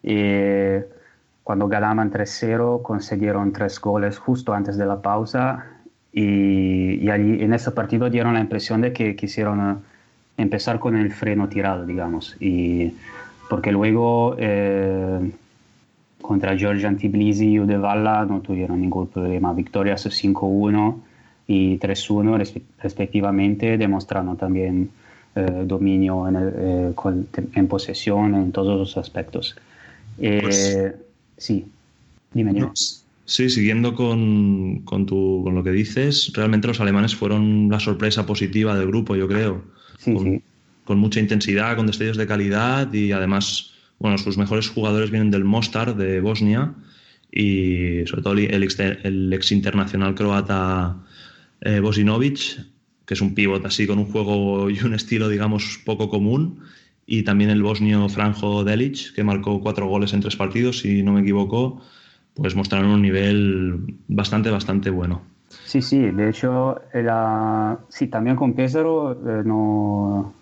Eh, 0.04 0.88
cuando 1.42 1.66
ganaban 1.66 2.12
3-0 2.12 2.80
consiguieron 2.82 3.52
tres 3.52 3.80
goles 3.80 4.16
justo 4.16 4.54
antes 4.54 4.76
de 4.76 4.86
la 4.86 5.02
pausa 5.02 5.66
y, 6.12 7.04
y, 7.04 7.10
allí 7.10 7.42
en 7.42 7.52
ese 7.52 7.72
partido 7.72 8.08
dieron 8.08 8.34
la 8.34 8.40
impresión 8.40 8.80
de 8.80 8.92
que 8.92 9.16
quisieron 9.16 9.82
empezar 10.36 10.78
con 10.78 10.96
el 10.96 11.10
freno 11.10 11.48
tirado, 11.48 11.84
digamos, 11.84 12.36
y 12.38 12.94
porque 13.48 13.72
luego 13.72 14.36
eh, 14.38 15.32
contra 16.20 16.56
Georgian 16.56 16.96
Tbilisi 16.96 17.52
y 17.52 17.60
Udevalla 17.60 18.24
no 18.24 18.40
tuvieron 18.40 18.80
ningún 18.80 19.06
problema, 19.08 19.52
victorias 19.52 20.06
5-1 20.06 20.96
y 21.46 21.78
3-1 21.78 22.62
respectivamente, 22.82 23.78
demostrando 23.78 24.34
también 24.34 24.90
eh, 25.34 25.64
dominio 25.64 26.28
en, 26.28 26.36
el, 26.36 26.52
eh, 26.56 26.92
con, 26.94 27.26
en, 27.54 27.68
posesión 27.68 28.34
en 28.34 28.52
todos 28.52 28.78
los 28.78 28.96
aspectos. 28.96 29.56
Pues, 30.16 30.94
sí, 31.36 31.64
dime, 32.32 32.52
dime. 32.52 32.70
Sí, 33.28 33.50
siguiendo 33.50 33.94
con, 33.94 34.80
con, 34.84 35.04
tu, 35.04 35.42
con, 35.44 35.54
lo 35.54 35.62
que 35.62 35.70
dices, 35.70 36.32
realmente 36.34 36.66
los 36.66 36.80
alemanes 36.80 37.14
fueron 37.14 37.68
la 37.70 37.78
sorpresa 37.78 38.24
positiva 38.24 38.74
del 38.74 38.86
grupo, 38.86 39.16
yo 39.16 39.28
creo. 39.28 39.62
Sí, 39.98 40.14
con, 40.14 40.24
sí. 40.24 40.42
con, 40.84 40.98
mucha 40.98 41.20
intensidad, 41.20 41.76
con 41.76 41.86
destellos 41.86 42.16
de 42.16 42.26
calidad 42.26 42.90
y 42.90 43.12
además, 43.12 43.74
bueno, 43.98 44.18
sus 44.18 44.38
mejores 44.38 44.68
jugadores 44.68 45.10
vienen 45.10 45.30
del 45.30 45.44
Mostar 45.44 45.96
de 45.96 46.20
Bosnia 46.20 46.74
y 47.30 48.06
sobre 48.06 48.22
todo 48.22 48.32
el 48.34 48.62
ex, 48.62 48.78
el 48.80 49.32
ex 49.32 49.52
internacional 49.52 50.14
croata 50.14 50.96
eh, 51.60 51.80
Bosinovic, 51.80 52.60
que 53.04 53.14
es 53.14 53.20
un 53.20 53.34
pívot 53.34 53.64
así 53.64 53.86
con 53.86 53.98
un 53.98 54.06
juego 54.06 54.70
y 54.70 54.80
un 54.80 54.94
estilo, 54.94 55.28
digamos, 55.28 55.80
poco 55.84 56.08
común. 56.08 56.60
Y 57.06 57.22
también 57.22 57.48
el 57.48 57.62
bosnio 57.62 58.06
Franjo 58.10 58.64
Delic, 58.64 59.14
que 59.14 59.24
marcó 59.24 59.62
cuatro 59.62 59.86
goles 59.86 60.12
en 60.12 60.20
tres 60.20 60.36
partidos, 60.36 60.80
si 60.80 61.02
no 61.02 61.12
me 61.12 61.22
equivoco 61.22 61.82
pues 62.38 62.54
mostraron 62.54 62.90
un 62.90 63.02
nivel 63.02 63.96
bastante, 64.06 64.50
bastante 64.50 64.90
bueno. 64.90 65.22
Sí, 65.64 65.82
sí, 65.82 65.98
de 65.98 66.30
hecho, 66.30 66.80
sí, 67.88 68.06
también 68.06 68.36
con 68.36 68.54
Pesaro 68.54 69.12
eh, 69.12 69.42
no, 69.44 70.32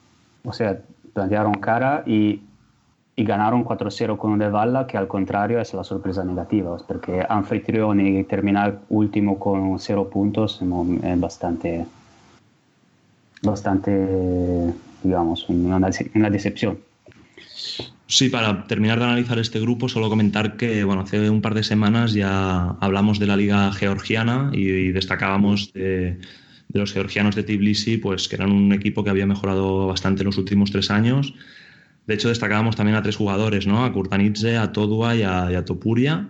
o 0.45 0.53
sea, 0.53 0.79
plantearon 1.15 1.55
cara 1.55 2.05
y, 2.07 2.41
y 3.19 3.25
ganaron 3.25 3.65
4-0 3.65 4.19
con 4.19 4.39
De 4.39 4.51
Valla, 4.51 4.87
que 4.87 4.99
al 4.99 5.09
contrario 5.09 5.59
es 5.59 5.73
la 5.73 5.83
sorpresa 5.83 6.23
negativa, 6.23 6.77
porque 6.87 7.25
anfitrión 7.27 8.07
y 8.07 8.25
terminar 8.25 8.81
último 8.91 9.39
con 9.39 9.79
0 9.79 10.11
puntos 10.11 10.61
es 11.03 11.21
bastante, 11.21 11.87
bastante, 13.43 14.75
digamos, 15.03 15.49
una, 15.49 15.91
una 16.15 16.31
decepción. 16.31 16.79
Sí, 18.07 18.29
para 18.29 18.67
terminar 18.67 18.99
de 18.99 19.07
analizar 19.07 19.39
este 19.39 19.61
grupo, 19.61 19.89
solo 19.89 20.11
comentar 20.11 20.59
que 20.59 20.85
bueno, 20.85 21.03
hace 21.03 21.31
un 21.31 21.41
par 21.41 21.55
de 21.55 21.65
semanas 21.65 22.13
ya 22.13 22.77
hablamos 22.81 23.19
de 23.19 23.27
la 23.27 23.37
liga 23.37 23.73
georgiana 23.73 24.51
y, 24.53 24.69
y 24.69 24.93
destacábamos 24.93 25.73
de, 25.73 26.19
de, 26.69 26.79
los 26.79 26.93
georgianos 26.93 27.35
de 27.35 27.43
Tbilisi, 27.43 27.97
pues 27.97 28.29
que 28.29 28.37
eran 28.37 28.53
un 28.53 28.73
equipo 28.75 29.03
que 29.03 29.11
había 29.11 29.27
mejorado 29.27 29.89
bastante 29.89 30.23
en 30.23 30.27
los 30.27 30.39
últimos 30.39 30.71
tres 30.71 30.91
años. 30.91 31.35
De 32.07 32.15
hecho, 32.15 32.29
destacábamos 32.29 32.77
también 32.77 32.97
a 32.97 33.03
tres 33.03 33.17
jugadores, 33.17 33.67
¿no? 33.67 33.85
A 33.85 33.93
Kurtanidze, 33.93 34.57
a 34.57 34.73
Todua 34.73 35.17
y 35.17 35.23
a, 35.23 35.51
y 35.51 35.55
a 35.55 35.65
Topuria, 35.65 36.29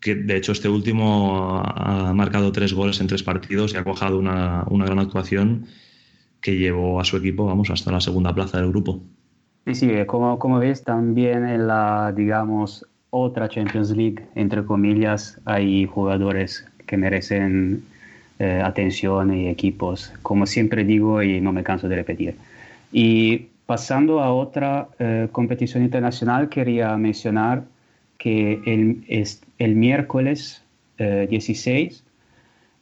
que 0.00 0.14
de 0.14 0.36
hecho 0.36 0.52
este 0.52 0.68
último 0.68 1.62
ha 1.64 2.12
marcado 2.14 2.52
tres 2.52 2.74
goles 2.74 3.00
en 3.00 3.06
tres 3.06 3.22
partidos 3.22 3.72
y 3.72 3.76
ha 3.76 3.84
cojado 3.84 4.18
una, 4.18 4.64
una 4.68 4.84
gran 4.84 4.98
actuación 4.98 5.66
que 6.40 6.58
llevó 6.58 7.00
a 7.00 7.04
su 7.04 7.16
equipo, 7.16 7.46
vamos, 7.46 7.70
hasta 7.70 7.92
la 7.92 8.00
segunda 8.00 8.34
plaza 8.34 8.58
del 8.58 8.68
grupo. 8.68 9.00
Sí, 9.64 9.74
sí, 9.76 9.90
como, 10.06 10.38
como 10.38 10.58
ves, 10.58 10.82
también 10.82 11.46
en 11.46 11.68
la, 11.68 12.12
digamos, 12.14 12.84
otra 13.10 13.48
Champions 13.48 13.90
League, 13.90 14.26
entre 14.34 14.64
comillas, 14.64 15.40
hay 15.44 15.86
jugadores 15.86 16.66
que 16.84 16.96
merecen 16.96 17.84
eh, 18.40 18.60
atención 18.64 19.32
y 19.32 19.48
equipos, 19.48 20.12
como 20.22 20.46
siempre 20.46 20.82
digo 20.82 21.22
y 21.22 21.40
no 21.40 21.52
me 21.52 21.62
canso 21.62 21.88
de 21.88 21.94
repetir. 21.94 22.34
Y 22.90 23.46
pasando 23.66 24.20
a 24.20 24.32
otra 24.32 24.88
eh, 24.98 25.28
competición 25.32 25.82
internacional, 25.82 26.48
quería 26.48 26.96
mencionar 26.96 27.64
que 28.18 28.60
el, 28.66 29.04
el 29.58 29.74
miércoles 29.74 30.62
eh, 30.98 31.26
16 31.28 32.04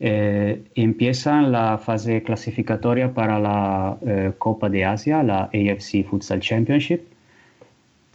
eh, 0.02 0.62
empieza 0.74 1.42
la 1.42 1.78
fase 1.78 2.22
clasificatoria 2.22 3.12
para 3.12 3.38
la 3.38 3.98
eh, 4.06 4.32
Copa 4.38 4.68
de 4.70 4.84
Asia, 4.84 5.22
la 5.22 5.50
AFC 5.52 6.04
Futsal 6.08 6.40
Championship, 6.40 7.02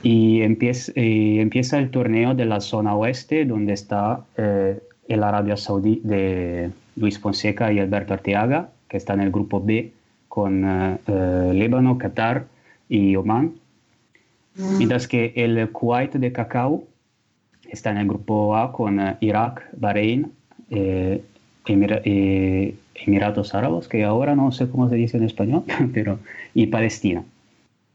y 0.02 0.42
empieza, 0.42 1.80
el 1.80 1.90
torneo 1.90 2.36
de 2.36 2.46
la 2.46 2.60
zona 2.60 2.96
oeste, 2.96 3.46
donde 3.46 3.74
está 3.74 4.26
eh, 4.38 4.80
el 5.08 5.24
Arabia 5.24 5.58
Saudí 5.58 6.02
de 6.04 6.72
Luis 6.96 7.20
Fonseca 7.20 7.72
y 7.72 7.80
Alberto 7.80 8.14
Arteaga, 8.14 8.70
que 8.88 8.98
está 8.98 9.14
en 9.14 9.22
el 9.22 9.32
grupo 9.32 9.62
B 9.62 9.92
con 10.28 10.64
eh, 10.66 10.98
eh, 11.08 11.52
Líbano, 11.54 11.98
Qatar 11.98 12.46
y 12.90 13.16
Oman. 13.16 13.54
Mientras 14.56 15.08
que 15.08 15.34
el 15.36 15.70
Kuwait 15.72 16.14
de 16.14 16.32
Cacao 16.32 16.86
está 17.70 17.92
en 17.92 17.98
el 17.98 18.08
grupo 18.08 18.56
A 18.56 18.72
con 18.72 19.00
eh, 19.00 19.18
Irak, 19.20 19.68
Bahrein, 19.76 20.32
eh, 20.70 21.22
Emira- 21.66 22.02
eh, 22.06 22.76
Emiratos 22.96 23.54
Árabes, 23.54 23.88
que 23.90 24.04
ahora 24.06 24.36
no 24.36 24.52
sé 24.52 24.70
cómo 24.70 24.88
se 24.90 24.96
dice 24.96 25.18
en 25.18 25.24
español, 25.24 25.64
pero, 25.94 26.20
y 26.54 26.68
Palestina. 26.68 27.24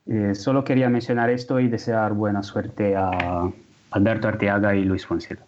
Eh, 0.07 0.35
solo 0.35 0.65
quería 0.65 0.89
mencionar 0.91 1.31
esto 1.31 1.61
y 1.61 1.69
desear 1.69 2.13
buena 2.13 2.43
suerte 2.43 2.95
a 2.97 3.51
Alberto 3.93 4.29
Arteaga 4.29 4.75
y 4.75 4.85
Luis 4.85 5.07
Fonseca. 5.07 5.43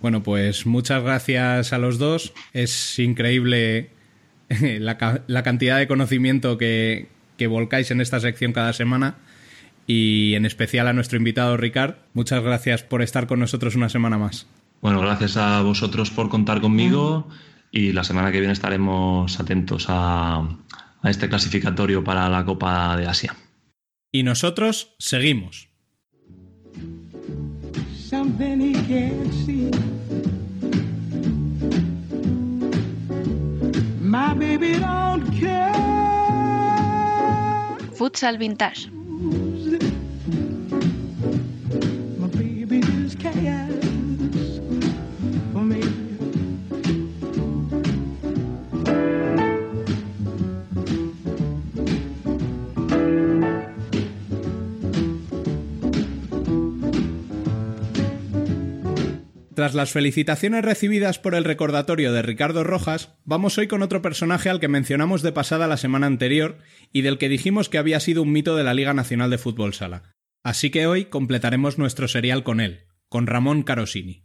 Bueno, 0.00 0.22
pues 0.22 0.66
muchas 0.66 1.02
gracias 1.02 1.72
a 1.72 1.78
los 1.78 1.98
dos. 1.98 2.34
Es 2.52 2.98
increíble 2.98 3.88
la, 4.60 4.98
ca- 4.98 5.22
la 5.28 5.42
cantidad 5.42 5.78
de 5.78 5.86
conocimiento 5.88 6.58
que, 6.58 7.06
que 7.42 7.48
volcáis 7.48 7.90
en 7.90 8.00
esta 8.00 8.20
sección 8.20 8.52
cada 8.52 8.72
semana. 8.72 9.16
Y 9.86 10.34
en 10.34 10.46
especial 10.46 10.86
a 10.86 10.92
nuestro 10.92 11.18
invitado 11.18 11.56
Ricard. 11.56 11.96
Muchas 12.14 12.42
gracias 12.42 12.84
por 12.84 13.02
estar 13.02 13.26
con 13.26 13.40
nosotros 13.40 13.74
una 13.74 13.88
semana 13.88 14.16
más. 14.16 14.46
Bueno, 14.80 15.00
gracias 15.00 15.36
a 15.36 15.60
vosotros 15.62 16.10
por 16.10 16.28
contar 16.28 16.60
conmigo 16.60 17.28
y 17.72 17.92
la 17.92 18.04
semana 18.04 18.30
que 18.30 18.38
viene 18.38 18.52
estaremos 18.52 19.40
atentos 19.40 19.86
a, 19.88 20.38
a 21.02 21.10
este 21.10 21.28
clasificatorio 21.28 22.04
para 22.04 22.28
la 22.28 22.44
Copa 22.44 22.96
de 22.96 23.06
Asia. 23.06 23.34
Y 24.12 24.22
nosotros 24.22 24.94
seguimos. 24.98 25.72
something 28.12 28.60
he 28.60 28.74
can't 28.74 29.32
see. 29.32 29.70
My 34.00 34.34
baby 34.34 34.78
don't 34.78 35.24
care. 35.40 36.01
Futsal 38.02 38.36
Vintage. 38.36 38.90
Tras 59.62 59.74
las 59.74 59.92
felicitaciones 59.92 60.64
recibidas 60.64 61.20
por 61.20 61.36
el 61.36 61.44
recordatorio 61.44 62.12
de 62.12 62.20
Ricardo 62.20 62.64
Rojas, 62.64 63.10
vamos 63.24 63.58
hoy 63.58 63.68
con 63.68 63.82
otro 63.82 64.02
personaje 64.02 64.50
al 64.50 64.58
que 64.58 64.66
mencionamos 64.66 65.22
de 65.22 65.30
pasada 65.30 65.68
la 65.68 65.76
semana 65.76 66.08
anterior 66.08 66.58
y 66.92 67.02
del 67.02 67.16
que 67.16 67.28
dijimos 67.28 67.68
que 67.68 67.78
había 67.78 68.00
sido 68.00 68.22
un 68.22 68.32
mito 68.32 68.56
de 68.56 68.64
la 68.64 68.74
Liga 68.74 68.92
Nacional 68.92 69.30
de 69.30 69.38
Fútbol 69.38 69.72
Sala. 69.72 70.16
Así 70.42 70.70
que 70.70 70.88
hoy 70.88 71.04
completaremos 71.04 71.78
nuestro 71.78 72.08
serial 72.08 72.42
con 72.42 72.58
él, 72.58 72.88
con 73.08 73.28
Ramón 73.28 73.62
Carosini. 73.62 74.24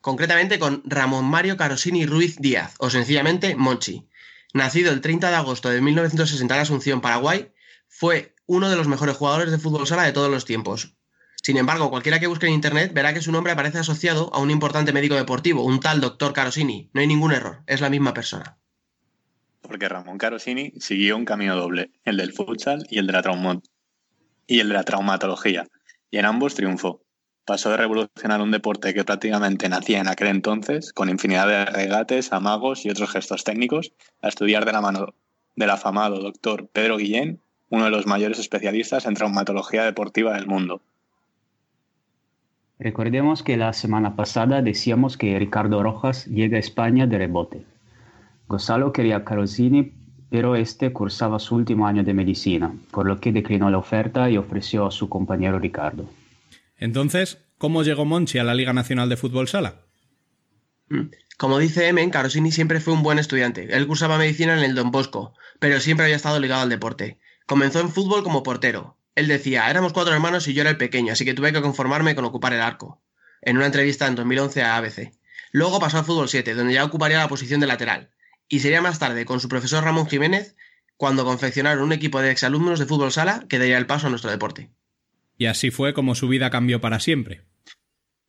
concretamente 0.00 0.58
con 0.58 0.82
Ramón 0.86 1.26
Mario 1.26 1.58
Carosini 1.58 2.06
Ruiz 2.06 2.38
Díaz, 2.38 2.76
o 2.78 2.88
sencillamente 2.88 3.56
Monchi. 3.56 4.08
Nacido 4.54 4.90
el 4.90 5.02
30 5.02 5.28
de 5.28 5.36
agosto 5.36 5.68
de 5.68 5.82
1960 5.82 6.54
en 6.54 6.60
Asunción, 6.62 7.02
Paraguay, 7.02 7.52
fue 7.88 8.34
uno 8.46 8.70
de 8.70 8.76
los 8.76 8.88
mejores 8.88 9.16
jugadores 9.16 9.50
de 9.50 9.58
fútbol 9.58 9.86
sala 9.86 10.04
de 10.04 10.12
todos 10.12 10.30
los 10.30 10.46
tiempos. 10.46 10.95
Sin 11.46 11.58
embargo, 11.58 11.90
cualquiera 11.90 12.18
que 12.18 12.26
busque 12.26 12.48
en 12.48 12.54
internet 12.54 12.92
verá 12.92 13.14
que 13.14 13.22
su 13.22 13.30
nombre 13.30 13.52
aparece 13.52 13.78
asociado 13.78 14.34
a 14.34 14.40
un 14.40 14.50
importante 14.50 14.92
médico 14.92 15.14
deportivo, 15.14 15.62
un 15.62 15.78
tal 15.78 16.00
doctor 16.00 16.32
Carosini. 16.32 16.90
No 16.92 17.00
hay 17.00 17.06
ningún 17.06 17.30
error, 17.30 17.62
es 17.68 17.80
la 17.80 17.88
misma 17.88 18.12
persona. 18.12 18.58
Porque 19.60 19.88
Ramón 19.88 20.18
Carosini 20.18 20.72
siguió 20.80 21.16
un 21.16 21.24
camino 21.24 21.54
doble, 21.54 21.92
el 22.02 22.16
del 22.16 22.32
futsal 22.32 22.84
y 22.90 22.98
el 22.98 23.06
de 23.06 23.12
la 23.12 23.22
trauma- 23.22 23.62
y 24.48 24.58
el 24.58 24.66
de 24.66 24.74
la 24.74 24.82
traumatología, 24.82 25.68
y 26.10 26.18
en 26.18 26.24
ambos 26.24 26.56
triunfó. 26.56 27.04
Pasó 27.44 27.70
de 27.70 27.76
revolucionar 27.76 28.40
un 28.40 28.50
deporte 28.50 28.92
que 28.92 29.04
prácticamente 29.04 29.68
nacía 29.68 30.00
en 30.00 30.08
aquel 30.08 30.26
entonces, 30.26 30.92
con 30.92 31.08
infinidad 31.08 31.46
de 31.46 31.64
regates, 31.66 32.32
amagos 32.32 32.84
y 32.84 32.90
otros 32.90 33.12
gestos 33.12 33.44
técnicos, 33.44 33.92
a 34.20 34.26
estudiar 34.26 34.64
de 34.64 34.72
la 34.72 34.80
mano 34.80 35.14
del 35.54 35.70
afamado 35.70 36.18
doctor 36.18 36.68
Pedro 36.72 36.96
Guillén, 36.96 37.40
uno 37.68 37.84
de 37.84 37.92
los 37.92 38.04
mayores 38.04 38.40
especialistas 38.40 39.06
en 39.06 39.14
traumatología 39.14 39.84
deportiva 39.84 40.34
del 40.34 40.48
mundo. 40.48 40.82
Recordemos 42.78 43.42
que 43.42 43.56
la 43.56 43.72
semana 43.72 44.16
pasada 44.16 44.60
decíamos 44.60 45.16
que 45.16 45.38
Ricardo 45.38 45.82
Rojas 45.82 46.26
llega 46.26 46.56
a 46.56 46.60
España 46.60 47.06
de 47.06 47.18
rebote. 47.18 47.64
Gonzalo 48.48 48.92
quería 48.92 49.16
a 49.16 49.24
Carosini, 49.24 49.92
pero 50.30 50.56
este 50.56 50.92
cursaba 50.92 51.38
su 51.38 51.54
último 51.54 51.86
año 51.86 52.04
de 52.04 52.12
medicina, 52.12 52.74
por 52.90 53.06
lo 53.06 53.18
que 53.18 53.32
declinó 53.32 53.70
la 53.70 53.78
oferta 53.78 54.28
y 54.28 54.36
ofreció 54.36 54.86
a 54.86 54.90
su 54.90 55.08
compañero 55.08 55.58
Ricardo. 55.58 56.08
Entonces, 56.78 57.38
¿cómo 57.58 57.82
llegó 57.82 58.04
Monchi 58.04 58.38
a 58.38 58.44
la 58.44 58.54
Liga 58.54 58.72
Nacional 58.72 59.08
de 59.08 59.16
Fútbol 59.16 59.48
Sala? 59.48 59.82
Como 61.38 61.58
dice 61.58 61.88
Emen, 61.88 62.10
Carosini 62.10 62.52
siempre 62.52 62.80
fue 62.80 62.92
un 62.92 63.02
buen 63.02 63.18
estudiante. 63.18 63.74
Él 63.74 63.86
cursaba 63.86 64.18
medicina 64.18 64.56
en 64.56 64.64
el 64.64 64.74
Don 64.74 64.90
Bosco, 64.90 65.34
pero 65.58 65.80
siempre 65.80 66.04
había 66.04 66.16
estado 66.16 66.38
ligado 66.38 66.62
al 66.62 66.68
deporte. 66.68 67.18
Comenzó 67.46 67.80
en 67.80 67.90
fútbol 67.90 68.22
como 68.22 68.42
portero. 68.42 68.95
Él 69.16 69.26
decía, 69.28 69.68
éramos 69.68 69.92
cuatro 69.92 70.14
hermanos 70.14 70.46
y 70.46 70.54
yo 70.54 70.60
era 70.60 70.70
el 70.70 70.76
pequeño, 70.76 71.12
así 71.12 71.24
que 71.24 71.34
tuve 71.34 71.52
que 71.52 71.60
conformarme 71.62 72.14
con 72.14 72.24
ocupar 72.24 72.52
el 72.52 72.60
arco. 72.60 73.02
En 73.42 73.56
una 73.56 73.66
entrevista 73.66 74.06
en 74.06 74.14
2011 74.14 74.62
a 74.62 74.76
ABC. 74.76 75.12
Luego 75.52 75.80
pasó 75.80 75.98
al 75.98 76.04
fútbol 76.04 76.28
7, 76.28 76.54
donde 76.54 76.74
ya 76.74 76.84
ocuparía 76.84 77.18
la 77.18 77.28
posición 77.28 77.58
de 77.60 77.66
lateral. 77.66 78.10
Y 78.48 78.60
sería 78.60 78.80
más 78.82 78.98
tarde, 78.98 79.24
con 79.24 79.40
su 79.40 79.48
profesor 79.48 79.82
Ramón 79.82 80.06
Jiménez, 80.06 80.54
cuando 80.96 81.24
confeccionaron 81.24 81.82
un 81.82 81.92
equipo 81.92 82.20
de 82.20 82.30
exalumnos 82.30 82.78
de 82.78 82.86
fútbol 82.86 83.10
sala 83.12 83.44
que 83.48 83.58
daría 83.58 83.78
el 83.78 83.86
paso 83.86 84.06
a 84.06 84.10
nuestro 84.10 84.30
deporte. 84.30 84.70
Y 85.38 85.46
así 85.46 85.70
fue 85.70 85.94
como 85.94 86.14
su 86.14 86.28
vida 86.28 86.48
cambió 86.50 86.80
para 86.80 87.00
siempre. 87.00 87.42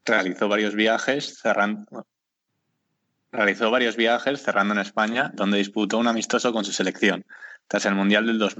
Realizó 0.05 0.47
varios 0.47 0.73
viajes 0.75 1.37
cerrando, 1.41 2.07
realizó 3.31 3.71
varios 3.71 3.95
viajes 3.97 4.41
cerrando 4.41 4.73
en 4.73 4.79
España, 4.79 5.31
donde 5.33 5.57
disputó 5.57 5.97
un 5.97 6.07
amistoso 6.07 6.51
con 6.53 6.63
su 6.65 6.71
selección. 6.71 7.25
Tras 7.67 7.85
el 7.85 7.95
Mundial 7.95 8.25
del, 8.25 8.39
dos- 8.39 8.55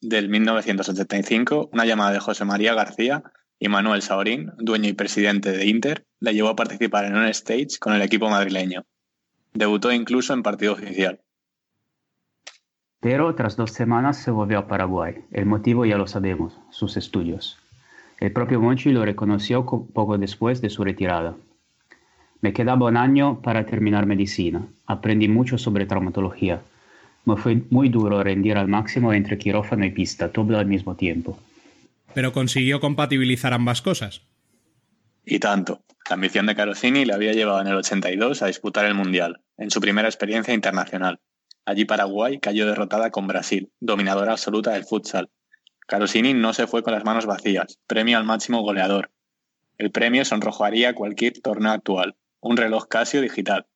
del 0.00 0.28
1975, 0.28 1.70
una 1.72 1.84
llamada 1.84 2.12
de 2.12 2.20
José 2.20 2.44
María 2.44 2.74
García 2.74 3.22
y 3.58 3.68
Manuel 3.68 4.02
Saorín, 4.02 4.52
dueño 4.58 4.88
y 4.88 4.92
presidente 4.92 5.52
de 5.52 5.66
Inter, 5.66 6.04
le 6.20 6.34
llevó 6.34 6.48
a 6.50 6.56
participar 6.56 7.04
en 7.06 7.16
un 7.16 7.26
stage 7.26 7.78
con 7.80 7.94
el 7.94 8.02
equipo 8.02 8.28
madrileño. 8.28 8.84
Debutó 9.52 9.92
incluso 9.92 10.34
en 10.34 10.42
partido 10.42 10.72
oficial. 10.72 11.20
Pero 13.00 13.34
tras 13.34 13.56
dos 13.56 13.70
semanas 13.72 14.16
se 14.22 14.30
volvió 14.30 14.58
a 14.58 14.66
Paraguay. 14.66 15.24
El 15.30 15.46
motivo 15.46 15.84
ya 15.84 15.98
lo 15.98 16.06
sabemos, 16.06 16.58
sus 16.70 16.96
estudios. 16.96 17.58
El 18.18 18.32
propio 18.32 18.60
Monchi 18.60 18.90
lo 18.90 19.04
reconoció 19.04 19.66
co- 19.66 19.86
poco 19.86 20.16
después 20.16 20.60
de 20.62 20.70
su 20.70 20.84
retirada. 20.84 21.34
Me 22.40 22.52
quedaba 22.52 22.86
un 22.86 22.96
año 22.96 23.40
para 23.42 23.66
terminar 23.66 24.06
medicina. 24.06 24.66
Aprendí 24.86 25.28
mucho 25.28 25.58
sobre 25.58 25.86
traumatología. 25.86 26.62
Me 27.24 27.36
fue 27.36 27.62
muy 27.70 27.88
duro 27.88 28.22
rendir 28.22 28.56
al 28.56 28.68
máximo 28.68 29.12
entre 29.12 29.38
quirófano 29.38 29.84
y 29.84 29.90
pista, 29.90 30.30
todo 30.30 30.58
al 30.58 30.66
mismo 30.66 30.94
tiempo. 30.94 31.38
Pero 32.12 32.32
consiguió 32.32 32.80
compatibilizar 32.80 33.52
ambas 33.52 33.82
cosas. 33.82 34.22
Y 35.24 35.38
tanto. 35.38 35.82
La 36.08 36.14
ambición 36.14 36.44
de 36.46 36.54
Carosini 36.54 37.06
le 37.06 37.14
había 37.14 37.32
llevado 37.32 37.62
en 37.62 37.66
el 37.66 37.76
82 37.76 38.42
a 38.42 38.46
disputar 38.46 38.84
el 38.84 38.94
Mundial, 38.94 39.40
en 39.56 39.70
su 39.70 39.80
primera 39.80 40.06
experiencia 40.06 40.52
internacional. 40.52 41.18
Allí 41.64 41.86
Paraguay 41.86 42.38
cayó 42.40 42.66
derrotada 42.66 43.10
con 43.10 43.26
Brasil, 43.26 43.72
dominadora 43.80 44.32
absoluta 44.32 44.72
del 44.72 44.84
futsal. 44.84 45.30
Carosini 45.86 46.34
no 46.34 46.52
se 46.52 46.66
fue 46.66 46.82
con 46.82 46.92
las 46.92 47.04
manos 47.04 47.24
vacías, 47.24 47.78
premio 47.86 48.18
al 48.18 48.24
máximo 48.24 48.60
goleador. 48.60 49.12
El 49.78 49.90
premio 49.90 50.26
sonrojaría 50.26 50.94
cualquier 50.94 51.40
torneo 51.40 51.72
actual, 51.72 52.16
un 52.40 52.58
reloj 52.58 52.86
Casio 52.86 53.22
digital. 53.22 53.66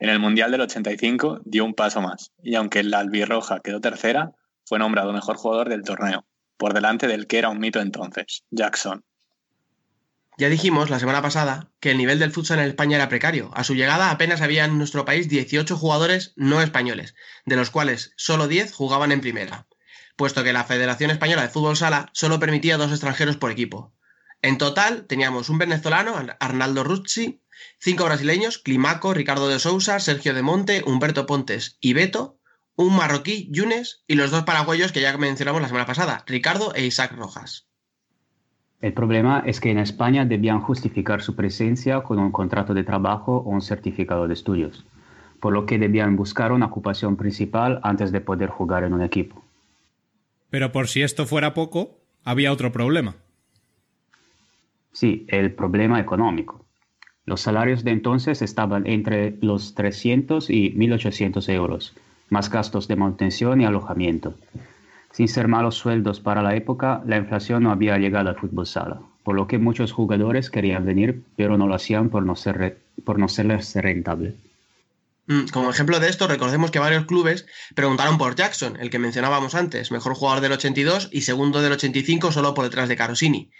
En 0.00 0.08
el 0.08 0.18
Mundial 0.18 0.50
del 0.50 0.62
85 0.62 1.42
dio 1.44 1.62
un 1.62 1.74
paso 1.74 2.00
más, 2.00 2.32
y 2.42 2.54
aunque 2.54 2.82
la 2.82 3.00
albirroja 3.00 3.60
quedó 3.60 3.82
tercera, 3.82 4.32
fue 4.64 4.78
nombrado 4.78 5.12
mejor 5.12 5.36
jugador 5.36 5.68
del 5.68 5.84
torneo, 5.84 6.24
por 6.56 6.72
delante 6.72 7.06
del 7.06 7.26
que 7.26 7.36
era 7.38 7.50
un 7.50 7.58
mito 7.58 7.80
entonces, 7.80 8.44
Jackson. 8.50 9.04
Ya 10.38 10.48
dijimos 10.48 10.88
la 10.88 10.98
semana 10.98 11.20
pasada 11.20 11.68
que 11.80 11.90
el 11.90 11.98
nivel 11.98 12.18
del 12.18 12.32
futsal 12.32 12.60
en 12.60 12.68
España 12.68 12.96
era 12.96 13.10
precario. 13.10 13.50
A 13.52 13.62
su 13.62 13.74
llegada 13.74 14.10
apenas 14.10 14.40
había 14.40 14.64
en 14.64 14.78
nuestro 14.78 15.04
país 15.04 15.28
18 15.28 15.76
jugadores 15.76 16.32
no 16.34 16.62
españoles, 16.62 17.14
de 17.44 17.56
los 17.56 17.68
cuales 17.68 18.14
solo 18.16 18.48
10 18.48 18.72
jugaban 18.72 19.12
en 19.12 19.20
primera. 19.20 19.66
puesto 20.16 20.42
que 20.42 20.54
la 20.54 20.64
Federación 20.64 21.10
Española 21.10 21.42
de 21.42 21.48
Fútbol 21.50 21.76
Sala 21.76 22.08
solo 22.14 22.40
permitía 22.40 22.78
dos 22.78 22.90
extranjeros 22.90 23.36
por 23.36 23.50
equipo. 23.50 23.92
En 24.40 24.56
total 24.56 25.06
teníamos 25.06 25.50
un 25.50 25.58
venezolano, 25.58 26.14
Arnaldo 26.38 26.84
Rucci, 26.84 27.42
cinco 27.78 28.04
brasileños, 28.04 28.58
Climaco, 28.58 29.14
Ricardo 29.14 29.48
de 29.48 29.58
Sousa, 29.58 30.00
Sergio 30.00 30.34
de 30.34 30.42
Monte, 30.42 30.82
Humberto 30.86 31.26
Pontes 31.26 31.76
y 31.80 31.92
Beto, 31.92 32.38
un 32.76 32.96
marroquí, 32.96 33.48
Yunes, 33.50 34.04
y 34.06 34.14
los 34.14 34.30
dos 34.30 34.44
paraguayos 34.44 34.92
que 34.92 35.00
ya 35.00 35.16
mencionamos 35.16 35.60
la 35.60 35.68
semana 35.68 35.86
pasada, 35.86 36.24
Ricardo 36.26 36.74
e 36.74 36.86
Isaac 36.86 37.12
Rojas. 37.16 37.66
El 38.80 38.94
problema 38.94 39.42
es 39.44 39.60
que 39.60 39.70
en 39.70 39.78
España 39.78 40.24
debían 40.24 40.60
justificar 40.60 41.20
su 41.20 41.36
presencia 41.36 42.00
con 42.00 42.18
un 42.18 42.32
contrato 42.32 42.72
de 42.72 42.84
trabajo 42.84 43.36
o 43.36 43.50
un 43.50 43.60
certificado 43.60 44.26
de 44.26 44.32
estudios, 44.34 44.84
por 45.38 45.52
lo 45.52 45.66
que 45.66 45.78
debían 45.78 46.16
buscar 46.16 46.52
una 46.52 46.66
ocupación 46.66 47.16
principal 47.16 47.80
antes 47.82 48.10
de 48.10 48.22
poder 48.22 48.48
jugar 48.48 48.84
en 48.84 48.94
un 48.94 49.02
equipo. 49.02 49.44
Pero 50.48 50.72
por 50.72 50.88
si 50.88 51.02
esto 51.02 51.26
fuera 51.26 51.52
poco, 51.52 51.98
había 52.24 52.52
otro 52.52 52.72
problema. 52.72 53.16
Sí, 54.92 55.26
el 55.28 55.52
problema 55.52 56.00
económico. 56.00 56.59
Los 57.30 57.42
salarios 57.42 57.84
de 57.84 57.92
entonces 57.92 58.42
estaban 58.42 58.88
entre 58.88 59.36
los 59.40 59.76
300 59.76 60.50
y 60.50 60.72
1.800 60.72 61.48
euros, 61.50 61.94
más 62.28 62.50
gastos 62.50 62.88
de 62.88 62.96
manutención 62.96 63.60
y 63.60 63.64
alojamiento. 63.64 64.34
Sin 65.12 65.28
ser 65.28 65.46
malos 65.46 65.76
sueldos 65.76 66.18
para 66.18 66.42
la 66.42 66.56
época, 66.56 67.04
la 67.06 67.18
inflación 67.18 67.62
no 67.62 67.70
había 67.70 67.98
llegado 67.98 68.30
al 68.30 68.34
fútbol 68.34 68.66
sala, 68.66 69.00
por 69.22 69.36
lo 69.36 69.46
que 69.46 69.58
muchos 69.58 69.92
jugadores 69.92 70.50
querían 70.50 70.84
venir, 70.84 71.22
pero 71.36 71.56
no 71.56 71.68
lo 71.68 71.76
hacían 71.76 72.08
por 72.08 72.24
no, 72.24 72.34
ser 72.34 72.78
por 73.04 73.20
no 73.20 73.28
serles 73.28 73.76
rentable. 73.76 74.34
Mm, 75.28 75.50
como 75.52 75.70
ejemplo 75.70 76.00
de 76.00 76.08
esto, 76.08 76.26
recordemos 76.26 76.72
que 76.72 76.80
varios 76.80 77.06
clubes 77.06 77.46
preguntaron 77.76 78.18
por 78.18 78.34
Jackson, 78.34 78.76
el 78.80 78.90
que 78.90 78.98
mencionábamos 78.98 79.54
antes, 79.54 79.92
mejor 79.92 80.14
jugador 80.16 80.40
del 80.40 80.50
82 80.50 81.10
y 81.12 81.20
segundo 81.20 81.62
del 81.62 81.74
85 81.74 82.32
solo 82.32 82.54
por 82.54 82.64
detrás 82.64 82.88
de 82.88 82.96
Carosini. 82.96 83.52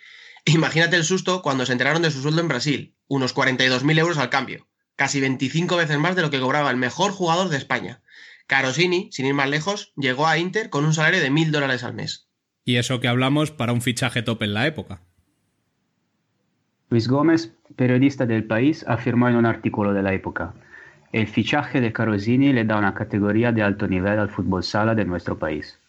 Imagínate 0.45 0.97
el 0.97 1.05
susto 1.05 1.43
cuando 1.43 1.67
se 1.67 1.73
enteraron 1.73 2.03
de 2.03 2.11
su 2.11 2.23
sueldo 2.23 2.41
en 2.41 2.49
Brasil, 2.49 2.97
unos 3.09 3.35
42.000 3.35 3.99
euros 3.99 4.19
al 4.19 4.31
cambio, 4.31 4.69
casi 4.97 5.21
25 5.21 5.77
veces 5.77 5.99
más 5.99 6.17
de 6.17 6.23
lo 6.23 6.31
que 6.31 6.41
cobraba 6.41 6.71
el 6.71 6.77
mejor 6.77 7.13
jugador 7.13 7.49
de 7.49 7.57
España. 7.57 8.03
Carosini, 8.47 9.09
sin 9.13 9.27
ir 9.27 9.35
más 9.35 9.49
lejos, 9.49 9.93
llegó 9.97 10.27
a 10.27 10.39
Inter 10.39 10.71
con 10.71 10.85
un 10.85 10.95
salario 10.95 11.21
de 11.21 11.31
1.000 11.31 11.51
dólares 11.51 11.85
al 11.85 11.95
mes. 11.95 12.29
Y 12.65 12.77
eso 12.77 13.01
que 13.01 13.09
hablamos 13.09 13.51
para 13.51 13.73
un 13.73 13.83
fichaje 13.83 14.23
top 14.23 14.43
en 14.43 14.55
la 14.55 14.67
época. 14.67 15.03
Luis 16.89 17.09
Gómez, 17.09 17.53
periodista 17.77 18.27
del 18.27 18.45
país, 18.45 18.85
afirmó 18.89 19.29
en 19.29 19.37
un 19.37 19.47
artículo 19.47 19.93
de 19.93 20.03
la 20.03 20.13
época, 20.13 20.55
el 21.13 21.27
fichaje 21.27 21.81
de 21.81 21.93
Carosini 21.93 22.53
le 22.53 22.65
da 22.65 22.79
una 22.79 22.95
categoría 22.95 23.51
de 23.51 23.63
alto 23.63 23.89
nivel 23.89 24.19
al 24.19 24.31
fútbol 24.31 24.63
sala 24.63 24.95
de 24.95 25.05
nuestro 25.05 25.39
país. 25.39 25.80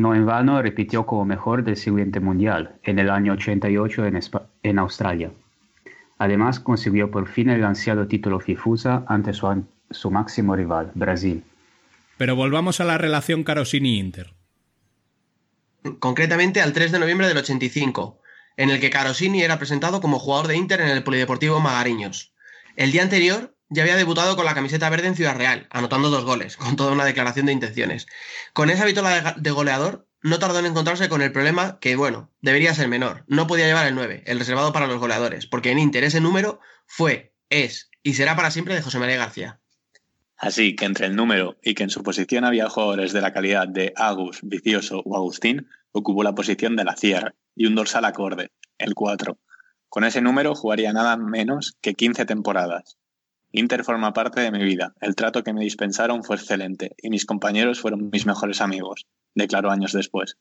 No 0.00 0.14
en 0.14 0.24
vano 0.24 0.62
repitió 0.62 1.04
como 1.04 1.26
mejor 1.26 1.62
del 1.62 1.76
siguiente 1.76 2.20
mundial, 2.20 2.76
en 2.84 2.98
el 2.98 3.10
año 3.10 3.34
88 3.34 4.06
en, 4.06 4.20
en 4.62 4.78
Australia. 4.78 5.30
Además, 6.16 6.58
consiguió 6.58 7.10
por 7.10 7.28
fin 7.28 7.50
el 7.50 7.62
ansiado 7.62 8.06
título 8.06 8.40
FIFUSA 8.40 9.04
ante 9.06 9.34
su, 9.34 9.62
su 9.90 10.10
máximo 10.10 10.56
rival, 10.56 10.90
Brasil. 10.94 11.44
Pero 12.16 12.34
volvamos 12.34 12.80
a 12.80 12.86
la 12.86 12.96
relación 12.96 13.44
Carosini-Inter. 13.44 14.32
Concretamente 15.98 16.62
al 16.62 16.72
3 16.72 16.92
de 16.92 16.98
noviembre 16.98 17.28
del 17.28 17.36
85, 17.36 18.22
en 18.56 18.70
el 18.70 18.80
que 18.80 18.88
Carosini 18.88 19.42
era 19.42 19.58
presentado 19.58 20.00
como 20.00 20.18
jugador 20.18 20.48
de 20.48 20.56
Inter 20.56 20.80
en 20.80 20.88
el 20.88 21.02
Polideportivo 21.04 21.60
Magariños. 21.60 22.32
El 22.74 22.90
día 22.90 23.02
anterior, 23.02 23.54
ya 23.70 23.82
había 23.82 23.96
debutado 23.96 24.36
con 24.36 24.44
la 24.44 24.54
camiseta 24.54 24.90
verde 24.90 25.08
en 25.08 25.16
Ciudad 25.16 25.36
Real, 25.36 25.66
anotando 25.70 26.10
dos 26.10 26.24
goles, 26.24 26.56
con 26.56 26.76
toda 26.76 26.92
una 26.92 27.04
declaración 27.04 27.46
de 27.46 27.52
intenciones. 27.52 28.06
Con 28.52 28.68
esa 28.68 28.84
vitola 28.84 29.34
de 29.38 29.50
goleador, 29.50 30.06
no 30.22 30.38
tardó 30.38 30.58
en 30.58 30.66
encontrarse 30.66 31.08
con 31.08 31.22
el 31.22 31.32
problema 31.32 31.78
que, 31.80 31.96
bueno, 31.96 32.30
debería 32.42 32.74
ser 32.74 32.88
menor. 32.88 33.24
No 33.26 33.46
podía 33.46 33.66
llevar 33.66 33.86
el 33.86 33.94
9, 33.94 34.24
el 34.26 34.38
reservado 34.38 34.72
para 34.72 34.86
los 34.86 34.98
goleadores, 34.98 35.46
porque 35.46 35.70
en 35.70 35.78
Inter 35.78 36.04
ese 36.04 36.20
número 36.20 36.60
fue, 36.86 37.32
es 37.48 37.90
y 38.02 38.14
será 38.14 38.36
para 38.36 38.50
siempre 38.50 38.74
de 38.74 38.82
José 38.82 38.98
María 38.98 39.16
García. 39.16 39.60
Así 40.36 40.74
que 40.74 40.86
entre 40.86 41.06
el 41.06 41.16
número 41.16 41.58
y 41.62 41.74
que 41.74 41.82
en 41.82 41.90
su 41.90 42.02
posición 42.02 42.44
había 42.44 42.70
jugadores 42.70 43.12
de 43.12 43.20
la 43.20 43.32
calidad 43.32 43.68
de 43.68 43.92
Agus, 43.96 44.40
Vicioso 44.42 45.02
o 45.04 45.16
Agustín, 45.16 45.68
ocupó 45.92 46.22
la 46.22 46.34
posición 46.34 46.76
de 46.76 46.84
la 46.84 46.96
Sierra 46.96 47.34
y 47.54 47.66
un 47.66 47.74
dorsal 47.74 48.04
acorde, 48.06 48.50
el 48.78 48.94
4. 48.94 49.38
Con 49.88 50.04
ese 50.04 50.22
número 50.22 50.54
jugaría 50.54 50.92
nada 50.92 51.16
menos 51.16 51.76
que 51.82 51.94
15 51.94 52.24
temporadas. 52.24 52.99
Inter 53.52 53.82
forma 53.82 54.12
parte 54.12 54.40
de 54.40 54.52
mi 54.52 54.62
vida. 54.62 54.94
El 55.00 55.16
trato 55.16 55.42
que 55.42 55.52
me 55.52 55.62
dispensaron 55.62 56.22
fue 56.22 56.36
excelente 56.36 56.94
y 57.02 57.10
mis 57.10 57.26
compañeros 57.26 57.80
fueron 57.80 58.10
mis 58.10 58.24
mejores 58.26 58.60
amigos, 58.60 59.06
declaró 59.34 59.70
años 59.70 59.92
después. 59.92 60.36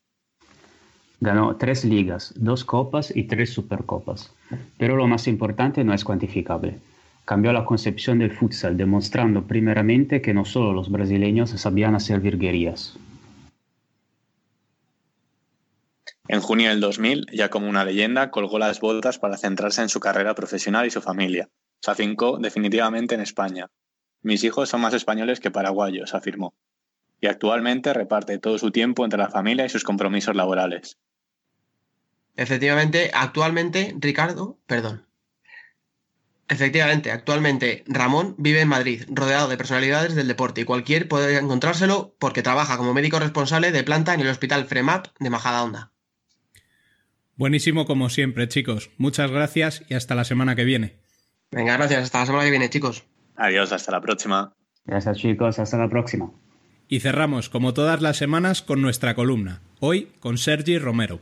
Ganó 1.20 1.58
tres 1.58 1.84
ligas, 1.84 2.34
dos 2.38 2.64
copas 2.64 3.16
y 3.16 3.24
tres 3.24 3.52
supercopas. 3.52 4.34
Pero 4.78 4.96
lo 4.96 5.08
más 5.08 5.28
importante 5.28 5.84
no 5.84 5.94
es 5.94 6.06
cuantificable. 6.06 6.80
Cambió 7.26 7.52
la 7.52 7.66
concepción 7.66 8.20
del 8.20 8.32
futsal, 8.32 8.78
demostrando 8.78 9.46
primeramente 9.46 10.22
que 10.22 10.34
no 10.34 10.46
solo 10.46 10.72
los 10.72 10.90
brasileños 10.90 11.50
sabían 11.50 11.96
hacer 11.96 12.20
virguerías. 12.22 12.98
En 16.28 16.42
junio 16.42 16.70
del 16.70 16.80
2000, 16.80 17.26
ya 17.34 17.50
como 17.50 17.68
una 17.68 17.84
leyenda, 17.84 18.30
colgó 18.30 18.60
las 18.60 18.80
botas 18.80 19.18
para 19.18 19.36
centrarse 19.36 19.82
en 19.82 19.90
su 19.90 20.00
carrera 20.00 20.36
profesional 20.36 20.86
y 20.86 20.92
su 20.92 21.02
familia. 21.02 21.50
Se 21.82 21.92
afincó 21.92 22.38
definitivamente 22.38 23.16
en 23.16 23.22
España. 23.22 23.68
Mis 24.22 24.44
hijos 24.44 24.70
son 24.70 24.82
más 24.82 24.94
españoles 24.94 25.40
que 25.40 25.52
paraguayos, 25.52 26.14
afirmó. 26.14 26.54
Y 27.22 27.28
actualmente 27.28 27.94
reparte 27.94 28.38
todo 28.38 28.58
su 28.58 28.72
tiempo 28.72 29.04
entre 29.04 29.20
la 29.20 29.30
familia 29.30 29.66
y 29.66 29.70
sus 29.70 29.84
compromisos 29.84 30.36
laborales. 30.36 30.98
Efectivamente, 32.36 33.12
actualmente, 33.14 33.96
Ricardo, 34.00 34.58
perdón. 34.66 35.06
Efectivamente, 36.48 37.12
actualmente 37.12 37.84
Ramón 37.86 38.34
vive 38.40 38.62
en 38.62 38.68
Madrid, 38.68 39.04
rodeado 39.10 39.50
de 39.50 39.58
personalidades 39.58 40.16
del 40.16 40.28
deporte 40.28 40.62
y 40.62 40.64
cualquier 40.64 41.08
puede 41.08 41.38
encontrárselo 41.38 42.16
porque 42.18 42.42
trabaja 42.42 42.76
como 42.78 42.94
médico 42.94 43.20
responsable 43.20 43.72
de 43.72 43.84
planta 43.84 44.16
en 44.16 44.22
el 44.22 44.30
Hospital 44.30 44.66
FREMAP 44.66 45.08
de 45.20 45.30
Majadahonda. 45.30 45.92
Buenísimo 47.36 47.86
como 47.86 48.10
siempre, 48.10 48.48
chicos. 48.48 48.90
Muchas 48.98 49.30
gracias 49.30 49.84
y 49.90 49.94
hasta 49.94 50.16
la 50.16 50.24
semana 50.24 50.56
que 50.56 50.64
viene. 50.64 51.09
Venga, 51.52 51.78
gracias. 51.78 52.04
Hasta 52.04 52.20
la 52.20 52.26
semana 52.26 52.44
que 52.46 52.52
viene, 52.52 52.70
chicos. 52.70 53.06
Adiós, 53.36 53.72
hasta 53.72 53.92
la 53.92 54.02
próxima. 54.02 54.54
Gracias, 54.86 55.18
chicos. 55.18 55.60
Hasta 55.60 55.78
la 55.78 55.90
próxima. 55.90 56.32
Y 56.88 57.00
cerramos, 57.00 57.50
como 57.50 57.74
todas 57.74 58.02
las 58.02 58.18
semanas, 58.18 58.62
con 58.62 58.82
nuestra 58.82 59.14
columna. 59.16 59.62
Hoy 59.80 60.12
con 60.20 60.38
Sergi 60.38 60.78
Romero. 60.80 61.20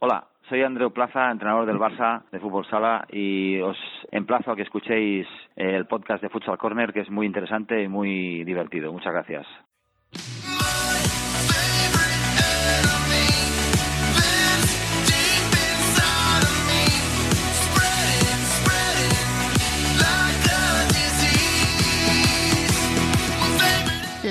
Hola, 0.00 0.26
soy 0.48 0.62
Andreu 0.62 0.90
Plaza, 0.90 1.30
entrenador 1.30 1.66
del 1.66 1.78
Barça 1.78 2.22
de 2.32 2.40
Fútbol 2.40 2.66
Sala, 2.68 3.06
y 3.10 3.60
os 3.60 3.76
emplazo 4.10 4.50
a 4.50 4.56
que 4.56 4.62
escuchéis 4.62 5.26
el 5.56 5.86
podcast 5.86 6.22
de 6.22 6.28
Futsal 6.28 6.58
Corner, 6.58 6.92
que 6.92 7.00
es 7.00 7.10
muy 7.10 7.26
interesante 7.26 7.82
y 7.82 7.88
muy 7.88 8.44
divertido. 8.44 8.92
Muchas 8.92 9.12
gracias. 9.12 9.46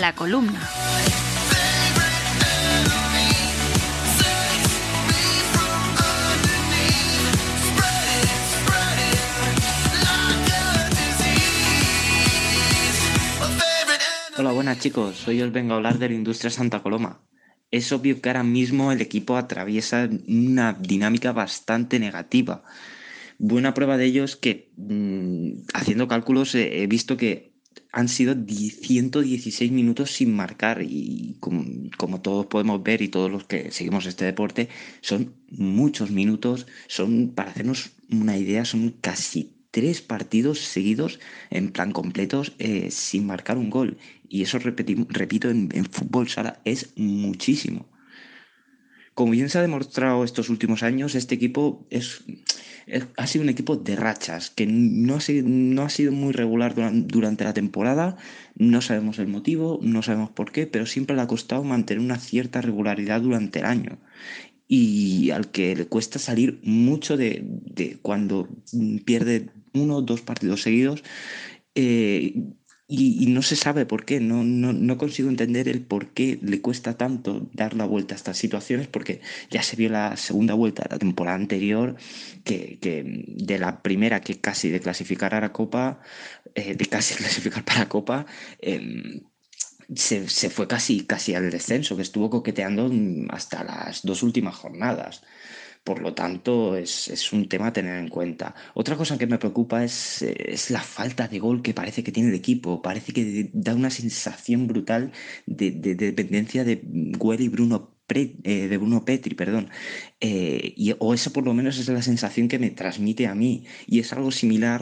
La 0.01 0.15
columna. 0.15 0.59
Hola, 14.39 14.51
buenas 14.53 14.79
chicos. 14.79 15.27
Hoy 15.27 15.43
os 15.43 15.51
vengo 15.51 15.73
a 15.73 15.75
hablar 15.75 15.99
de 15.99 16.09
la 16.09 16.15
industria 16.15 16.49
Santa 16.49 16.81
Coloma. 16.81 17.21
Es 17.69 17.91
obvio 17.91 18.19
que 18.19 18.29
ahora 18.29 18.41
mismo 18.41 18.91
el 18.91 19.01
equipo 19.01 19.37
atraviesa 19.37 20.09
una 20.27 20.73
dinámica 20.73 21.31
bastante 21.31 21.99
negativa. 21.99 22.63
Buena 23.37 23.75
prueba 23.75 23.97
de 23.97 24.05
ello 24.05 24.23
es 24.23 24.35
que, 24.35 24.71
mm, 24.77 25.67
haciendo 25.75 26.07
cálculos, 26.07 26.55
he 26.55 26.87
visto 26.87 27.17
que 27.17 27.50
han 27.91 28.07
sido 28.07 28.35
116 28.35 29.71
minutos 29.71 30.11
sin 30.11 30.33
marcar 30.35 30.81
y 30.81 31.37
como, 31.39 32.21
todos 32.21 32.45
podemos 32.47 32.81
ver 32.83 33.01
y 33.01 33.09
todos 33.09 33.29
los 33.31 33.43
que 33.45 33.71
seguimos 33.71 34.05
este 34.05 34.25
deporte, 34.25 34.69
son 35.01 35.33
muchos 35.49 36.11
minutos, 36.11 36.67
son, 36.87 37.31
para 37.35 37.51
hacernos 37.51 37.91
una 38.09 38.37
idea, 38.37 38.65
son 38.65 38.91
casi 39.01 39.53
tres 39.71 40.01
partidos 40.01 40.59
seguidos 40.59 41.19
en 41.49 41.71
plan 41.71 41.91
completos 41.91 42.53
eh, 42.59 42.91
sin 42.91 43.25
marcar 43.25 43.57
un 43.57 43.69
gol. 43.69 43.97
Y 44.27 44.43
eso, 44.43 44.59
repito, 44.59 45.49
en, 45.49 45.69
en 45.73 45.85
fútbol 45.85 46.29
sala 46.29 46.61
es 46.65 46.93
muchísimo. 46.95 47.90
Como 49.13 49.33
bien 49.33 49.49
se 49.49 49.57
ha 49.57 49.61
demostrado 49.61 50.23
estos 50.23 50.49
últimos 50.49 50.83
años, 50.83 51.15
este 51.15 51.35
equipo 51.35 51.85
es, 51.89 52.23
ha 53.17 53.27
sido 53.27 53.43
un 53.43 53.49
equipo 53.49 53.75
de 53.75 53.95
rachas, 53.95 54.49
que 54.49 54.65
no 54.65 55.15
ha 55.15 55.21
sido, 55.21 55.47
no 55.47 55.83
ha 55.83 55.89
sido 55.89 56.11
muy 56.11 56.31
regular 56.31 56.73
durante 56.75 57.43
la 57.43 57.53
temporada, 57.53 58.17
no 58.55 58.81
sabemos 58.81 59.19
el 59.19 59.27
motivo, 59.27 59.79
no 59.81 60.01
sabemos 60.01 60.29
por 60.29 60.51
qué, 60.51 60.65
pero 60.65 60.85
siempre 60.85 61.15
le 61.15 61.21
ha 61.23 61.27
costado 61.27 61.63
mantener 61.63 62.03
una 62.03 62.19
cierta 62.19 62.61
regularidad 62.61 63.21
durante 63.21 63.59
el 63.59 63.65
año 63.65 63.99
y 64.73 65.31
al 65.31 65.51
que 65.51 65.75
le 65.75 65.85
cuesta 65.85 66.17
salir 66.17 66.61
mucho 66.63 67.17
de, 67.17 67.43
de 67.43 67.97
cuando 68.01 68.47
pierde 69.03 69.49
uno 69.73 69.97
o 69.97 70.01
dos 70.01 70.21
partidos 70.21 70.61
seguidos. 70.61 71.03
Eh, 71.75 72.35
y, 72.93 73.27
no 73.27 73.41
se 73.41 73.55
sabe 73.55 73.85
por 73.85 74.03
qué, 74.03 74.19
no, 74.19 74.43
no, 74.43 74.73
no, 74.73 74.97
consigo 74.97 75.29
entender 75.29 75.69
el 75.69 75.81
por 75.81 76.09
qué 76.09 76.37
le 76.41 76.59
cuesta 76.59 76.97
tanto 76.97 77.49
dar 77.53 77.73
la 77.73 77.85
vuelta 77.85 78.15
a 78.15 78.17
estas 78.17 78.37
situaciones, 78.37 78.87
porque 78.87 79.21
ya 79.49 79.63
se 79.63 79.77
vio 79.77 79.89
la 79.89 80.17
segunda 80.17 80.55
vuelta 80.55 80.83
de 80.83 80.95
la 80.95 80.99
temporada 80.99 81.37
anterior, 81.37 81.95
que, 82.43 82.79
que 82.81 83.23
de 83.27 83.59
la 83.59 83.81
primera 83.81 84.19
que 84.19 84.41
casi 84.41 84.69
de 84.69 84.81
clasificar 84.81 85.33
a 85.33 85.39
la 85.39 85.53
Copa, 85.53 86.01
eh, 86.53 86.75
de 86.75 86.85
casi 86.87 87.15
clasificar 87.21 87.63
para 87.63 87.79
la 87.79 87.89
Copa, 87.89 88.25
eh, 88.59 89.21
se, 89.95 90.27
se, 90.27 90.49
fue 90.49 90.67
casi, 90.67 91.05
casi 91.05 91.33
al 91.33 91.49
descenso, 91.49 91.95
que 91.95 92.01
estuvo 92.01 92.29
coqueteando 92.29 92.91
hasta 93.29 93.63
las 93.63 94.03
dos 94.03 94.21
últimas 94.21 94.55
jornadas. 94.55 95.21
Por 95.83 95.99
lo 96.01 96.13
tanto, 96.13 96.75
es, 96.77 97.07
es, 97.07 97.33
un 97.33 97.49
tema 97.49 97.67
a 97.67 97.73
tener 97.73 97.97
en 97.97 98.07
cuenta. 98.07 98.53
Otra 98.75 98.95
cosa 98.95 99.17
que 99.17 99.25
me 99.25 99.39
preocupa 99.39 99.83
es, 99.83 100.21
es, 100.21 100.69
la 100.69 100.81
falta 100.81 101.27
de 101.27 101.39
gol 101.39 101.63
que 101.63 101.73
parece 101.73 102.03
que 102.03 102.11
tiene 102.11 102.29
el 102.29 102.35
equipo. 102.35 102.81
Parece 102.83 103.13
que 103.13 103.49
da 103.53 103.73
una 103.73 103.89
sensación 103.89 104.67
brutal 104.67 105.11
de, 105.47 105.71
de, 105.71 105.95
de 105.95 106.07
dependencia 106.07 106.63
de 106.63 106.81
Güell 106.83 107.41
y 107.41 107.49
Bruno 107.49 107.90
eh, 108.17 108.67
de 108.67 108.77
Bruno 108.77 109.05
Petri, 109.05 109.35
perdón. 109.35 109.69
Eh, 110.19 110.73
y, 110.77 110.93
o 110.99 111.13
esa 111.13 111.31
por 111.31 111.45
lo 111.45 111.53
menos 111.53 111.77
es 111.79 111.87
la 111.89 112.01
sensación 112.01 112.47
que 112.47 112.59
me 112.59 112.69
transmite 112.71 113.27
a 113.27 113.35
mí. 113.35 113.65
Y 113.87 113.99
es 113.99 114.13
algo 114.13 114.31
similar 114.31 114.81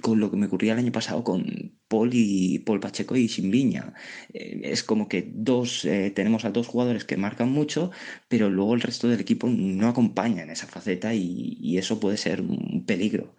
con 0.00 0.20
lo 0.20 0.30
que 0.30 0.36
me 0.36 0.46
ocurría 0.46 0.72
el 0.72 0.78
año 0.78 0.92
pasado 0.92 1.24
con 1.24 1.78
Paul 1.88 2.10
y 2.12 2.60
Paul 2.60 2.80
Pacheco 2.80 3.16
y 3.16 3.28
Simbiña. 3.28 3.94
Eh, 4.32 4.60
es 4.64 4.82
como 4.82 5.08
que 5.08 5.30
dos, 5.34 5.86
tenemos 6.14 6.44
a 6.44 6.50
dos 6.50 6.66
jugadores 6.66 7.04
que 7.04 7.16
marcan 7.16 7.50
mucho, 7.50 7.90
pero 8.28 8.50
luego 8.50 8.74
el 8.74 8.80
resto 8.80 9.08
del 9.08 9.20
equipo 9.20 9.48
no 9.48 9.88
acompaña 9.88 10.42
en 10.42 10.50
esa 10.50 10.66
faceta 10.66 11.14
y 11.14 11.78
eso 11.78 12.00
puede 12.00 12.16
ser 12.16 12.40
un 12.42 12.84
peligro. 12.86 13.34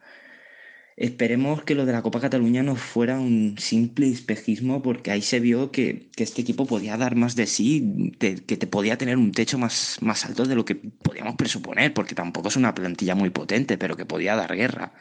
Esperemos 1.00 1.64
que 1.64 1.76
lo 1.76 1.86
de 1.86 1.94
la 1.94 2.02
Copa 2.02 2.20
Cataluña 2.20 2.62
no 2.62 2.76
fuera 2.76 3.22
un 3.22 3.56
simple 3.58 4.10
espejismo, 4.10 4.82
porque 4.82 5.12
ahí 5.12 5.22
se 5.22 5.40
vio 5.40 5.72
que, 5.72 6.10
este 6.18 6.42
equipo 6.42 6.66
podía 6.66 6.98
dar 6.98 7.16
más 7.16 7.38
de 7.38 7.48
sí, 7.48 8.12
que 8.20 8.36
te 8.36 8.68
podía 8.68 8.98
tener 8.98 9.16
un 9.16 9.32
techo 9.32 9.58
más, 9.58 10.00
más 10.02 10.26
alto 10.26 10.44
de 10.44 10.56
lo 10.56 10.66
que 10.66 10.76
podíamos 10.76 11.36
presuponer, 11.38 11.94
porque 11.94 12.16
tampoco 12.16 12.50
es 12.50 12.58
una 12.58 12.76
plantilla 12.76 13.16
muy 13.16 13.30
potente, 13.30 13.78
pero 13.78 13.96
que 13.96 14.06
podía 14.06 14.36
dar 14.36 14.54
guerra. 14.58 14.92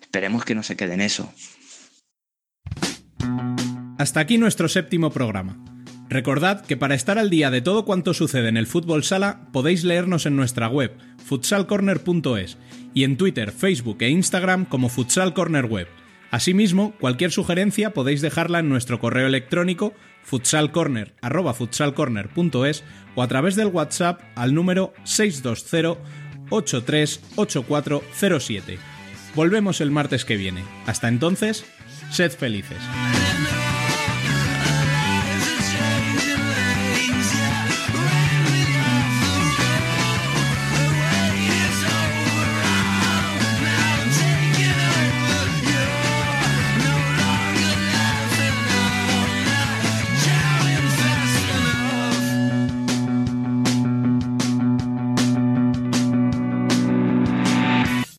Esperemos 0.00 0.46
que 0.46 0.54
no 0.54 0.62
se 0.62 0.74
quede 0.74 0.94
en 0.94 1.02
eso. 1.02 1.30
Hasta 3.98 4.20
aquí 4.20 4.38
nuestro 4.38 4.70
séptimo 4.70 5.10
programa. 5.10 5.71
Recordad 6.12 6.64
que 6.66 6.76
para 6.76 6.94
estar 6.94 7.18
al 7.18 7.30
día 7.30 7.50
de 7.50 7.62
todo 7.62 7.86
cuanto 7.86 8.12
sucede 8.12 8.50
en 8.50 8.58
el 8.58 8.66
fútbol 8.66 9.02
sala 9.02 9.48
podéis 9.50 9.82
leernos 9.82 10.26
en 10.26 10.36
nuestra 10.36 10.68
web 10.68 10.94
futsalcorner.es 11.24 12.58
y 12.92 13.04
en 13.04 13.16
Twitter, 13.16 13.50
Facebook 13.50 13.96
e 14.00 14.10
Instagram 14.10 14.66
como 14.66 14.90
Futsal 14.90 15.32
Corner 15.32 15.64
Web. 15.64 15.88
Asimismo, 16.30 16.92
cualquier 17.00 17.32
sugerencia 17.32 17.94
podéis 17.94 18.20
dejarla 18.20 18.58
en 18.58 18.68
nuestro 18.68 19.00
correo 19.00 19.26
electrónico 19.26 19.94
futsalcorner@futsalcorner.es 20.22 22.84
o 23.14 23.22
a 23.22 23.28
través 23.28 23.56
del 23.56 23.68
WhatsApp 23.68 24.20
al 24.34 24.52
número 24.52 24.92
620 25.04 25.98
838407. 26.50 28.78
Volvemos 29.34 29.80
el 29.80 29.90
martes 29.90 30.26
que 30.26 30.36
viene. 30.36 30.62
Hasta 30.84 31.08
entonces, 31.08 31.64
sed 32.10 32.32
felices. 32.32 32.76